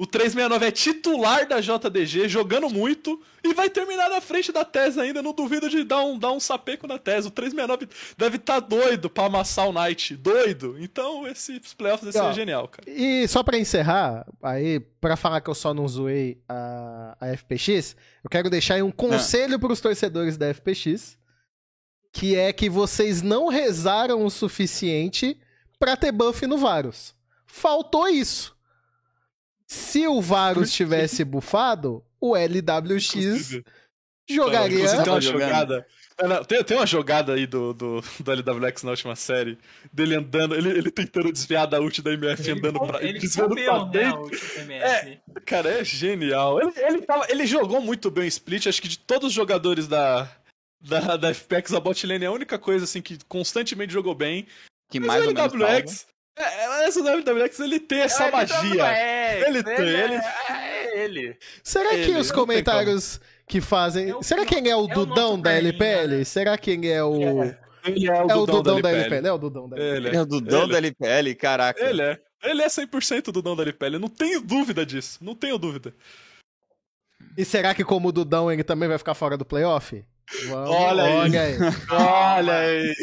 [0.00, 4.96] O 369 é titular da JDG, jogando muito, e vai terminar na frente da TES
[4.96, 5.20] ainda.
[5.20, 7.26] Não duvido de dar um, dar um sapeco na TES.
[7.26, 10.14] O 369 deve estar doido pra amassar o Knight.
[10.14, 10.76] Doido.
[10.78, 12.88] Então, esses playoffs vai ser genial, cara.
[12.88, 17.96] E só pra encerrar, aí, pra falar que eu só não zoei a, a FPX,
[18.22, 21.18] eu quero deixar aí um conselho pros torcedores da FPX,
[22.12, 25.36] que é que vocês não rezaram o suficiente
[25.76, 27.16] pra ter buff no Varus.
[27.44, 28.56] Faltou isso.
[29.68, 33.60] Se o Varus tivesse bufado, o LWX
[34.28, 35.02] jogaria.
[35.02, 35.86] Tem uma jogada.
[36.20, 39.56] É, Tem, tem uma jogada aí do, do, do LWX na última série,
[39.92, 43.02] dele andando, ele, ele tentando desviar da ult da MF andando pra.
[43.04, 43.90] ele desviando pra né?
[43.92, 44.30] dentro.
[44.30, 45.20] TMS.
[45.46, 46.60] Cara, é genial.
[46.60, 48.66] Ele, ele, tava- ele jogou muito bem o split.
[48.66, 50.28] Acho que de todos os jogadores da,
[50.80, 54.46] da, da FPX, a bot lane é a única coisa assim que constantemente jogou bem.
[54.90, 56.06] Que Mas mais o ou menos LWX,
[56.38, 58.86] é, é, essa do LWX, ele tem essa É, magia.
[58.86, 60.20] É, Ele tem, ele- É,
[60.50, 61.36] é ele.
[61.62, 64.10] Será que Ele, os não tem comentários que fazem.
[64.10, 66.18] É o- Será quem é o é o Dudão da LPL?
[66.18, 66.24] né?
[66.24, 67.14] Será quem é o.
[67.84, 68.96] Ele É o Dudão da LPL.
[69.14, 69.26] LPL.
[69.28, 69.96] É o Dudão da LPL.
[69.96, 70.18] Ele Ele é.
[70.18, 71.84] é o Dudão Ele- da LPL, caraca.
[71.84, 72.18] Ele é.
[72.44, 73.98] Ele é 100% Dudão da LPL.
[73.98, 75.18] Não tenho dúvida disso.
[75.22, 75.92] Não tenho dúvida.
[77.36, 80.04] E será que, como o Dudão, ele também vai ficar fora do playoff?
[80.48, 81.14] Vamos, Olha aí.
[81.14, 81.56] Olha aí.
[81.90, 82.94] Olha aí.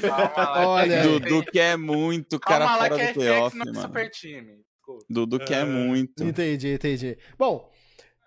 [0.00, 1.08] Calma lá, Olha aí.
[1.08, 3.80] Dudu que é muito cara Calma lá fora que a do playoff, não é mano.
[3.82, 4.60] super time.
[5.08, 5.64] Dudu que é É.
[5.64, 6.22] muito.
[6.22, 7.18] Entendi, entendi.
[7.38, 7.70] Bom,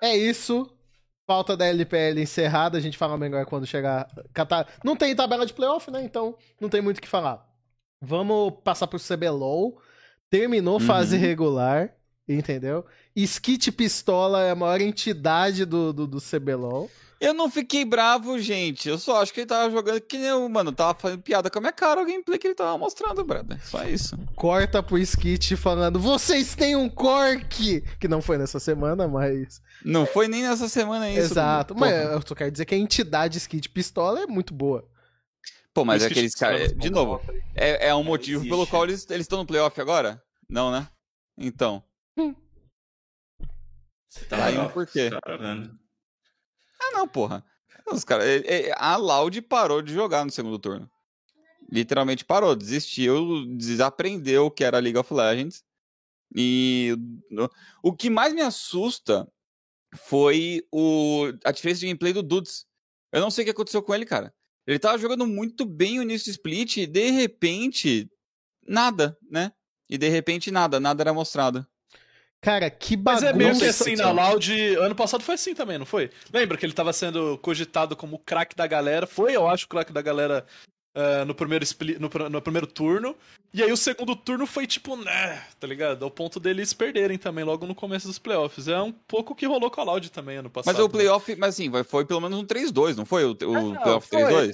[0.01, 0.71] é isso.
[1.27, 2.77] Falta da LPL encerrada.
[2.77, 4.07] A gente fala melhor quando chegar.
[4.34, 4.67] Catar...
[4.84, 6.01] Não tem tabela de playoff, né?
[6.03, 7.45] Então não tem muito o que falar.
[8.01, 9.79] Vamos passar pro CBLOL.
[10.29, 11.21] Terminou fase Uhum.
[11.21, 11.93] regular,
[12.27, 12.85] entendeu?
[13.15, 16.89] Skit Pistola é a maior entidade do, do, do CBLOL.
[17.19, 18.88] Eu não fiquei bravo, gente.
[18.88, 20.72] Eu só acho que ele tava jogando que nem eu, mano.
[20.72, 23.60] Tava fazendo piada com a minha cara o gameplay que ele tava mostrando, brother.
[23.65, 24.18] Só isso.
[24.35, 27.81] Corta pro Skit falando: Vocês têm um cork!
[27.99, 29.61] Que não foi nessa semana, mas.
[29.84, 31.34] Não foi nem nessa semana isso.
[31.34, 31.76] Exato.
[31.76, 34.88] Mas eu só quero dizer que a entidade Skit Pistola é muito boa.
[35.73, 36.73] Pô, mas Por que aqueles caras.
[36.73, 37.22] De novo,
[37.56, 38.49] é, é um motivo existe.
[38.49, 40.22] pelo qual eles eles estão no playoff agora?
[40.49, 40.88] Não, né?
[41.38, 41.84] Então.
[44.30, 45.10] Tá aí um porquê.
[45.10, 45.86] Cara, velho.
[46.80, 47.44] Ah, não, porra.
[47.91, 48.24] Os cara,
[48.78, 50.90] a Loud parou de jogar no segundo turno.
[51.72, 55.64] Literalmente parou, desistiu, desaprendeu o que era League of Legends.
[56.36, 56.95] E
[57.82, 59.28] o que mais me assusta
[59.95, 62.66] foi o, a diferença de gameplay do Dudes.
[63.12, 64.34] Eu não sei o que aconteceu com ele, cara.
[64.66, 68.10] Ele tava jogando muito bem o início split e de repente,
[68.68, 69.54] nada, né?
[69.90, 71.66] E de repente nada, nada era mostrado.
[72.41, 73.30] Cara, que Mas bagunça.
[73.30, 76.11] é meio que assim, na Loud, ano passado foi assim também, não foi?
[76.31, 79.07] Lembra que ele tava sendo cogitado como o craque da galera?
[79.07, 80.45] Foi, eu acho, o craque da galera
[80.97, 83.15] ah, no, primeiro split, no, no primeiro turno.
[83.53, 86.03] E aí o segundo turno foi tipo, né, tá ligado?
[86.03, 88.68] Ao ponto deles perderem também logo no começo dos playoffs.
[88.68, 90.73] É um pouco o que rolou com a Loud também ano passado.
[90.73, 90.91] Mas o né?
[90.91, 93.26] playoff, mas assim, foi pelo menos um 3-2, não foi?
[93.26, 94.23] O, o Ah, não, playoff foi.
[94.23, 94.53] 3-2?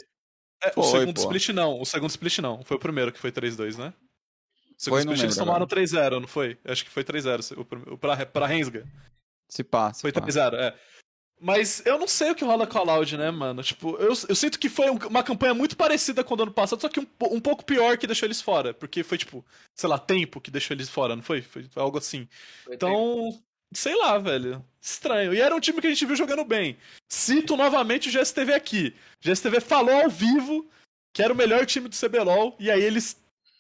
[0.66, 1.22] É, o Foi, segundo pô.
[1.22, 2.64] split não, o segundo split não.
[2.64, 3.94] Foi o primeiro que foi 3-2, né?
[4.78, 6.58] Segundo Foi, não split eles tomaram 3-0, não foi?
[6.66, 7.58] Acho que foi 3-0.
[7.58, 8.86] O, prim- o pra, pra Rensga.
[9.50, 10.02] Se passa.
[10.02, 10.74] Foi 3-0, é.
[11.40, 13.62] Mas eu não sei o que rola com a Loud, né, mano?
[13.62, 16.54] Tipo, eu, eu sinto que foi um- uma campanha muito parecida com o do ano
[16.54, 18.74] passado, só que um, um pouco pior que deixou eles fora.
[18.74, 19.46] Porque foi, tipo,
[19.76, 21.42] sei lá, tempo que deixou eles fora, não foi?
[21.42, 22.28] Foi algo assim.
[22.72, 23.38] Então,
[23.74, 24.64] sei lá, velho.
[24.82, 25.34] Estranho.
[25.34, 26.78] E era um time que a gente viu jogando bem.
[27.12, 28.96] Cito novamente o GSTV aqui.
[29.24, 30.70] O GSTV falou ao vivo
[31.14, 33.16] que era o melhor time do CBLOL, e aí eles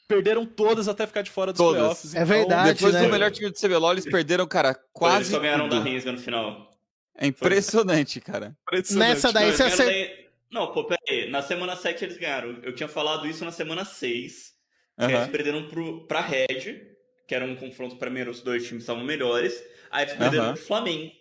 [0.07, 1.79] perderam todas até ficar de fora dos Todas.
[1.81, 2.15] playoffs.
[2.15, 3.01] É verdade, Depois né?
[3.03, 5.89] do melhor time do CBLOL, eles perderam, cara, Eles quase só ganharam da tudo.
[5.89, 6.71] Rinsga no final.
[7.17, 8.55] É impressionante, cara.
[8.63, 9.09] Impressionante.
[9.09, 9.93] Nessa daí Não, você eles acertou.
[9.93, 11.29] daí- Não, pô, pera aí.
[11.29, 12.59] Na semana 7 eles ganharam.
[12.63, 14.53] Eu tinha falado isso na semana 6.
[14.97, 15.13] Que Aham.
[15.15, 16.81] eles perderam pro, pra Red,
[17.27, 19.63] que era um confronto pra mim, os dois times estavam melhores.
[19.89, 20.53] Aí eles perderam Aham.
[20.53, 21.11] pro Flamengo.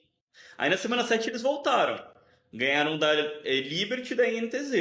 [0.58, 2.02] Aí na semana 7 eles voltaram.
[2.52, 3.14] Ganharam da
[3.44, 4.72] eh, Liberty e da INTZ.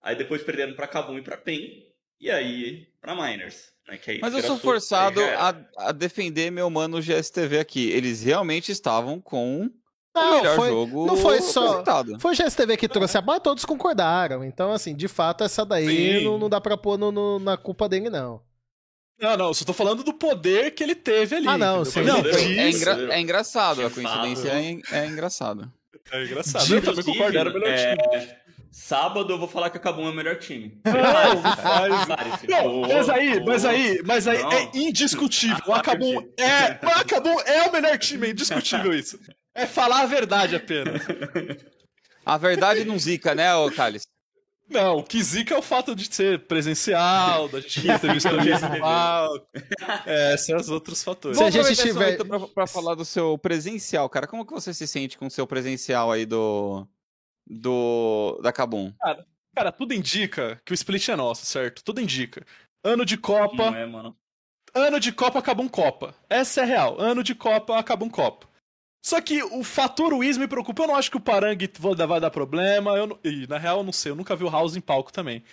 [0.00, 1.84] Aí depois perderam pra Kabum e pra PEN.
[2.20, 3.70] E aí pra Miners.
[3.88, 5.54] Né, que aí Mas eu sou forçado a,
[5.88, 7.90] a defender meu mano GSTV aqui.
[7.90, 9.70] Eles realmente estavam com o
[10.14, 11.66] Não, melhor foi, jogo não foi só.
[11.80, 12.20] apresentado.
[12.20, 14.44] Foi o GSTV que trouxe a bola, todos concordaram.
[14.44, 17.88] Então, assim, de fato, essa daí não, não dá pra pôr no- no- na culpa
[17.88, 18.40] dele, não.
[19.20, 21.46] Não, não, eu só tô falando do poder que ele teve ali.
[21.48, 22.02] Ah, não, sim.
[22.02, 24.56] Não, é, engra- é engraçado, a De coincidência fato.
[24.56, 25.72] é, en- é engraçado.
[26.10, 26.74] É engraçado.
[26.74, 28.28] Eu também concordo, era o melhor é, time.
[28.72, 30.80] Sábado eu vou falar que a Kabum é o melhor time.
[32.48, 34.50] Não, mas- aí, mas aí, mas aí Não.
[34.52, 35.58] é indiscutível.
[35.66, 36.40] O Acabum Acredito.
[36.40, 39.18] é, o Acabum é o melhor time, é indiscutível isso.
[39.54, 41.02] É falar a verdade apenas.
[42.24, 44.02] A verdade não zica, né, ô Thales?
[44.70, 48.52] Não, o que zica é o fato de ser presencial, da gente ter visto ali
[48.52, 49.46] no palco.
[50.06, 51.36] É, esses são os outros fatores.
[51.36, 54.26] Se a gente tiver- Pra, pra falar do seu presencial, cara.
[54.26, 56.86] Como que você se sente com o seu presencial aí do.
[57.46, 58.38] Do.
[58.42, 58.92] da Kabum?
[59.54, 61.84] Cara, tudo indica que o split é nosso, certo?
[61.84, 62.44] Tudo indica.
[62.84, 64.16] Ano de Copa, Não é, mano.
[64.74, 66.14] ano de Copa acaba um Copa.
[66.28, 67.00] Essa é a real.
[67.00, 68.48] Ano de Copa acaba um Copa.
[69.04, 70.84] Só que o fator Wiz me preocupa.
[70.84, 72.96] Eu não acho que o Parang vai dar- vai dar problema.
[72.96, 74.12] Eu não- E na real, eu não sei.
[74.12, 75.44] Eu nunca vi o House em palco também.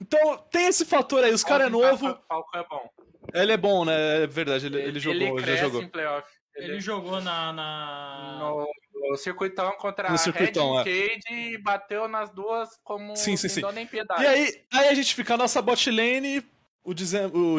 [0.00, 1.32] Então, tem esse fator aí.
[1.32, 2.08] Os cara é novo.
[2.08, 2.90] O palco é bom.
[3.34, 4.22] Ele é bom, né?
[4.22, 4.66] É verdade.
[4.66, 5.82] Ele, ele jogou, ele já cresce jogou.
[5.82, 6.26] em playoff.
[6.54, 7.52] Ele jogou na.
[7.52, 8.38] na...
[8.40, 8.68] no,
[9.10, 13.48] no circuitão contra No a circuitão, Red Cage e bateu nas duas como Sim, sim,
[13.48, 13.62] sim.
[13.72, 14.22] nem piedade.
[14.22, 16.44] E aí, aí a gente fica a nossa bot lane.
[16.84, 16.92] O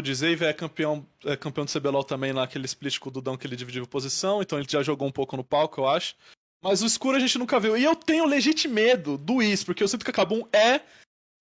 [0.01, 3.55] Dzave é campeão, é campeão do CBLOL também naquele split com o Dudão que ele
[3.55, 6.13] dividiu posição, então ele já jogou um pouco no palco, eu acho.
[6.61, 7.77] Mas o escuro a gente nunca viu.
[7.77, 10.81] E eu tenho legit medo do Whis, porque eu sinto que a Kabum é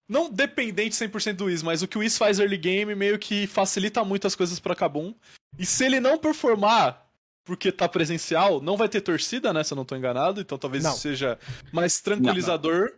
[0.08, 3.46] não dependente 100% do Whis, mas o que o Whis faz early game meio que
[3.46, 5.14] facilita muito as coisas pra Kabum.
[5.58, 7.06] E se ele não performar
[7.44, 10.84] porque tá presencial, não vai ter torcida, né, se eu não tô enganado, então talvez
[10.84, 10.92] Não.
[10.92, 11.38] isso seja
[11.72, 12.92] mais tranquilizador.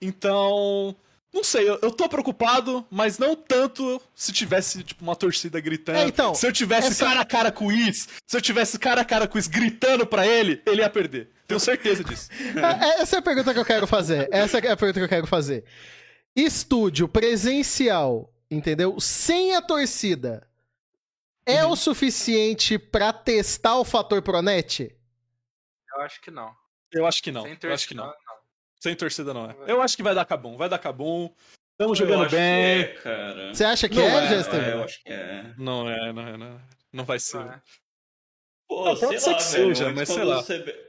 [0.00, 0.94] Então,
[1.32, 5.98] não sei, eu, eu tô preocupado, mas não tanto se tivesse, tipo, uma torcida gritando.
[5.98, 8.78] É, então, se eu tivesse essa- cara a cara com o Is, se eu tivesse
[8.78, 11.30] cara a cara com o Is gritando pra ele, ele ia perder.
[11.46, 12.28] Tenho certeza disso.
[12.56, 14.28] É, Essa é a pergunta que eu quero fazer.
[14.32, 15.64] Essa é a pergunta que eu quero fazer.
[16.34, 18.98] Estúdio presencial, entendeu?
[19.00, 20.46] Sem a torcida.
[21.56, 21.72] É Uhum.
[21.72, 24.94] o suficiente pra testar o fator Pronet?
[25.94, 26.54] Eu acho que não.
[26.92, 27.42] Eu acho que não.
[27.42, 28.04] Sem Eu acho que não.
[28.04, 28.24] torcida,
[28.80, 29.56] Sem torcida não é.
[29.66, 31.32] Eu acho que vai dar Cabum, vai dar Cabum.
[31.72, 32.80] Estamos jogando bem.
[32.80, 33.54] é, cara.
[33.54, 34.56] Você acha que Não é, é, GSTV?
[34.66, 35.54] É, eu acho que é.
[35.56, 36.60] Não é, não é, não é.
[36.92, 37.38] Não vai ser.
[37.38, 37.62] Não é.
[38.68, 40.36] Pô, Não, pode sei ser lá, que velho, seja, mas sei lá.
[40.42, 40.86] você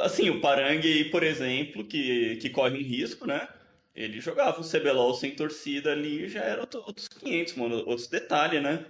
[0.00, 3.46] Assim, o Parangue, por exemplo, que, que corre um risco, né?
[3.94, 7.76] Ele jogava o CBLOL sem torcida ali já era outro- outros 500, mano.
[7.86, 8.86] Outros detalhes, né?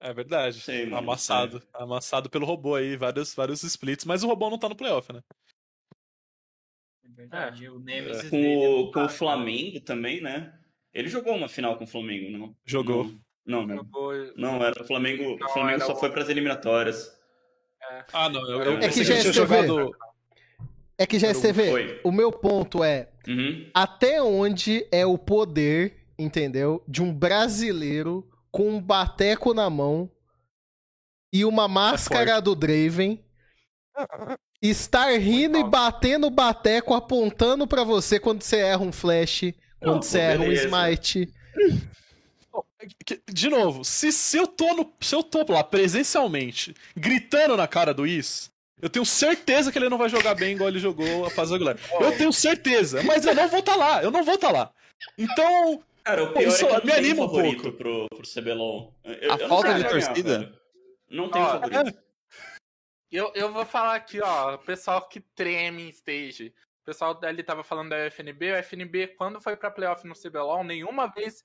[0.00, 0.60] É verdade.
[0.60, 1.62] Sei, mano, Amassado.
[1.72, 5.20] Amassado pelo robô aí, vários, vários splits, mas o robô não tá no playoff, né?
[7.04, 9.08] É verdade, o Nemesis Com dele é o, com o cara.
[9.08, 10.58] Flamengo também, né?
[10.92, 12.56] Ele jogou uma final com o Flamengo, não?
[12.64, 13.04] Jogou.
[13.46, 13.66] Não, não.
[13.66, 13.76] não.
[13.76, 15.36] Jogou- Não, era o Flamengo.
[15.38, 17.12] Não, o Flamengo só o- foi pras eliminatórias.
[18.12, 18.40] Ah, não.
[18.50, 19.96] Eu, eu É que pensei já que é ele tinha jogado.
[20.96, 22.00] É que GSTV, Foi.
[22.04, 23.68] o meu ponto é Uhum.
[23.74, 26.82] até onde é o poder, entendeu?
[26.86, 30.08] De um brasileiro com um bateco na mão
[31.32, 33.24] e uma máscara do Draven
[34.62, 39.94] estar rindo e batendo o bateco, apontando pra você quando você erra um flash, quando
[39.96, 41.28] Não, você erra um smite.
[43.04, 47.66] Que- De novo, se, se, eu tô no, se eu tô lá presencialmente, gritando na
[47.66, 48.50] cara do Is,
[48.82, 51.76] eu tenho certeza que ele não vai jogar bem igual ele jogou a fase regular.
[52.00, 54.72] Eu tenho certeza, mas eu não vou estar lá, eu não vou estar lá.
[55.18, 57.72] Então, Cara, o pior isso é que me anima um pouco.
[57.72, 58.94] pro, pro CBLOL.
[59.04, 60.38] Eu- A eu não falta de torcida?
[60.44, 60.60] cara.
[61.10, 61.98] Não tem Ó, favorito.
[63.10, 66.52] Eu, eu vou falar aqui, ó, o pessoal que treme em stage.
[66.82, 70.64] O pessoal ali tava falando da FNB, o FNB, quando foi pra playoff no CBLOL,
[70.64, 71.42] nenhuma vez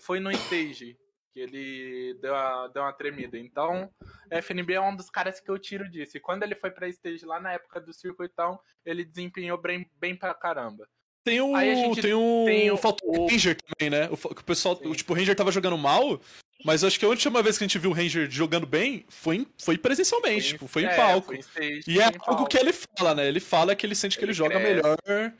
[0.00, 0.96] foi no stage
[1.32, 3.38] que ele deu, a, deu uma tremida.
[3.38, 3.90] Então,
[4.30, 6.16] FNB é um dos caras que eu tiro disso.
[6.16, 10.14] E quando ele foi pra stage lá na época do circuitão, ele desempenhou bem, bem
[10.14, 10.86] pra caramba.
[11.24, 11.52] tem o.
[11.94, 12.44] Tem o.
[12.44, 14.08] tem o- o Ranger também, né?
[14.10, 14.78] O, o pessoal.
[14.84, 16.20] O, tipo, o Ranger tava jogando mal,
[16.64, 19.04] mas eu acho que a última vez que a gente viu o Ranger jogando bem
[19.08, 21.26] foi, em- foi presencialmente, tipo, foi em é, palco.
[21.28, 22.48] foi em stage, E é foi algo palco.
[22.48, 23.26] que ele fala, né?
[23.28, 24.74] Ele fala que ele sente que ele, Ele joga cresce.
[24.74, 25.32] melhor.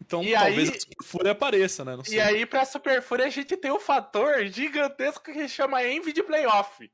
[0.00, 1.96] Então E talvez aí- a Super Fúria apareça, né?
[1.96, 2.18] Não sei.
[2.18, 6.22] E aí, pra Super Fúria, a gente tem um fator gigantesco que chama Envy de
[6.22, 6.90] Playoff.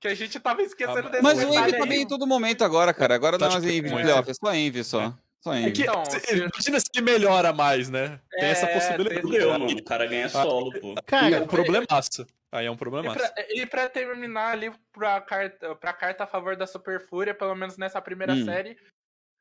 [0.00, 2.64] Que a gente tava esquecendo Ah, desse Mas o Envy tá bem em todo momento
[2.64, 3.14] agora, cara.
[3.14, 4.02] Agora não é Acho mais Envy de é.
[4.02, 5.14] playoff, é só Envy só.
[5.42, 5.72] Só É Envy.
[5.72, 8.20] que, Então, se- imagina se ele melhora mais, né?
[8.30, 9.30] Tem essa É, possibilidade.
[9.30, 9.66] tem- mano.
[9.66, 10.88] O cara ganha solo, pô.
[10.88, 12.26] Aí é Cara, um problemaço.
[12.52, 13.16] Aí é um E problemaço.
[13.18, 17.54] pra, e pra terminar ali pra carta, pra carta a favor da Super Fúria, pelo
[17.54, 18.44] menos nessa primeira Hum.
[18.44, 18.76] série,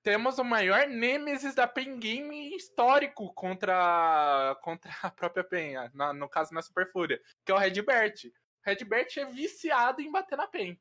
[0.04, 6.28] temos o maior nêmesis da Pen Game histórico contra, contra a própria Pen, na- no
[6.30, 8.16] caso na Super Fúria, que é o Redbert.
[8.26, 10.80] O Redbert é viciado em bater na Pen.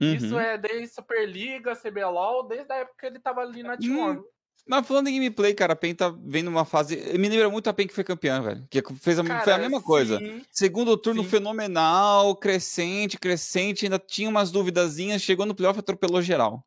[0.00, 0.40] Isso Uhum.
[0.40, 4.18] é desde Superliga, CBLOL, desde a época que ele tava ali na T1.
[4.18, 4.24] Hum,
[4.66, 6.96] Mas falando em gameplay, cara, a PEN tá vendo uma fase.
[7.18, 8.66] Me lembra muito a PEN que foi campeã, velho.
[8.70, 10.18] Que fez a, foi a Cara, mesma coisa.
[10.18, 10.44] sim.
[10.50, 11.28] Segundo turno Sim.
[11.28, 16.66] fenomenal, crescente, crescente, ainda tinha umas duvidazinhas, chegou no playoff, atropelou geral.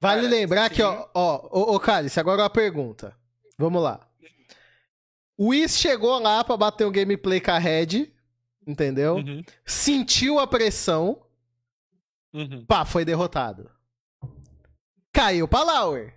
[0.00, 0.82] Vale Cara, lembrar que, sim.
[0.82, 3.16] ó, ó, ô, ô Cálice, agora uma pergunta.
[3.58, 4.06] Vamos lá.
[5.38, 8.12] O Whis chegou lá pra bater um gameplay com a Red,
[8.66, 9.16] entendeu?
[9.16, 11.22] Uhum, Sentiu a pressão,
[12.32, 12.64] uhum.
[12.66, 13.70] pá, foi derrotado.
[15.12, 16.14] Caiu pra Lauer.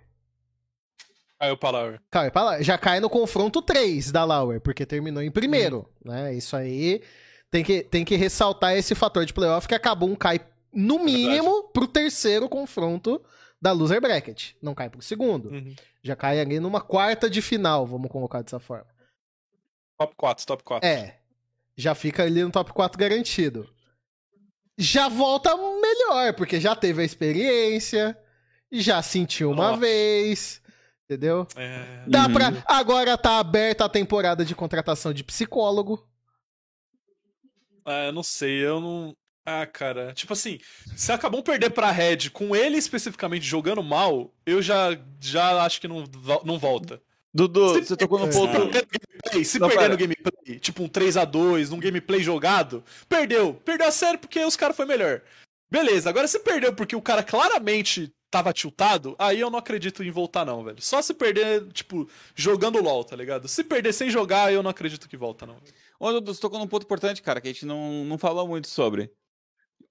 [1.38, 1.98] Aí o Palauer.
[2.10, 2.62] Caiu pra Lauer.
[2.62, 6.34] Já cai no confronto 3 da Lauer, porque terminou em primeiro, né?
[6.34, 7.02] Isso aí
[7.50, 10.38] tem que, tem que ressaltar esse fator de playoff que acabou um cai
[10.70, 13.22] no mínimo pro terceiro confronto
[13.60, 14.52] da loser bracket.
[14.62, 15.50] Não cai pro segundo.
[15.50, 15.74] Uhum.
[16.02, 18.86] Já cai ali numa quarta de final, vamos colocar dessa forma.
[19.98, 20.88] Top 4, top 4.
[20.88, 21.18] É.
[21.76, 23.68] Já fica ali no top 4 garantido.
[24.78, 28.18] Já volta melhor, porque já teve a experiência,
[28.72, 29.80] já sentiu uma Nossa.
[29.80, 30.62] vez,
[31.04, 31.46] entendeu?
[31.54, 32.32] É, Dá Uhum.
[32.32, 32.46] pra.
[32.66, 36.08] Agora tá aberta a temporada de contratação de psicólogo.
[37.86, 39.16] é, eu não sei, eu não.
[39.52, 40.58] Ah, cara, tipo assim,
[40.96, 45.88] se acabou perder pra Red com ele especificamente jogando mal, eu já, já acho que
[45.88, 46.04] não,
[46.44, 47.02] não volta.
[47.34, 48.32] Dudu, Se- você tocou no É.
[48.32, 48.52] ponto.
[48.52, 49.92] Gameplay, se Não, perder pera.
[49.92, 53.54] no gameplay, tipo um 3x2, num gameplay jogado, perdeu.
[53.64, 55.22] Perdeu a sério porque os caras foi melhor.
[55.70, 60.10] Beleza, agora se perdeu porque o cara claramente tava tiltado, aí eu não acredito em
[60.10, 60.80] voltar não, velho.
[60.80, 63.48] Só se perder, tipo, jogando LoL, tá ligado?
[63.48, 65.56] Se perder sem jogar, eu não acredito que volta não.
[65.98, 68.68] Ô, Dudu, você tocou num ponto importante, cara, que a gente não, não falou muito
[68.68, 69.10] sobre.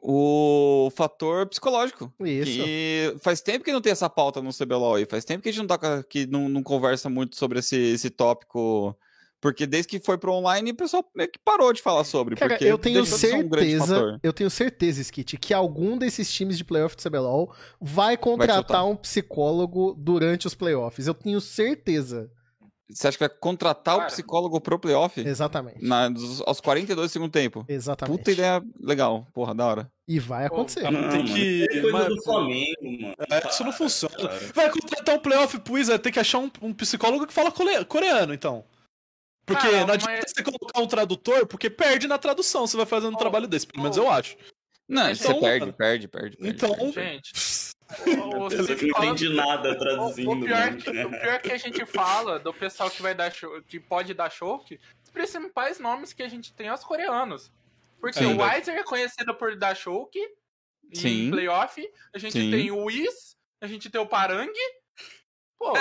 [0.01, 2.11] O fator psicológico.
[2.21, 2.63] Isso.
[2.63, 5.05] Que faz tempo que não tem essa pauta no CBLOL aí.
[5.05, 8.09] Faz tempo que a gente não, toca, que não, não conversa muito sobre esse, esse
[8.09, 8.97] tópico.
[9.41, 12.35] Porque desde que foi pro online, o pessoal meio que parou de falar sobre.
[12.35, 14.19] Cara, porque eu tenho um certeza, fator.
[14.21, 18.85] eu tenho certeza, Skit, que algum desses times de playoff do CBLOL vai contratar tiltar.
[18.85, 21.07] um psicólogo durante os playoffs.
[21.07, 22.29] Eu tenho certeza.
[22.91, 24.09] Você acha que vai contratar o Cara.
[24.11, 25.19] psicólogo pro playoff?
[25.21, 25.83] Exatamente.
[25.85, 27.63] Na, dos- aos 42 do segundo tempo.
[27.69, 28.17] Exatamente.
[28.17, 29.27] Puta ideia legal.
[29.31, 29.91] Porra, da hora.
[30.07, 30.89] E vai acontecer.
[30.89, 33.15] Não, tem mano, que- isso é coisa mano, do Flamengo, mano.
[33.29, 34.15] É, isso não funciona.
[34.17, 34.39] cara.
[34.55, 37.85] Vai contratar um playoff pro Wizard, tem que achar um, um psicólogo que fala core-
[37.85, 38.65] coreano, então.
[39.45, 42.85] Porque Cara, não adianta mas- você colocar um tradutor, porque perde na tradução se vai
[42.87, 44.01] fazendo um Oh, trabalho desse, pelo menos oh.
[44.01, 44.35] eu acho.
[44.87, 46.37] Não, Então, você perde, perde, perde, perde.
[46.55, 46.93] Então, perde.
[46.93, 50.29] Gente, o, que não entende nada traduzindo.
[50.31, 50.77] o, pior mano.
[50.77, 54.13] que, o pior que a gente fala do pessoal que vai dar show, que pode
[54.13, 57.51] dar choke, os principais nomes que a gente tem são os coreanos.
[57.99, 58.35] Porque Sim.
[58.35, 60.19] o Weiser é conhecido por dar choke
[60.95, 62.51] em playoff, a gente Sim.
[62.51, 64.51] tem o Whis, a gente tem o Parang.
[65.57, 65.73] Pô,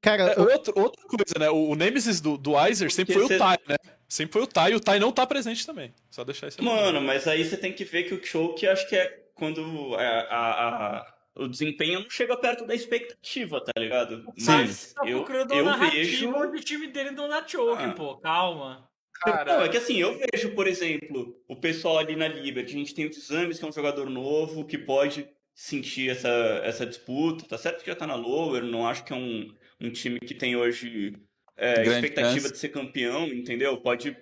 [0.00, 1.48] Cara, É, eu- outro, outra coisa, né?
[1.50, 3.76] O, o Nemesis do, do Weiser sempre foi o Tai, né?
[4.06, 5.94] Sempre foi o Tai, e o Tai não tá presente também.
[6.10, 6.64] Só deixar isso aí.
[6.66, 10.02] Mano, mas aí você tem que ver que o choke acho que é quando a,
[10.02, 14.24] a- a- o desempenho não chega perto da expectativa, tá ligado?
[14.46, 16.30] Mas Tá eu, eu vejo.
[16.30, 17.92] o time dele não dá choke, Ah.
[17.92, 18.16] pô.
[18.18, 18.88] Calma.
[19.20, 22.78] cara, Não, é que assim, eu vejo, por exemplo, o pessoal ali na Liberty, a
[22.78, 26.28] gente tem o Exames, que é um jogador novo, que pode sentir essa,
[26.64, 29.90] essa disputa, tá certo que já tá na lower, não acho que é um, um
[29.90, 31.16] time que tem hoje
[31.56, 32.52] é, expectativa chance.
[32.52, 33.76] de ser campeão, entendeu?
[33.80, 34.16] Pode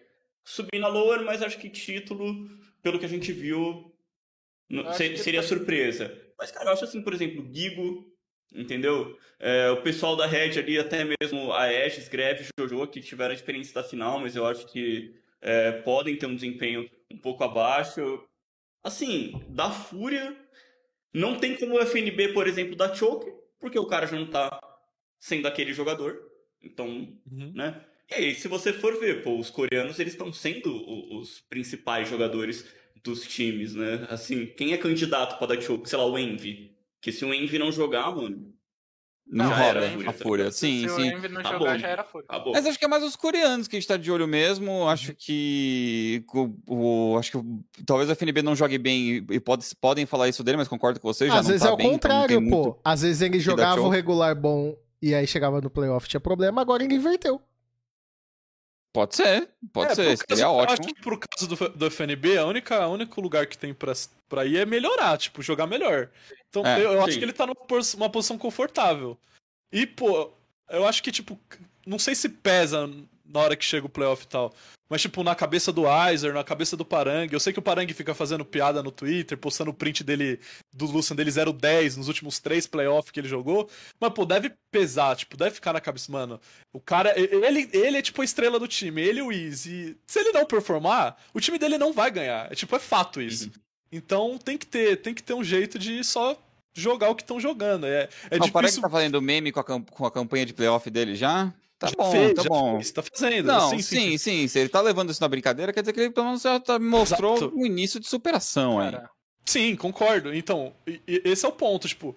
[0.44, 2.48] subir na lower, mas acho que título,
[2.82, 3.90] pelo que a gente viu,
[4.68, 6.21] não- Eu acho se- que seria tá- surpresa.
[6.42, 8.04] Mas, cara, eu acho assim, por exemplo, Gigo,
[8.52, 9.16] entendeu?
[9.38, 13.34] É, o pessoal da Red ali, até mesmo a Aegis, Greve, Jojo, que tiveram a
[13.36, 18.24] experiência da final, mas eu acho que é, podem ter um desempenho um pouco abaixo.
[18.82, 20.36] Assim, da Fúria,
[21.14, 24.58] não tem como o FNB, por exemplo, dar choke, porque o cara já não tá
[25.20, 26.28] sendo aquele jogador.
[26.60, 26.88] Então,
[27.30, 27.52] Uhum.
[27.54, 27.84] né?
[28.10, 30.74] E aí, se você for ver, pô, os coreanos, eles estão sendo
[31.16, 32.66] os principais jogadores
[33.04, 34.06] dos times, né?
[34.10, 35.88] Assim, quem é candidato pra dar choke?
[35.88, 36.72] Sei lá, o Envy.
[37.00, 38.52] Que se o Envy não jogar, mano,
[39.26, 40.50] Não Já era, a Fúria, fúria.
[40.50, 41.06] se Sim, o sim.
[41.08, 41.78] Envy não Tá jogar, bom.
[41.78, 42.26] já era fúria.
[42.28, 42.52] acabou.
[42.52, 44.86] Mas acho que é mais os coreanos que a gente tá de olho mesmo.
[44.88, 46.24] Acho que.
[46.34, 50.28] O, o- acho que o- talvez o FNB não jogue bem e, pode, podem falar
[50.28, 51.30] isso dele, mas concordo com vocês.
[51.32, 52.78] já às não vezes tá é o bem, então contrário, tem pô.
[52.84, 56.84] Às vezes ele jogava o regular bom e aí chegava no playoff tinha problema, agora
[56.84, 57.40] ele inverteu.
[58.92, 60.72] Pode ser, pode É, ser, seria caso- eu ótimo.
[60.86, 63.92] Acho que pro caso do, do FNB, a única, o único lugar que tem pra,
[64.28, 66.10] pra ir é melhorar, tipo, jogar melhor.
[66.50, 69.16] Então É, eu, eu acho que ele tá numa pos- uma posição confortável.
[69.72, 70.30] E, pô,
[70.68, 71.40] eu acho que, tipo,
[71.86, 72.86] não sei se pesa
[73.32, 74.52] na hora que chega o playoff e tal.
[74.92, 77.26] Mas, tipo, na cabeça do Weiser, na cabeça do Parang.
[77.32, 80.38] Eu sei que o Parang fica fazendo piada no Twitter, postando o print dele,
[80.70, 83.70] do Lucian dele 0-10 nos últimos três playoffs que ele jogou.
[83.98, 86.12] Mas, pô, deve pesar, tipo, deve ficar na cabeça.
[86.12, 86.38] Mano,
[86.74, 89.64] o cara, ele, ele é tipo a estrela do time, ele e o Wiz.
[89.64, 92.52] E se ele não performar, o time dele não vai ganhar.
[92.52, 93.46] É tipo, é fato isso.
[93.46, 93.52] Uhum.
[93.92, 96.38] Então tem que ter, tem que ter um jeito de só
[96.74, 97.86] jogar o que estão jogando.
[97.86, 98.50] É, é difícil...
[98.50, 101.52] O Parang tá fazendo meme com a, com a campanha de playoff dele já?
[101.82, 102.76] Tá já bom, fez, tá bom.
[102.76, 103.46] Fez, tá fazendo.
[103.46, 106.00] Não, sim, sim, sim, sim, Se ele tá levando isso na brincadeira, quer dizer que
[106.00, 107.52] ele pelo menos já tá, mostrou Exato.
[107.56, 108.98] um início de superação Cara.
[108.98, 109.06] aí.
[109.44, 110.32] Sim, concordo.
[110.32, 110.72] Então,
[111.06, 112.14] esse é o ponto, tipo.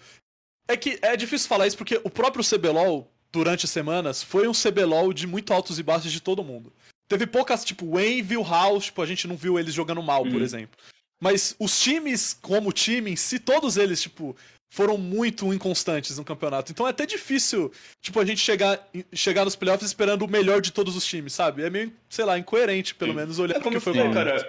[0.68, 4.52] É que é difícil falar isso porque o próprio CBLOL, durante as semanas, foi um
[4.52, 6.72] CBLOL de muito altos e baixos de todo mundo.
[7.08, 10.36] Teve poucas, tipo, Wayne viu House, tipo, a gente não viu eles jogando mal, por
[10.36, 10.44] uhum.
[10.44, 10.78] exemplo.
[11.20, 14.36] Mas os times, como time em si, todos eles, tipo,
[14.76, 16.70] foram muito inconstantes no campeonato.
[16.70, 17.72] Então é até difícil,
[18.02, 21.64] tipo, a gente chegar, chegar nos playoffs esperando o melhor de todos os times, sabe?
[21.64, 23.18] É meio, sei lá, incoerente, pelo Sim.
[23.18, 24.46] menos, olhar é como que foi o cara.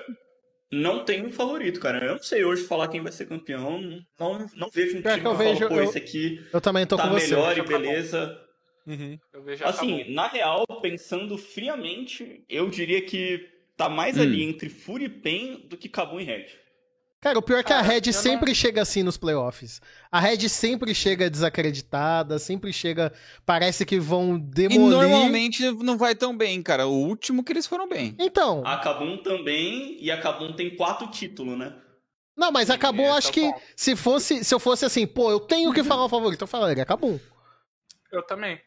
[0.73, 2.05] Não tem um favorito, cara.
[2.05, 3.81] Eu não sei hoje falar quem vai ser campeão.
[4.19, 6.85] Não, não vejo um time que eu vejo, falo, pô, eu, esse aqui eu também
[6.85, 7.61] tô tá com melhor você.
[7.61, 8.41] e beleza.
[8.85, 9.19] Uhum.
[9.65, 14.23] assim, na real, pensando friamente, eu diria que tá mais hum.
[14.23, 16.47] ali entre Fury Pen do que Kabum e Red.
[17.27, 18.55] Cara, o pior é que a Red sempre não...
[18.55, 19.83] chega assim nos playoffs.
[20.13, 23.13] A Red sempre chega desacreditada, sempre chega.
[23.45, 24.79] Parece que vão demolir.
[24.79, 26.87] E normalmente não vai tão bem, cara.
[26.87, 28.15] O último que eles foram bem.
[28.17, 28.63] Então.
[28.65, 31.75] A Kabum também, e a Kabum tem quatro títulos, né?
[32.37, 35.73] Não, mas a Kabum, acho que se fosse, se eu fosse assim, pô, eu tenho
[35.73, 37.19] que falar o favorito, eu falaria Kabum.
[38.13, 38.61] Eu também.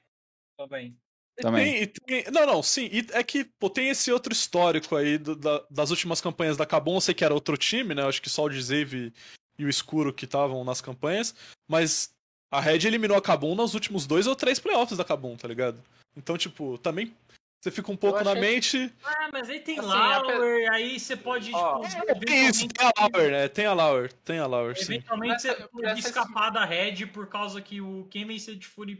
[0.57, 0.97] Também.
[1.41, 1.87] Também.
[1.87, 2.89] Tem, tem, não, não, sim.
[3.11, 6.95] é que pô, tem esse outro histórico aí do, da, das últimas campanhas da Cabum.
[6.95, 8.03] Eu sei que era outro time, né?
[8.03, 9.13] Acho que só o Dzave
[9.57, 11.35] e o Escuro que estavam nas campanhas.
[11.67, 12.11] Mas
[12.51, 15.81] a Red eliminou a Cabum nos últimos dois ou três playoffs da Cabum, tá ligado?
[16.15, 17.13] Então, tipo, também
[17.61, 18.91] você fica um pouco na mente.
[19.03, 20.75] Ah, mas aí tem assim, Lauer, a...
[20.75, 21.51] aí você pode.
[21.53, 23.47] Oh, tipo, é, tem isso, tem a Lauer, né?
[23.49, 24.93] Tem a Lauer, tem a Lauer, sim.
[24.93, 28.95] Eventualmente você pode escapar da Red por causa que o quem vencer de Fury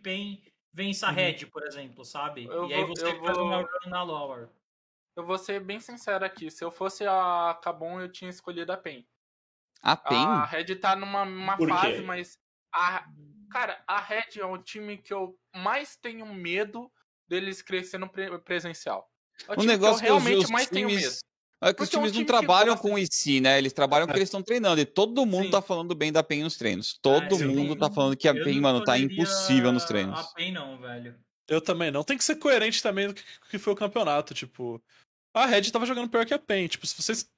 [0.72, 1.50] Vence a Red, uhum.
[1.50, 2.46] por exemplo, sabe?
[2.46, 3.46] Eu e aí você faz vou...
[3.46, 4.50] uma run na lower.
[5.16, 6.50] Eu vou ser bem sincero aqui.
[6.50, 9.06] Se eu fosse a Cabon, eu tinha escolhido a PEN.
[9.82, 10.26] A PEN?
[10.26, 12.40] A Red tá numa uma fase, mas.
[12.74, 13.06] A,
[13.52, 16.92] cara, a Red é o time que eu mais tenho medo
[17.28, 18.10] deles crescendo
[18.44, 19.10] presencial.
[19.48, 20.70] É o, o negócio que eu realmente mais times...
[20.70, 21.29] tenho medo.
[21.62, 23.58] É que os times é um time não trabalham com o IC, né?
[23.58, 24.80] Eles trabalham porque eles estão treinando.
[24.80, 25.52] E todo mundo Sim.
[25.52, 26.98] tá falando bem da PEN nos treinos.
[27.02, 30.18] Todo é, mundo tá falando que a PEN, mano, tá impossível nos treinos.
[30.18, 31.16] A PEN não, velho.
[31.50, 32.04] Eu também não.
[32.04, 33.16] Tem que ser coerente também do
[33.50, 34.34] que foi o campeonato.
[34.34, 34.82] Tipo,
[35.34, 36.68] a Red tava jogando pior que a PEN.
[36.68, 37.30] Tipo, se vocês.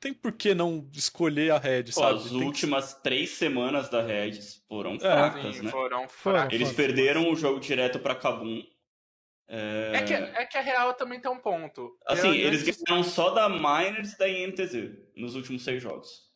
[0.00, 2.18] Tem por que não escolher a Red, Pô, sabe?
[2.18, 3.02] As Tem últimas que...
[3.02, 4.98] três semanas da Red foram é.
[5.00, 5.70] fracas, Sim, né?
[5.72, 6.52] Foram fracas.
[6.52, 8.62] Eles perderam o jogo direto pra Kabum.
[9.48, 9.92] É...
[9.94, 10.02] é...
[10.02, 11.96] que, é que a real também tem um ponto.
[12.06, 12.82] Assim, eu, eles antes...
[12.82, 14.74] ganharam só da Miners e da INTZ
[15.16, 16.28] nos últimos seis jogos.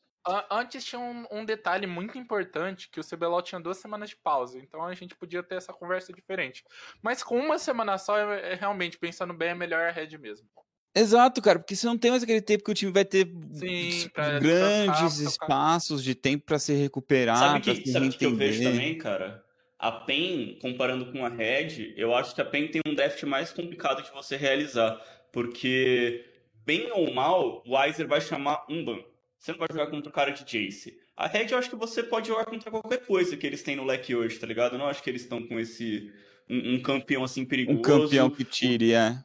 [0.48, 4.56] Antes tinha um, um, detalhe muito importante, que o CBLOL tinha duas semanas de pausa,
[4.56, 6.62] então a gente podia ter essa conversa diferente.
[7.02, 10.46] Mas com uma semana só, é, é realmente, pensando bem, é melhor a Red mesmo.
[10.94, 14.08] Exato, cara, porque você não tem mais aquele tempo que o time vai ter Sim,
[14.40, 17.38] grandes espaços de tempo para se recuperar.
[17.38, 19.41] Sabe que, sabe que eu vejo também, cara?
[19.82, 23.52] A PEN, comparando com a Red, eu acho que a PEN tem um draft mais
[23.52, 24.96] complicado de você realizar.
[25.32, 26.24] Porque,
[26.64, 29.00] bem ou mal, o Weiser vai chamar um ban.
[29.40, 30.96] Você não vai jogar contra o cara de Jace.
[31.16, 33.84] A Red, eu acho que você pode jogar contra qualquer coisa que eles têm no
[33.84, 34.74] leque hoje, tá ligado?
[34.74, 36.12] Eu não acho que eles estão com esse.
[36.48, 37.78] Um, um, campeão assim perigoso.
[37.80, 39.18] Um campeão que tire, é.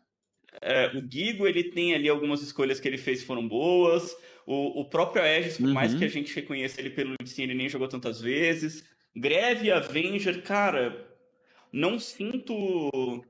[0.60, 0.88] é.
[0.88, 4.16] O Gigo, ele tem ali algumas escolhas que ele fez foram boas.
[4.44, 5.74] O, o próprio Aegis, por uhum.
[5.74, 8.84] mais que a gente reconheça ele pelo sim, ele nem jogou tantas vezes.
[9.20, 11.08] Greve Avenger, cara,
[11.72, 13.24] não sinto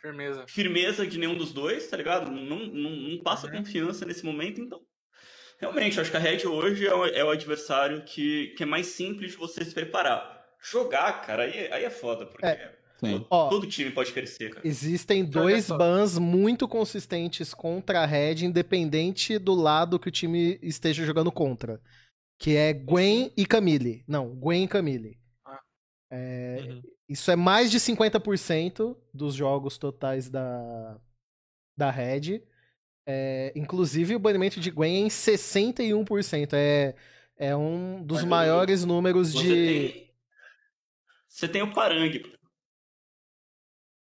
[0.00, 2.30] firmeza, firmeza de nenhum dos dois, tá ligado?
[2.30, 3.58] Não, não, não passa uhum.
[3.58, 4.80] confiança nesse momento, então.
[5.58, 8.86] Realmente, acho que a Red hoje é o, é o, adversário que, que é mais
[8.88, 10.44] simples de você se preparar.
[10.60, 12.76] Jogar, cara, aí, aí é foda, porque é.
[12.98, 14.66] Todo, todo, time pode crescer, cara.
[14.66, 21.04] Existem dois bans muito consistentes contra a Red, independente do lado que o time esteja
[21.04, 21.78] jogando contra.
[22.38, 24.02] Que é Gwen e Camille.
[24.08, 25.18] Não, Gwen e Camille.
[26.10, 26.82] É, uhum.
[27.08, 30.98] Isso é mais de 50% dos jogos totais da,
[31.76, 32.42] da Red.
[33.06, 36.52] É, inclusive, o banimento de Gwen é em 61%.
[36.54, 36.94] É,
[37.36, 39.48] é um dos Mas maiores números você de.
[39.48, 40.14] Tem,
[41.28, 42.35] você tem o Parangue.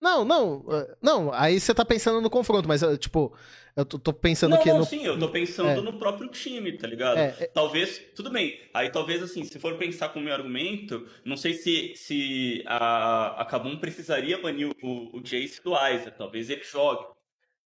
[0.01, 0.65] Não, não.
[0.71, 3.37] Eh, não, aí você tá pensando no confronto, mas, eh, tipo,
[3.75, 4.69] eu tô, tô pensando não, que.
[4.69, 4.85] Não, no...
[4.85, 5.83] sim, eu tô pensando é.
[5.83, 7.19] no próprio time, tá ligado?
[7.19, 7.47] É, é...
[7.47, 8.03] Talvez.
[8.15, 8.61] Tudo bem.
[8.73, 13.43] Aí talvez, assim, se for pensar com o meu argumento, não sei se, se a,
[13.43, 16.17] a Kabum precisaria banir o, o Jace do Isaac.
[16.17, 17.07] Talvez ele jogue.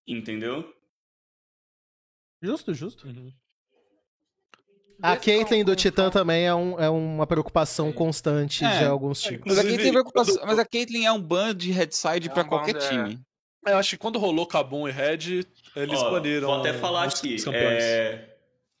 [0.07, 0.73] Entendeu?
[2.41, 3.07] Justo, justo.
[3.07, 3.31] Uhum.
[5.01, 8.79] A Caitlyn do confronto- Titã também é, um- é uma preocupação constante É.
[8.79, 9.43] de alguns É, times.
[9.45, 12.43] Mas a Caitlyn, preocupação- quando- mas a Caitlyn é um ban de headside É pra
[12.43, 13.19] qualquer time.
[13.67, 15.45] Eu acho que quando rolou Kabum e Red,
[15.75, 16.47] eles Ó, baniram.
[16.47, 17.35] Vou até falar os- aqui.
[17.53, 18.29] é,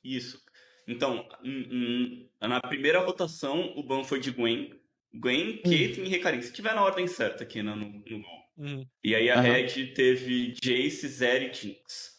[0.03, 0.39] Isso.
[0.87, 4.73] Então, hum, hum, na primeira rotação, o ban foi de Gwen.
[5.13, 6.41] Gwen, Caitlyn e Recarim.
[6.41, 8.41] Se tiver na ordem certa aqui né, no, no gol.
[8.57, 8.85] Uhum.
[9.03, 9.43] E aí a Aham.
[9.43, 12.10] Red teve Jace, Zeri e Jinx.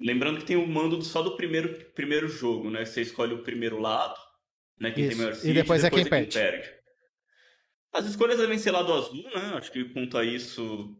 [0.00, 2.84] Lembrando que tem o mando só do primeiro, primeiro jogo, né?
[2.84, 4.18] Você escolhe o primeiro lado,
[4.78, 4.90] né?
[4.90, 5.10] Quem Isso.
[5.10, 6.38] tem maior E seed, depois é quem perde.
[7.92, 9.54] As escolhas devem ser lado azul, né?
[9.56, 10.96] Acho que quanto a isso, não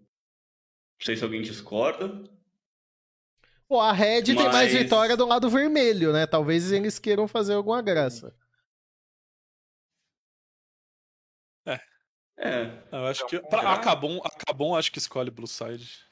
[1.00, 2.08] sei se alguém discorda.
[3.66, 6.26] Pô, a Red tem mais Mas- vitória do lado vermelho, né?
[6.26, 8.32] Talvez eles queiram fazer alguma graça.
[12.36, 13.38] É, Eu acho que.
[13.40, 13.72] Pra, será?
[13.74, 16.03] a Kabum, a Kabum acho que escolhe Blue Side.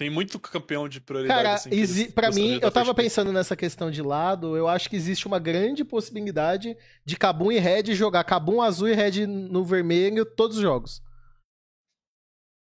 [0.00, 1.42] Tem muito campeão de prioridade.
[1.42, 4.96] Cara, assim, exi- gostariam mim, eu tava pensando nessa questão de lado, eu acho que
[4.96, 6.74] existe uma grande possibilidade
[7.04, 11.02] de Kabum e Red jogar Kabum azul e Red no vermelho todos os jogos.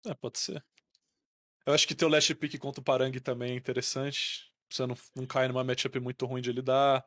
[0.07, 0.65] É, pode ser.
[1.67, 4.51] Eu acho que ter o last pick contra o Parang também é interessante.
[4.73, 7.05] Você não, não cai numa matchup muito ruim de lidar.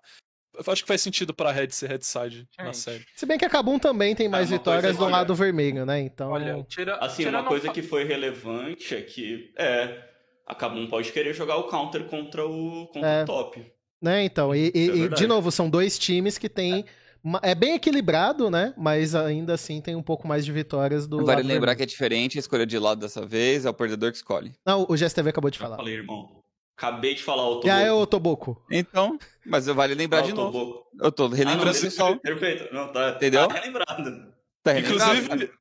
[0.53, 3.03] Eu acho que faz sentido pra Red ser Red Side na série.
[3.15, 5.99] Se bem que a Kabum também tem mais uma vitórias do olha- lado vermelho, né?
[6.02, 6.30] Então.
[6.30, 10.10] Olha, tira, assim, tirando uma coisa o- que foi relevante é que, é,
[10.47, 13.23] a Kabum pode querer jogar o counter contra o, contra É.
[13.23, 13.65] o top.
[14.01, 16.84] Né, então, e, e- é e, de novo, são dois times que têm.
[17.23, 18.73] uma- É bem equilibrado, né?
[18.76, 21.23] Mas ainda assim tem um pouco mais de vitórias do.
[21.23, 21.84] Vale lembrar que vermelho.
[21.84, 24.53] é diferente, a escolha de lado dessa vez é o perdedor que escolhe.
[24.65, 25.76] Não, o GSTV acabou de falar.
[25.77, 26.41] falei, irmão.
[26.76, 28.59] Acabei de falar o E aí, ô Toboco?
[28.72, 30.84] Então, mas vale lembrar de novo.
[30.99, 32.18] Eu tô relembrando Ah, não, pessoal.
[32.19, 32.73] Perfeito.
[32.73, 33.47] Não, tá, Entendeu?
[33.47, 34.34] Tá relembrado.
[34.63, 35.13] Tá relembrado.
[35.19, 35.51] Inclusive,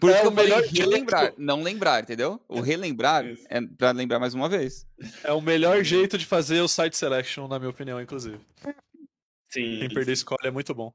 [0.00, 2.40] Por isso é que o eu falei melhor jeito- relembrar, não lembrar, entendeu?
[2.48, 3.44] O relembrar Isso.
[3.48, 4.86] é pra lembrar mais uma vez.
[5.22, 8.40] é o melhor jeito de fazer o site selection, na minha opinião, inclusive.
[9.50, 9.78] Sim.
[9.78, 10.92] Quem perder escolhe é muito bom.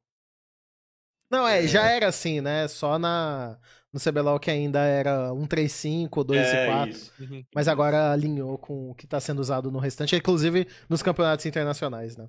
[1.31, 2.67] Não, é, já era assim, né?
[2.67, 3.57] Só na
[3.91, 6.89] no CBLOL que ainda era 1, 3, 5, 2 e é 4.
[6.91, 7.13] isso.
[7.19, 7.43] Uhum.
[7.55, 12.15] Mas agora alinhou com o que tá sendo usado no restante, inclusive nos campeonatos internacionais,
[12.17, 12.27] né?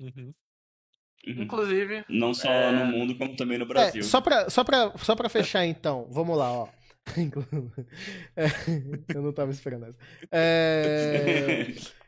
[0.00, 0.34] Uhum.
[1.26, 1.42] Uhum.
[1.42, 2.72] Inclusive, Não só É.
[2.72, 4.00] no mundo, como também no Brasil.
[4.00, 6.68] É, só pra, só, pra, só pra fechar então, vamos lá, ó.
[8.36, 8.46] É,
[9.14, 9.96] eu não tava esperando essa.
[10.30, 11.66] É,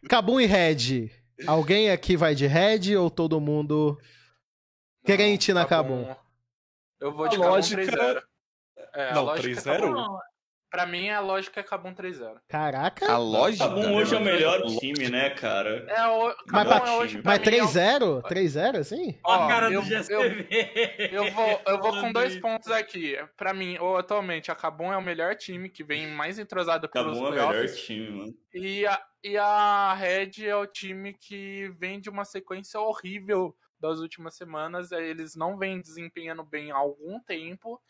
[0.08, 1.10] Kabum e Red.
[1.46, 3.98] Alguém aqui vai de Red ou todo mundo.
[5.04, 6.06] Querente na Kabum.
[7.00, 8.22] Eu vou de A Kabum lógica- 3-0.
[8.94, 10.18] É, a Não, lógica é 3-0?
[10.72, 12.40] Pra mim, a lógica é Kabum 3-0.
[12.48, 13.12] Caraca.
[13.12, 13.68] A lógica.
[13.68, 15.84] Kabum hoje é o melhor time, né, cara?
[15.86, 18.22] É, o Mas pra- é hoje, Mas mim, é o- 3-0?
[18.22, 19.18] 3-0, assim?
[19.22, 20.48] Ó, a cara eu- do GSTV.
[21.12, 23.18] Eu vou, eu vou com dois pontos aqui.
[23.36, 27.04] Pra mim, ou, atualmente, a Kabum é o melhor time que vem mais entrosado pros
[27.04, 28.34] Kabum é o melhor time, mano.
[28.54, 33.98] E a, e a Red é o time que vem de uma sequência horrível das
[33.98, 34.92] últimas semanas.
[34.92, 37.82] é, Eles não vêm desempenhando bem há algum tempo.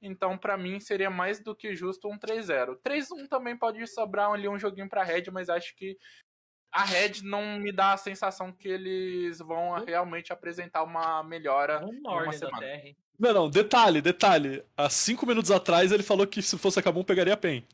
[0.00, 2.78] Então, pra mim, seria mais do que justo um 3-0.
[2.82, 5.98] 3-1 também pode sobrar ali um joguinho pra Red, mas acho que
[6.72, 11.92] a Red não me dá a sensação que eles vão realmente apresentar uma melhora Um
[11.92, 12.66] em uma semana.
[13.18, 14.64] Não, não, detalhe, detalhe.
[14.76, 17.66] Há cinco minutos atrás ele falou que se fosse a Kabum pegaria a PEN.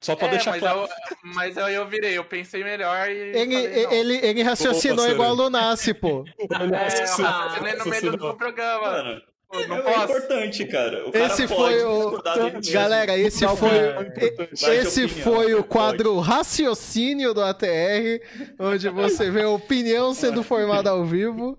[0.00, 0.80] Só pra É, deixar mas, claro.
[0.82, 0.88] eu,
[1.34, 3.14] mas aí eu virei, eu pensei melhor e.
[3.36, 3.92] Ele, falei, não.
[3.92, 5.14] ele, ele raciocinou parceiro.
[5.16, 6.24] igual o Lunassi, pô.
[6.38, 8.80] É, eu raciocinei no meio do programa.
[8.92, 10.04] Mano, Pô, não é posso.
[10.04, 11.08] importante, cara.
[11.08, 12.22] O cara Esse pode foi o.
[12.70, 13.70] Galera, esse Não, foi.
[13.70, 14.04] cara,
[14.52, 15.68] de Esse opinião, foi o pode.
[15.68, 18.20] quadro Raciocínio do ATR,
[18.60, 21.58] onde você vê a opinião sendo formada ao vivo.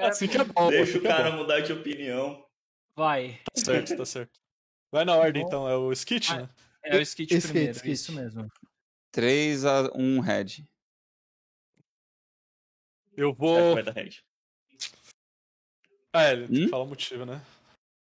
[0.00, 0.68] Assim que é bom.
[0.70, 1.36] Deixa assim o é cara bom.
[1.36, 2.42] mudar de opinião.
[2.96, 3.38] Vai.
[3.54, 4.32] Tá certo, tá certo.
[4.90, 5.68] Vai na ordem, então.
[5.68, 6.48] É o Skit, né?
[6.82, 7.92] É o skit Skit, primeiro, skit.
[7.92, 8.48] isso mesmo.
[9.12, 10.66] 3 a 1 Red.
[13.16, 13.74] Eu É, vou...
[13.74, 14.22] vai da Red.
[16.12, 16.68] Ah, ele tem que Hum?
[16.68, 17.40] falar o motivo, né?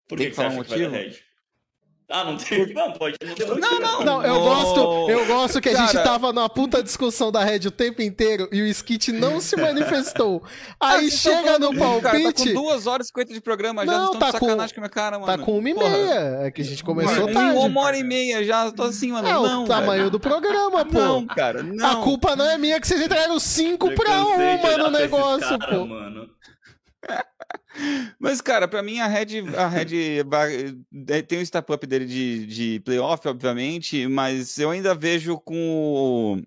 [0.07, 1.09] Por Tem que, que que falar um acha que vai da motivo?
[1.15, 1.30] Red?
[2.11, 2.73] Ah, não tem.
[2.73, 3.15] Não, pode.
[3.23, 4.03] Não, tem motivo.
[4.03, 4.41] Não, eu Não.
[4.41, 6.03] gosto, eu gosto que a gente Cara.
[6.03, 10.43] tava numa puta discussão da Red o tempo inteiro e o Skit não se manifestou.
[10.79, 13.41] Aí vocês tão chega no falando, Cara, tá palpite, com 2 horas e 50 de
[13.41, 15.31] programa já, Não, tá com- sacanagem com a minha cara, mano.
[15.37, 15.89] tá com uma e Porra.
[15.89, 16.39] meia.
[16.43, 17.57] É que a gente começou Mano, tarde.
[17.57, 19.27] Uma hora e meia já, tô assim, mano.
[19.27, 20.09] É não, o tamanho velho.
[20.11, 20.99] do programa, pô.
[20.99, 21.85] Não, cara, não.
[21.89, 24.77] A culpa não é minha que vocês entregaram 5 Eu pra cansei de 1 olhar
[24.79, 25.85] no negócio, cara, pô.
[25.85, 26.29] Mano.
[28.19, 30.19] Mas, cara, pra mim a Red, a Red
[31.07, 36.43] é, tem o step up dele de, de playoff, obviamente, mas eu ainda vejo com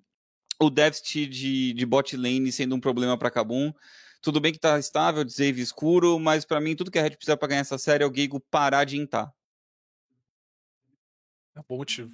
[0.60, 3.72] o, o déficit de, de bot lane sendo um problema pra Kabum.
[4.20, 7.10] Tudo bem que tá estável, de save escuro, mas pra mim tudo que a Red
[7.10, 9.32] precisa pra ganhar essa série é o Geigo parar de intar.
[11.54, 12.10] É um bom motivo.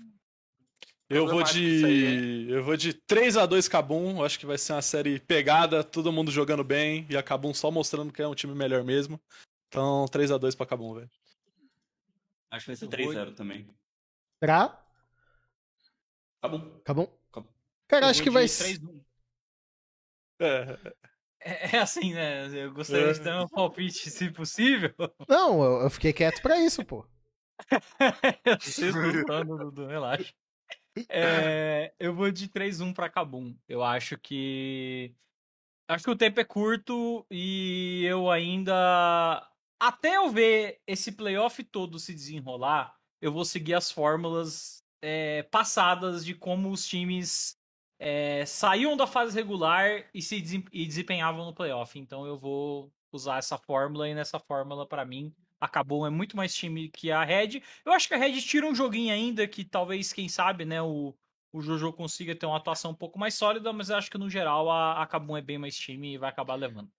[1.10, 2.46] Eu vou de.
[2.48, 4.22] Eu vou de 3x2 Cabum.
[4.22, 7.68] Acho que vai ser uma série pegada, todo mundo jogando bem e a Cabum só
[7.70, 9.20] mostrando que é um time melhor mesmo.
[9.68, 11.10] Então, 3x2 pra Cabum, velho.
[12.52, 13.68] Acho que vai ser Eu vou- 3-0 também.
[14.40, 14.68] Pra?
[16.40, 16.80] Tá bom?
[16.84, 17.20] Tá bom.
[17.88, 19.02] Cara, Eu acho que vai 3-1.
[20.40, 20.78] É,
[21.42, 22.46] É, é assim, né?
[22.56, 24.94] Eu gostaria de ter um palpite, se possível.
[25.28, 27.04] Não, eu, fiquei quieto pra isso, pô.
[28.60, 30.32] Vocês estão lutando, Dudu, relaxa.
[31.08, 33.56] É, eu vou de 3-1 pra Cabum.
[33.68, 35.14] Eu acho que.
[35.88, 39.46] Acho que o tempo é curto e eu ainda.
[39.80, 46.24] Até eu ver esse playoff todo se desenrolar, eu vou seguir as fórmulas é, passadas
[46.24, 47.56] de como os times
[47.98, 51.98] é, saíam da fase regular e se desem- desempenhavam no playoff.
[51.98, 56.36] Então eu vou usar essa fórmula e nessa fórmula, pra mim, a Cabum é muito
[56.36, 57.62] mais time que a Red.
[57.84, 61.14] Eu acho que a Red tira um joguinho ainda que talvez, quem sabe, né, o,
[61.52, 64.30] o Jojo consiga ter uma atuação um pouco mais sólida, mas eu acho que no
[64.30, 66.90] geral a, a Kabum é bem mais time e vai acabar levando.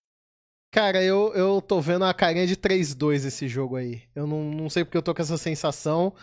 [0.71, 4.03] Cara, eu, eu tô vendo a carinha de 3-2 esse jogo aí.
[4.15, 6.13] Eu não, não sei porque eu tô com essa sensação.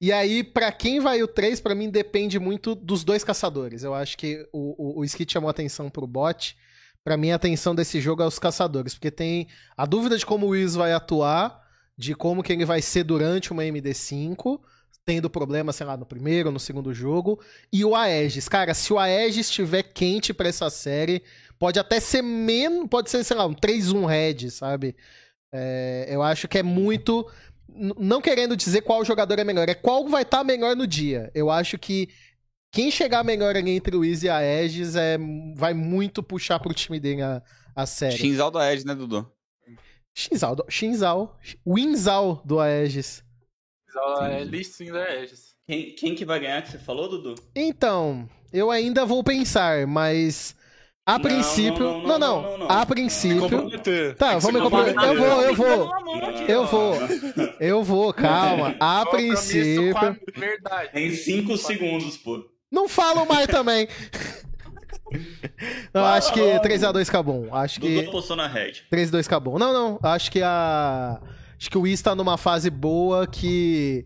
[0.00, 3.82] E aí, pra quem vai o 3, pra mim depende muito dos dois caçadores.
[3.82, 6.56] Eu acho que o, o, o Skit chamou atenção pro bot.
[7.02, 8.94] Pra mim, a atenção desse jogo é os caçadores.
[8.94, 11.65] Porque tem a dúvida de como o Wiz vai atuar,
[11.96, 14.60] de como que ele vai ser durante uma MD5,
[15.04, 17.40] tendo problema, sei lá, no primeiro no segundo jogo.
[17.72, 18.48] E o Aegis.
[18.48, 21.22] Cara, se o Aegis estiver quente pra essa série,
[21.58, 22.88] pode até ser menos.
[22.88, 24.96] Pode ser, sei lá, um 3-1 Red, sabe?
[25.52, 27.26] É, eu acho que é muito.
[27.68, 31.30] Não querendo dizer qual jogador é melhor, é qual vai estar melhor no dia.
[31.34, 32.08] Eu acho que
[32.72, 35.18] quem chegar melhor ali entre o Wiz e a Aegis é,
[35.54, 37.42] vai muito puxar pro time dele a,
[37.74, 38.16] a série.
[38.16, 39.30] Shinzal da Edge, né, Dudu?
[40.16, 43.22] Shinzal, do- Shinzal, Winzal do Aegis.
[44.22, 45.54] É listing da Aegis.
[45.68, 47.34] Quem, quem que vai ganhar que você falou, Dudu?
[47.54, 50.54] Então, eu ainda vou pensar, mas
[51.04, 51.80] a Não, princípio.
[51.84, 52.42] não, Não, não, não.
[52.42, 52.70] não, não, não.
[52.70, 53.40] A Me princípio.
[53.42, 54.16] comprometer.
[54.16, 55.02] Tá, vamos me comprometer.
[55.02, 55.90] Eu vou, eu vou.
[56.48, 56.94] Eu vou.
[57.60, 58.74] Eu vou, calma.
[58.80, 59.94] A princípio.
[60.34, 60.92] verdade.
[60.92, 62.42] Tem 5 segundos, pô.
[62.72, 63.86] Não falo mais também.
[65.94, 67.54] Não, acho que 3x2 Cabum.
[67.54, 68.82] Acho Dudu que postou na Red.
[68.92, 69.58] 3x2 Cabum.
[69.58, 70.00] Não, não.
[70.02, 71.20] Acho que a.
[71.58, 74.04] Acho que o Wiz tá numa fase boa que.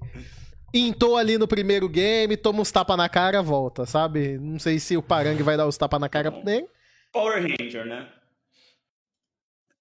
[0.72, 4.38] Intou ali no primeiro game, toma uns tapas na cara, volta, sabe?
[4.38, 6.66] Não sei se o Parangue vai dar os tapas na cara dele.
[7.12, 8.06] Power Ranger, né?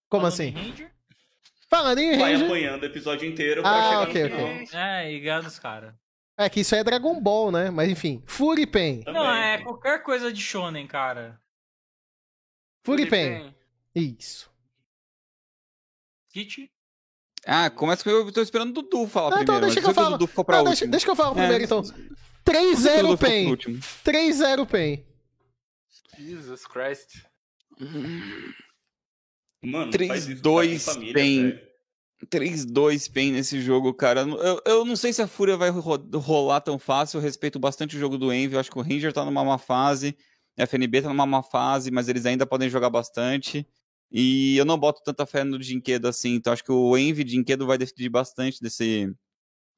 [0.09, 0.47] Como Falando assim?
[0.47, 0.91] em Ranger,
[1.69, 2.47] Falando em Vai Ranger.
[2.47, 4.45] apanhando o episódio inteiro pra Ah, chegar ok, no final.
[4.63, 4.67] ok.
[4.73, 5.93] É, e ganhar dos caras.
[6.39, 7.69] É que isso aí é Dragon Ball, né?
[7.69, 8.23] Mas enfim.
[8.25, 9.03] Furipen.
[9.03, 9.21] Também.
[9.21, 11.37] Não, é qualquer coisa de shonen, cara.
[12.81, 13.53] Furipen.
[13.93, 14.49] Isso.
[16.31, 16.71] Kit?
[17.45, 19.65] Ah, começa com eu, eu tô esperando o Dudu falar então primeiro.
[19.65, 20.15] deixa mas que eu falo.
[20.15, 21.83] o Dudu ficou pra Não, deixa, deixa que eu falo É, primeiro, então.
[21.83, 23.47] Por que o 3-0 Dudu ficou por PEN.
[23.49, 23.79] último?
[24.05, 25.05] 3-0 PEN.
[26.17, 27.25] Jesus Christ.
[29.61, 31.59] Mano, 3, faz isso, 2, tá PEN.
[32.21, 32.29] Velho.
[32.29, 34.21] 3-2 PEN nesse jogo, cara.
[34.21, 37.17] Eu, eu não sei se a Fúria vai ro- rolar tão fácil.
[37.17, 38.53] Eu respeito bastante o jogo do Envy.
[38.55, 40.17] Eu acho que o Ranger tá numa má fase.
[40.57, 43.65] A FNB tá numa má fase, mas eles ainda podem jogar bastante.
[44.11, 46.33] E eu não boto tanta fé no Dinquedo assim.
[46.35, 49.13] Então acho que o Envy Dinquedo vai decidir bastante desse,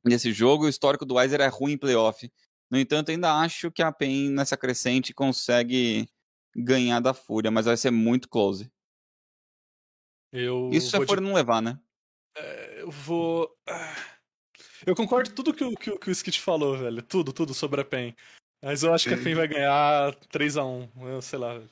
[0.03, 0.65] desse jogo.
[0.65, 2.31] O histórico do Weiser é ruim em playoff.
[2.69, 6.07] No entanto, ainda acho que a PEN nessa crescente consegue
[6.55, 8.71] ganhar da Fúria, mas vai ser muito close.
[10.31, 11.77] Eu Isso se a Fúria não levar, né?
[12.77, 13.49] Eu vou.
[13.67, 13.95] Ah.
[14.85, 17.01] Eu concordo com tudo que, o- que, o- que o Skit falou, velho.
[17.01, 18.15] Tudo, tudo sobre a PEN.
[18.63, 20.89] Mas eu acho que a PEN vai ganhar 3x1.
[21.01, 21.53] Eu sei lá.
[21.53, 21.69] velho.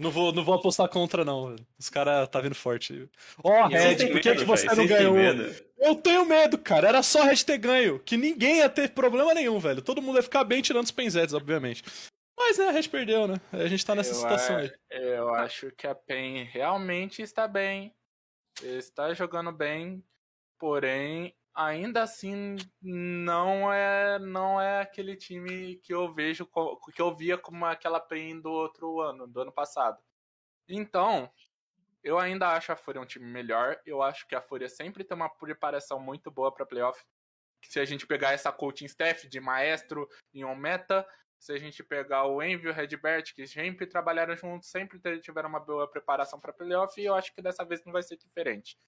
[0.00, 1.66] Não vou, não vou apostar contra, não, velho.
[1.78, 3.08] Os caras tá vindo forte.
[3.42, 4.76] Ó, Vocês Red, por que, medo, que você velho?
[4.78, 5.52] não ganhou?
[5.78, 6.88] Eu tenho medo, cara.
[6.88, 7.98] Era só Red ter ganho.
[7.98, 9.82] Que ninguém ia ter problema nenhum, velho.
[9.82, 11.82] Todo mundo ia ficar bem tirando os penzetes, obviamente.
[12.38, 13.34] Mas, né, a Red perdeu, né?
[13.52, 14.72] A gente tá nessa Eu situação a- aí.
[14.90, 17.92] Eu acho que a PEN realmente está bem.
[18.62, 20.04] Está jogando bem.
[20.58, 26.46] Porém, ainda assim, não é, não é aquele time que eu vejo,
[26.94, 29.98] que eu via como aquela PEN do outro ano, do ano passado.
[30.68, 31.30] Então,
[32.02, 33.80] eu ainda acho a Fúria um time melhor.
[33.84, 37.02] Eu acho que a Fúria sempre tem uma preparação muito boa para playoff.
[37.64, 41.06] Se a gente pegar essa coaching staff de maestro em um meta,
[41.40, 45.48] se a gente pegar o Envy e o Redbert, que sempre trabalharam juntos, sempre tiveram
[45.48, 48.78] uma boa preparação para playoff, e eu acho que dessa vez não vai ser diferente.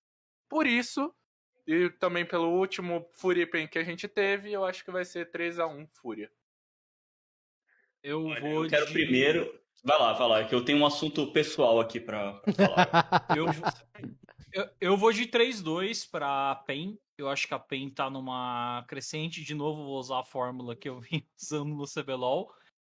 [0.50, 1.12] Por isso,
[1.66, 5.58] e também pelo último Fúria que a gente teve, eu acho que vai ser 3
[5.58, 6.30] a 1 Fúria.
[8.02, 8.92] Eu Olha, vou Eu quero de...
[8.92, 9.60] primeiro.
[9.82, 13.26] Vai lá, vai lá, que eu tenho um assunto pessoal aqui pra, pra falar.
[13.36, 13.46] Eu,
[14.52, 16.98] Eu, eu vou de 3-2 pra PEN.
[17.18, 19.44] Eu acho que a PEN tá numa crescente.
[19.44, 22.52] De novo, vou usar a fórmula que eu vim usando no CBLOL.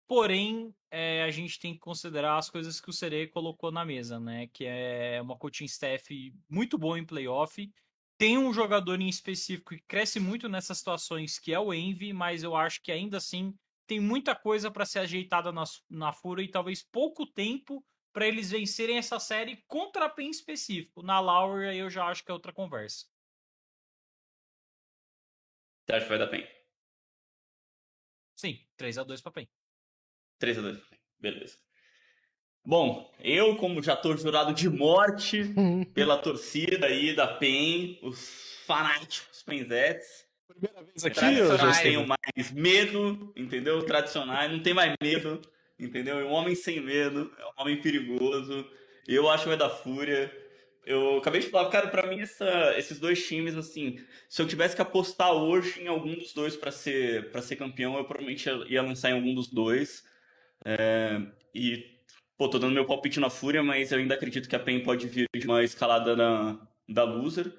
[0.07, 4.19] Porém, é, a gente tem que considerar as coisas que o Serê colocou na mesa,
[4.19, 4.47] né?
[4.47, 7.71] Que é uma coaching staff muito boa em playoff.
[8.17, 12.43] Tem um jogador em específico que cresce muito nessas situações, que é o Envy, mas
[12.43, 13.55] eu acho que ainda assim
[13.87, 17.83] tem muita coisa para ser ajeitada na, na Fúria e talvez pouco tempo
[18.13, 21.01] para eles vencerem essa série contra a PEN específico.
[21.01, 23.05] Na Laura eu já acho que é outra conversa.
[25.85, 26.47] Você acha que vai dar PEN?
[28.35, 29.49] Sim, 3 a 2 para PEN.
[30.39, 30.79] 3 a 2
[31.19, 31.57] beleza.
[32.65, 35.53] Bom, eu, como já tô jurado de morte
[35.93, 40.25] pela torcida aí da PEN, os fanáticos penzetes.
[40.47, 43.83] Primeira vez aqui, Tradicionais eu já tenho mais medo, entendeu?
[43.85, 45.41] Tradicionais, não tem mais medo,
[45.79, 46.19] entendeu?
[46.19, 48.69] É um homem sem medo, é um homem perigoso.
[49.07, 50.31] Eu acho que vai dar fúria.
[50.85, 53.97] Eu acabei de falar, cara, pra mim essa- esses dois times, assim,
[54.29, 57.97] se eu tivesse que apostar hoje em algum dos dois pra ser, pra ser campeão,
[57.97, 60.03] eu provavelmente ia lançar em algum dos dois.
[60.65, 61.21] É,
[61.55, 61.99] e,
[62.37, 65.07] pô, tô dando meu palpite na fúria, mas eu ainda acredito que a PEN pode
[65.07, 67.53] vir de uma escalada na, da loser.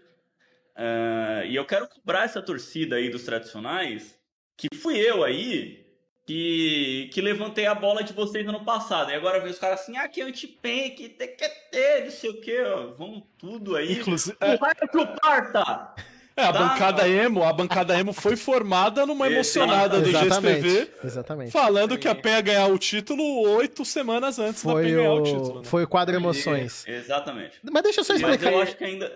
[0.76, 4.18] É, e eu quero cobrar essa torcida aí dos tradicionais,
[4.56, 5.83] que fui eu aí
[6.26, 9.10] que, que levantei a bola de vocês ano passado.
[9.10, 12.62] E agora vem os caras assim, ah, que anti-pen, que TQT, não sei o que,
[12.62, 13.98] ó, vamos tudo aí.
[13.98, 15.94] Inclusive, O é, raio pro parta!
[16.36, 16.58] é, a Tá.
[16.58, 20.10] bancada emo, a bancada emo foi formada numa emocionada do.
[20.10, 21.50] GSTV, Exatamente.
[21.52, 23.22] falando que a PEN ia ganhar o título
[23.56, 25.58] oito semanas antes da PEN Foi ganhar o título.
[25.60, 25.64] né?
[25.64, 26.84] foi o quadro emoções.
[26.88, 27.58] Exatamente.
[27.70, 28.52] Mas deixa eu só Mas explicar.
[28.52, 29.12] eu acho que ainda,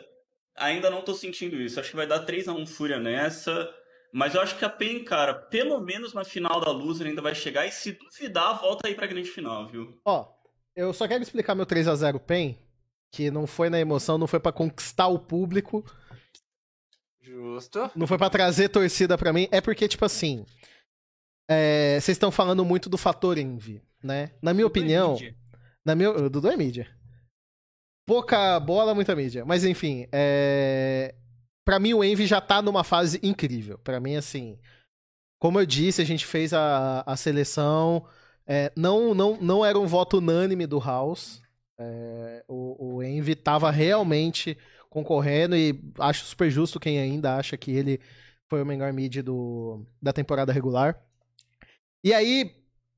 [0.54, 1.80] ainda não tô sentindo isso.
[1.80, 3.68] Acho que vai dar 3x1 Fúria nessa.
[4.12, 7.34] Mas eu acho que a PEN, cara, pelo menos na final da Loser ainda vai
[7.34, 7.66] chegar.
[7.66, 10.00] E se duvidar, volta aí pra grande final, viu?
[10.04, 10.26] Ó,
[10.74, 12.58] eu só quero explicar meu 3x0 PEN,
[13.12, 15.84] que não foi na emoção, não foi pra conquistar o público,
[17.20, 17.90] Justo.
[17.94, 20.46] não foi pra trazer torcida pra mim, é porque, tipo assim,
[21.50, 24.30] é, vocês estão falando muito do fator Envy, né?
[24.42, 25.36] Na minha opinião, Mídia.
[25.84, 26.88] na minha, o Dudu é mídia.
[28.06, 29.44] Pouca bola, muita mídia.
[29.44, 31.14] Mas enfim, é...
[31.68, 33.76] pra mim o Envy já tá numa fase incrível.
[33.76, 34.58] Pra mim, assim,
[35.38, 38.06] como eu disse, a gente fez a, a seleção.
[38.46, 41.42] é, não, não, não era um voto unânime do House.
[41.78, 44.56] É, o, o Envy tava realmente
[44.88, 48.00] concorrendo e acho super justo quem ainda acha que ele
[48.48, 50.98] foi o melhor mid do, da temporada regular.
[52.02, 52.50] E aí,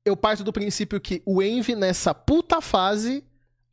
[0.05, 3.21] eu parto do princípio que o Envy nessa puta fase,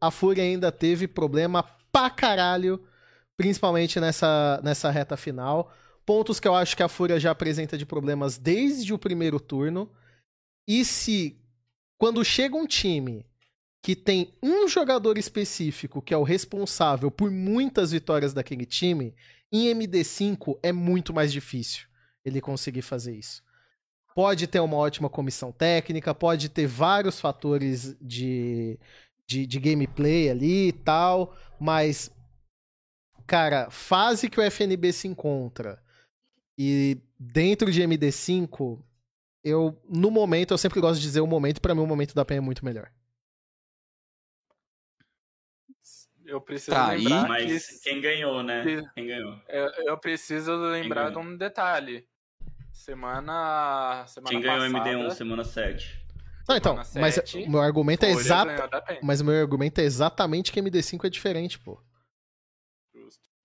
[0.01, 1.63] a Fúria ainda teve problema
[1.93, 2.85] pra caralho,
[3.39, 5.73] principalmente nessa, nessa reta final.
[6.05, 9.89] Pontos que eu acho que a Fúria já apresenta de problemas desde o primeiro turno.
[10.67, 11.41] E se,
[11.97, 13.25] quando chega um time
[13.81, 19.15] que tem um jogador específico que é o responsável por muitas vitórias daquele time,
[19.53, 21.87] em MD5 é muito mais difícil
[22.25, 23.43] ele conseguir fazer isso.
[24.17, 28.77] Pode ter uma ótima comissão técnica, pode ter vários fatores de,
[29.25, 32.11] de, de gameplay ali e tal, mas,
[33.29, 35.81] cara, fase que o FNB se encontra
[36.59, 38.83] e dentro de MD5,
[39.45, 42.25] eu, no momento, eu sempre gosto de dizer o momento, pra mim o momento da
[42.25, 42.91] PEN é muito melhor.
[46.25, 48.63] Eu preciso Tá, lembrar Mas que quem ganhou, né?
[48.63, 49.41] que- Quem ganhou?
[49.49, 52.07] eu, eu preciso lembrar de um detalhe.
[52.73, 56.07] Semana semana Quem ganhou passada, MD1 semana 7?
[56.49, 58.53] Não, então, Semana mas sete, o meu argumento é exato.
[59.03, 61.81] Mas o meu argumento é exatamente que MD5 é diferente, pô.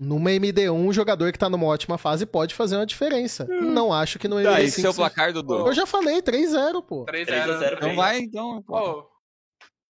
[0.03, 3.45] Numa MD1, um jogador que tá numa ótima fase pode fazer uma diferença.
[3.45, 4.43] Não acho que no MD5.
[4.43, 5.67] Daí, seu se- placar, Dudu.
[5.67, 7.05] Eu já falei, 3-0, pô.
[7.05, 8.61] 3 3 a 0 Então vai, então.
[8.63, 9.09] Pô,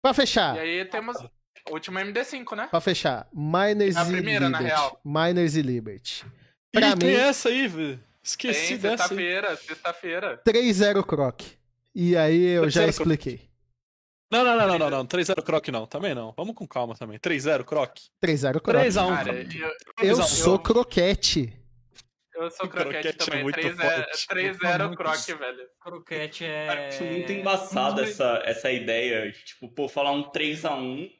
[0.04, 1.16] Pra fechar, e aí temos
[1.68, 2.66] o último MD5, né?
[2.68, 3.28] pra fechar.
[3.32, 4.76] Miners A e primeira, na Liberty.
[4.80, 5.00] real.
[5.04, 6.26] Miners e Liberty.
[6.72, 8.00] Pra tem mim, essa aí, velho.
[8.24, 10.40] Esqueci Tem dessa sexta-feira, sexta-feira.
[10.44, 11.40] 3-0 Croc.
[11.94, 13.00] E aí eu já 3-0 Croc.
[13.00, 13.51] expliquei.
[14.32, 15.06] Não, não, não, não, não, não.
[15.06, 16.32] 3-0 Croc não, também não.
[16.36, 17.18] Vamos com calma também.
[17.18, 17.94] 3-0 Croc.
[18.24, 18.76] 3-0 Croc.
[18.82, 19.08] 3x1.
[19.16, 20.22] Cara, eu, Eu 3x1.
[20.24, 21.52] sou croquete.
[22.34, 23.42] eu sou Croquete croquete é também.
[23.42, 24.26] muito 3-0 forte.
[24.28, 25.68] 3-0 Muito croc, velho.
[25.80, 26.88] Croquete Cara, é.
[26.88, 31.10] acho muito embaçada dos- essa, essa ideia de, tipo, pô, falar um 3x1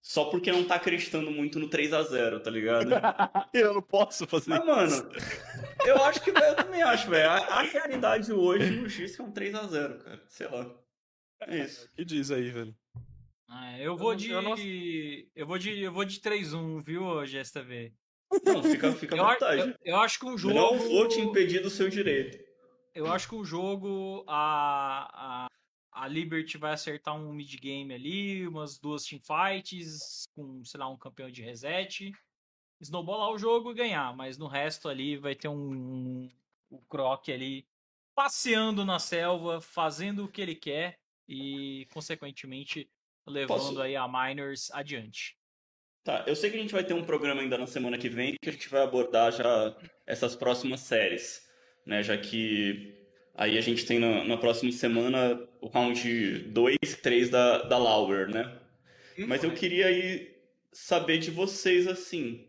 [0.00, 2.90] só porque não tá acreditando muito no 3x0, tá ligado?
[3.52, 5.02] Eu não posso fazer Mas, isso.
[5.04, 5.16] mano,
[5.84, 7.28] eu acho que, eu também acho, velho.
[7.28, 10.22] A, a realidade hoje no X é um 3x0, cara.
[10.28, 10.64] Sei lá.
[11.42, 11.86] É isso.
[11.86, 12.74] O que diz aí, velho?
[13.48, 14.30] Ah, eu vou Eu de.
[14.30, 14.56] eu não-
[15.34, 15.80] Eu vou de.
[15.82, 17.92] Eu vou de 3-1, viu, GSTV?
[18.44, 19.60] Não, fica, fica à vontade.
[19.62, 20.54] eu, eu acho que um jogo.
[20.54, 22.44] Não vou te impedir do seu direito.
[22.94, 25.48] Eu acho que o jogo, a, a,
[25.92, 31.30] a Liberty vai acertar um mid-game ali, umas duas teamfights, com, sei lá, um campeão
[31.30, 32.10] de reset.
[32.80, 36.28] snowballar o jogo e ganhar, mas no resto ali vai ter um, um
[36.70, 37.64] o Croc ali
[38.14, 40.98] passeando na selva, fazendo o que ele quer
[41.28, 42.88] e consequentemente
[43.26, 45.36] levando Posso- aí a Miners adiante.
[46.04, 48.36] Tá, eu sei que a gente vai ter um programa ainda na semana que vem
[48.40, 49.76] que a gente vai abordar já
[50.06, 51.44] essas próximas séries,
[51.84, 52.00] né?
[52.02, 52.94] Já que
[53.34, 57.76] aí a gente tem na, na próxima semana o round 2 e 3 da, da
[57.76, 58.60] Lauer, né?
[59.26, 60.32] Mas eu queria aí
[60.72, 62.48] saber de vocês, assim,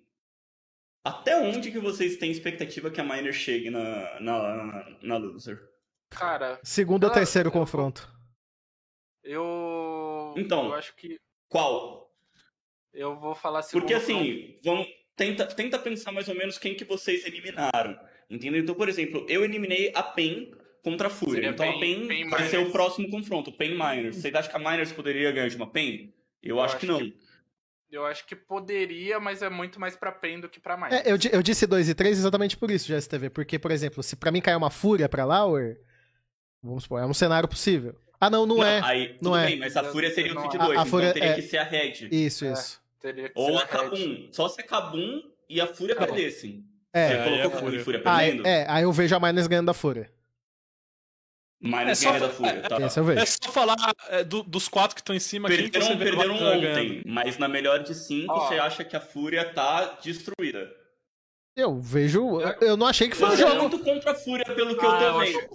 [1.04, 5.60] até onde que vocês têm expectativa que a Miner chegue na, na, na Loser?
[6.10, 8.08] Cara, Segundo ou terceiro eu- confronto.
[9.28, 10.34] Eu.
[10.38, 10.66] Então.
[10.68, 11.18] Eu acho que.
[11.49, 12.12] Qual?
[12.94, 13.82] Eu vou falar segundo.
[13.84, 17.98] Porque assim, vamos, tenta, tenta pensar mais ou menos quem que vocês eliminaram.
[18.30, 18.62] Entendeu?
[18.62, 20.52] Então, por exemplo, eu eliminei a PEN
[20.84, 21.36] contra a Fúria.
[21.36, 22.72] Seria Então a PEN- vai ser o Miners.
[22.72, 24.18] próximo confronto, PEN Miners.
[24.18, 26.14] Vocês acham que a Miners poderia ganhar de uma PEN?
[26.41, 26.99] Eu, acho, que não.
[27.90, 30.94] Eu acho que poderia, mas é muito mais pra PEN do que pra mais.
[30.94, 33.30] É, eu, eu disse 2 e 3 exatamente por isso, GSTV.
[33.30, 35.80] Porque, por exemplo, se pra mim cair uma fúria pra Lauer,
[36.62, 37.95] vamos supor, é um cenário possível.
[38.19, 38.81] Ah, não, não, é.
[38.84, 39.45] Aí, não tudo é.
[39.45, 41.34] bem, mas a Fúria seria o Não, Tweet a- 2, a então Fúria teria é-
[41.35, 42.07] que ser a Red.
[42.11, 42.53] Isso, É.
[42.53, 42.81] isso.
[42.99, 43.68] Teria que Ou ser a.
[43.68, 44.30] Kabum.
[44.31, 46.65] Só se a Kabum e a Fúria perdessem.
[46.91, 47.07] É.
[47.10, 47.84] Você aí colocou é a Fúria, Fúria.
[47.84, 48.48] Fúria Ah, perdendo?
[48.48, 50.11] é, aí eu vejo a Miners ganhando da Fúria.
[51.60, 52.77] Miners É da Fúria, tá?
[52.85, 53.19] Esse eu vejo.
[53.19, 53.76] É só falar
[54.10, 56.68] é, do- dos quatro que estão em cima, Perderam, perderam bacana ganhando?
[56.69, 58.48] ontem, mas na melhor de cinco Ó.
[58.48, 60.72] você acha que a Fúria tá destruída.
[61.58, 62.40] Eu vejo.
[62.62, 63.56] Eu não achei que foi um é jogo.
[63.62, 65.38] muito contra a Fúria pelo que Ah, eu tô eu vendo.
[65.40, 65.50] acho-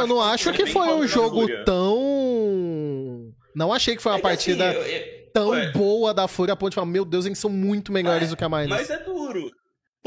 [0.00, 3.34] Eu não acho que foi um jogo tão.
[3.56, 6.28] Não achei que foi uma É que assim, partida eu- eu- tão ué, boa da
[6.28, 8.48] Fúria a ponto de falar, meu Deus, eles são muito melhores É, do que a
[8.48, 8.70] Miners.
[8.70, 9.50] Mas é duro.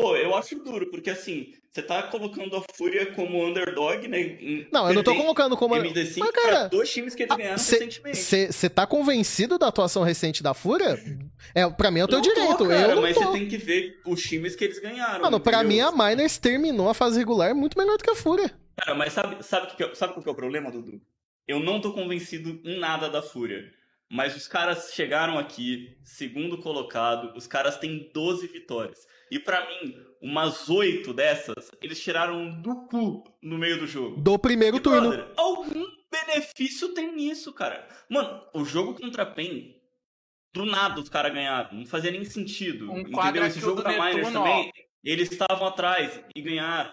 [0.01, 4.37] Pô, eu acho duro, porque assim, você tá colocando a Fúria como underdog, né?
[4.71, 5.75] Não, eu não tô colocando como.
[5.75, 8.17] MD5 Mas, pra cara, dois times que eles ganharam recentemente.
[8.17, 10.99] Você tá convencido da atuação recente da Fúria?
[11.53, 12.67] É, pra mim é o teu Não tô, direito.
[12.67, 13.23] cara, eu não mas tô.
[13.23, 15.21] você tem que ver os times que eles ganharam.
[15.21, 18.51] Mano, pra mim a Miners terminou a fase regular muito melhor do que a Fúria.
[18.77, 20.99] Cara, mas sabe, sabe, que que é- sabe qual que é o problema, Dudu?
[21.47, 23.63] Eu não tô convencido em nada da Fúria.
[24.13, 29.07] Mas os caras chegaram aqui, segundo colocado, os caras têm 12 vitórias.
[29.31, 34.19] E pra mim, umas 8 dessas, eles tiraram do cu no meio do jogo.
[34.19, 35.09] Do primeiro E, turno.
[35.11, 37.87] brother, algum benefício tem nisso, cara.
[38.09, 39.73] Mano, o jogo contra a PEN,
[40.53, 41.77] do nada os caras ganharam.
[41.77, 42.91] Não fazia nem sentido.
[42.91, 43.45] Um entendeu?
[43.45, 46.91] Esse jogo da Miners também, eles estavam atrás e ganharam.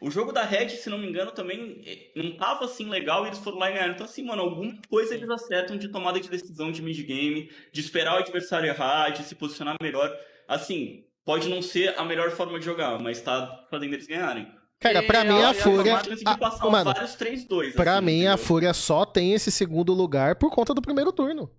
[0.00, 3.28] O jogo da Red, se não me engano, também eh, não tava assim legal e
[3.28, 3.94] eles foram lá e ganharam.
[3.94, 8.14] Então, assim, mano, alguma coisa eles acertam de tomada de decisão de mid-game, de esperar
[8.14, 10.14] o adversário errar, de se posicionar melhor.
[10.46, 14.46] Assim, pode não ser a melhor forma de jogar, mas tá fazendo eles ganharem.
[14.80, 15.92] Cara, E pra mim a- a a Fúria.
[15.94, 17.72] Uma chance de a- passar mano, vários 3-2.
[17.74, 18.46] pra assim, mim a entendeu?
[18.46, 21.50] Fúria só tem esse segundo lugar por conta do primeiro turno.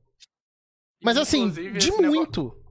[1.03, 2.65] Mas assim, Inclusive, de esse negócio- muito.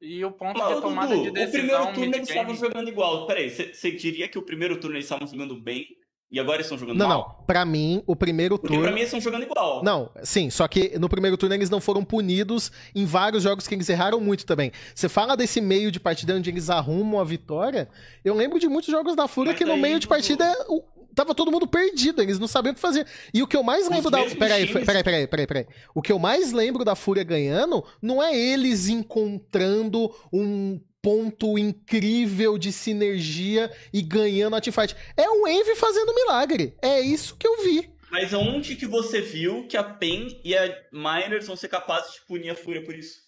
[0.00, 2.88] E o ponto Ô, de tomada Dudu, de o primeiro decisão turno eles estavam jogando
[2.88, 3.26] igual.
[3.26, 5.86] Peraí, você diria que o primeiro turno eles estavam jogando bem
[6.30, 7.36] e agora eles estão jogando Não, mal?
[7.38, 7.44] não.
[7.46, 8.82] Pra mim, o primeiro Porque turno.
[8.84, 9.82] pra mim eles estão jogando igual.
[9.82, 13.74] Não, sim, só que no primeiro turno eles não foram punidos em vários jogos que
[13.74, 14.70] eles erraram muito também.
[14.94, 17.88] Você fala desse meio de partida onde eles arrumam a vitória,
[18.24, 20.84] eu lembro de muitos jogos da Fúria Mas que no meio de partida o-
[21.18, 23.06] tava todo mundo perdido, eles não sabiam o que fazer.
[23.34, 24.18] E o que eu mais Os lembro da.
[24.18, 25.66] mesmos Peraí, times- peraí, peraí, peraí, peraí.
[25.94, 32.58] O que eu mais lembro da Fúria ganhando não é eles encontrando um ponto incrível
[32.58, 34.94] de sinergia e ganhando a teamfight.
[35.16, 36.74] É o Envy fazendo milagre.
[36.82, 37.90] É isso que eu vi.
[38.10, 42.20] Mas onde que você viu que a PEN e a Miners vão ser capazes de
[42.26, 43.18] punir a Fúria por isso?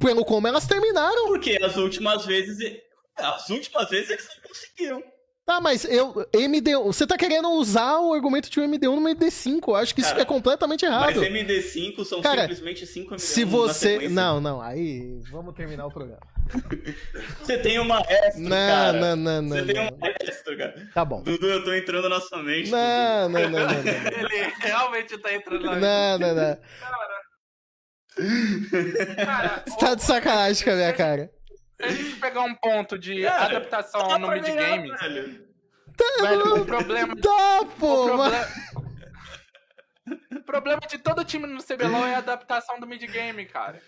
[0.00, 1.26] Pelo como elas terminaram.
[1.26, 2.58] Porque as últimas vezes.
[3.16, 5.02] As últimas vezes eles não conseguiram.
[5.46, 6.12] Tá, mas eu.
[6.34, 6.82] MD1.
[6.86, 9.62] Você tá querendo usar o argumento de um MD1 no MD5.
[9.68, 11.20] Eu acho que isso Cara, é completamente errado.
[11.20, 14.08] Mas MD5 são Cara, simplesmente 5 MD1 Se você.
[14.08, 14.60] Não, não.
[14.60, 15.20] Aí.
[15.30, 16.20] Vamos terminar o programa.
[17.42, 18.92] Você tem uma maestro, Não, cara.
[18.92, 19.56] não, não, não.
[19.56, 19.84] Você tem não.
[19.84, 20.88] um maestro, cara.
[20.94, 21.22] Tá bom.
[21.22, 22.70] Dudu, eu tô entrando na sua mente.
[22.70, 23.66] Não, não, não, não.
[23.66, 23.72] não.
[23.82, 26.58] Ele realmente tá entrando na Não, não, não.
[29.24, 31.30] Cara, Você tá de sacanagem com a minha cara.
[31.76, 35.46] Se a gente pegar um ponto de Cara, adaptação no pra ganhar, mid-game, velho.
[36.20, 38.16] velho, o problema Tá, O pô.
[38.16, 38.92] mas- problema...
[40.32, 43.80] o problema de todo time no CBLOL é a adaptação do mid-game, cara.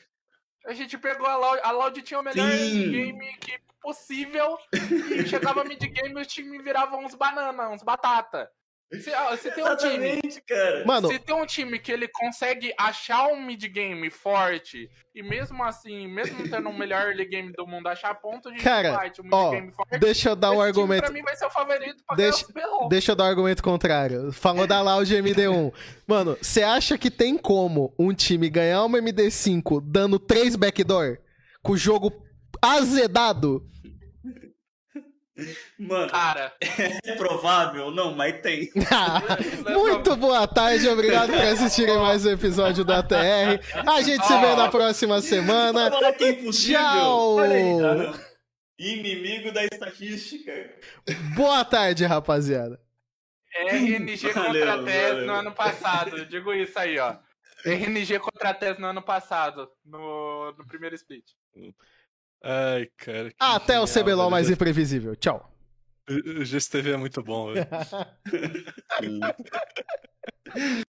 [0.67, 2.87] A gente pegou a Loud, a Loud tinha o melhor Sim.
[2.89, 8.51] mid-game que possível e chegava mid-game e os times viravam uns banana, uns batata.
[8.91, 9.11] Se,
[9.43, 10.85] se tem um time, cara.
[10.87, 16.09] Mano, se tem um time que ele consegue achar um mid-game forte e mesmo assim,
[16.09, 19.51] mesmo tendo o melhor early game do mundo, achar ponto de Cara, fight, um ó,
[19.51, 21.03] mid-game forte, deixa eu dar um argumento.
[21.03, 22.47] pra mim vai ser o favorito pra Deixa-.
[22.89, 24.33] Deixa eu dar um argumento contrário.
[24.33, 25.73] Falou da Loud MD1.
[26.07, 31.19] Mano, você acha que tem como um time ganhar uma MD5 dando 3 backdoor?
[31.63, 32.11] Com o jogo
[32.63, 33.67] azedado.
[35.79, 37.91] Mano, Cara, é provável?
[37.93, 38.71] Não, mas tem.
[39.73, 43.61] Muito boa tarde, obrigado por assistirem mais um episódio do ATR.
[43.87, 45.91] A gente se vê na próxima semana.
[45.91, 46.81] Fala que é impossível.
[46.81, 47.37] Tchau.
[48.79, 50.53] Inimigo da estatística.
[51.37, 52.81] Boa tarde, rapaziada.
[53.55, 55.27] RNG contra Valeu, TES valeu.
[55.27, 56.27] no ano passado.
[56.27, 57.17] Digo isso aí, ó.
[57.65, 61.25] RNG contra TES no ano passado, no, no primeiro split.
[62.43, 63.31] Ai, cara.
[63.31, 64.31] que Até o genial, CBLOL velho.
[64.31, 65.15] mais imprevisível.
[65.17, 65.51] Tchau.
[66.11, 67.67] O GSTV é muito bom, velho.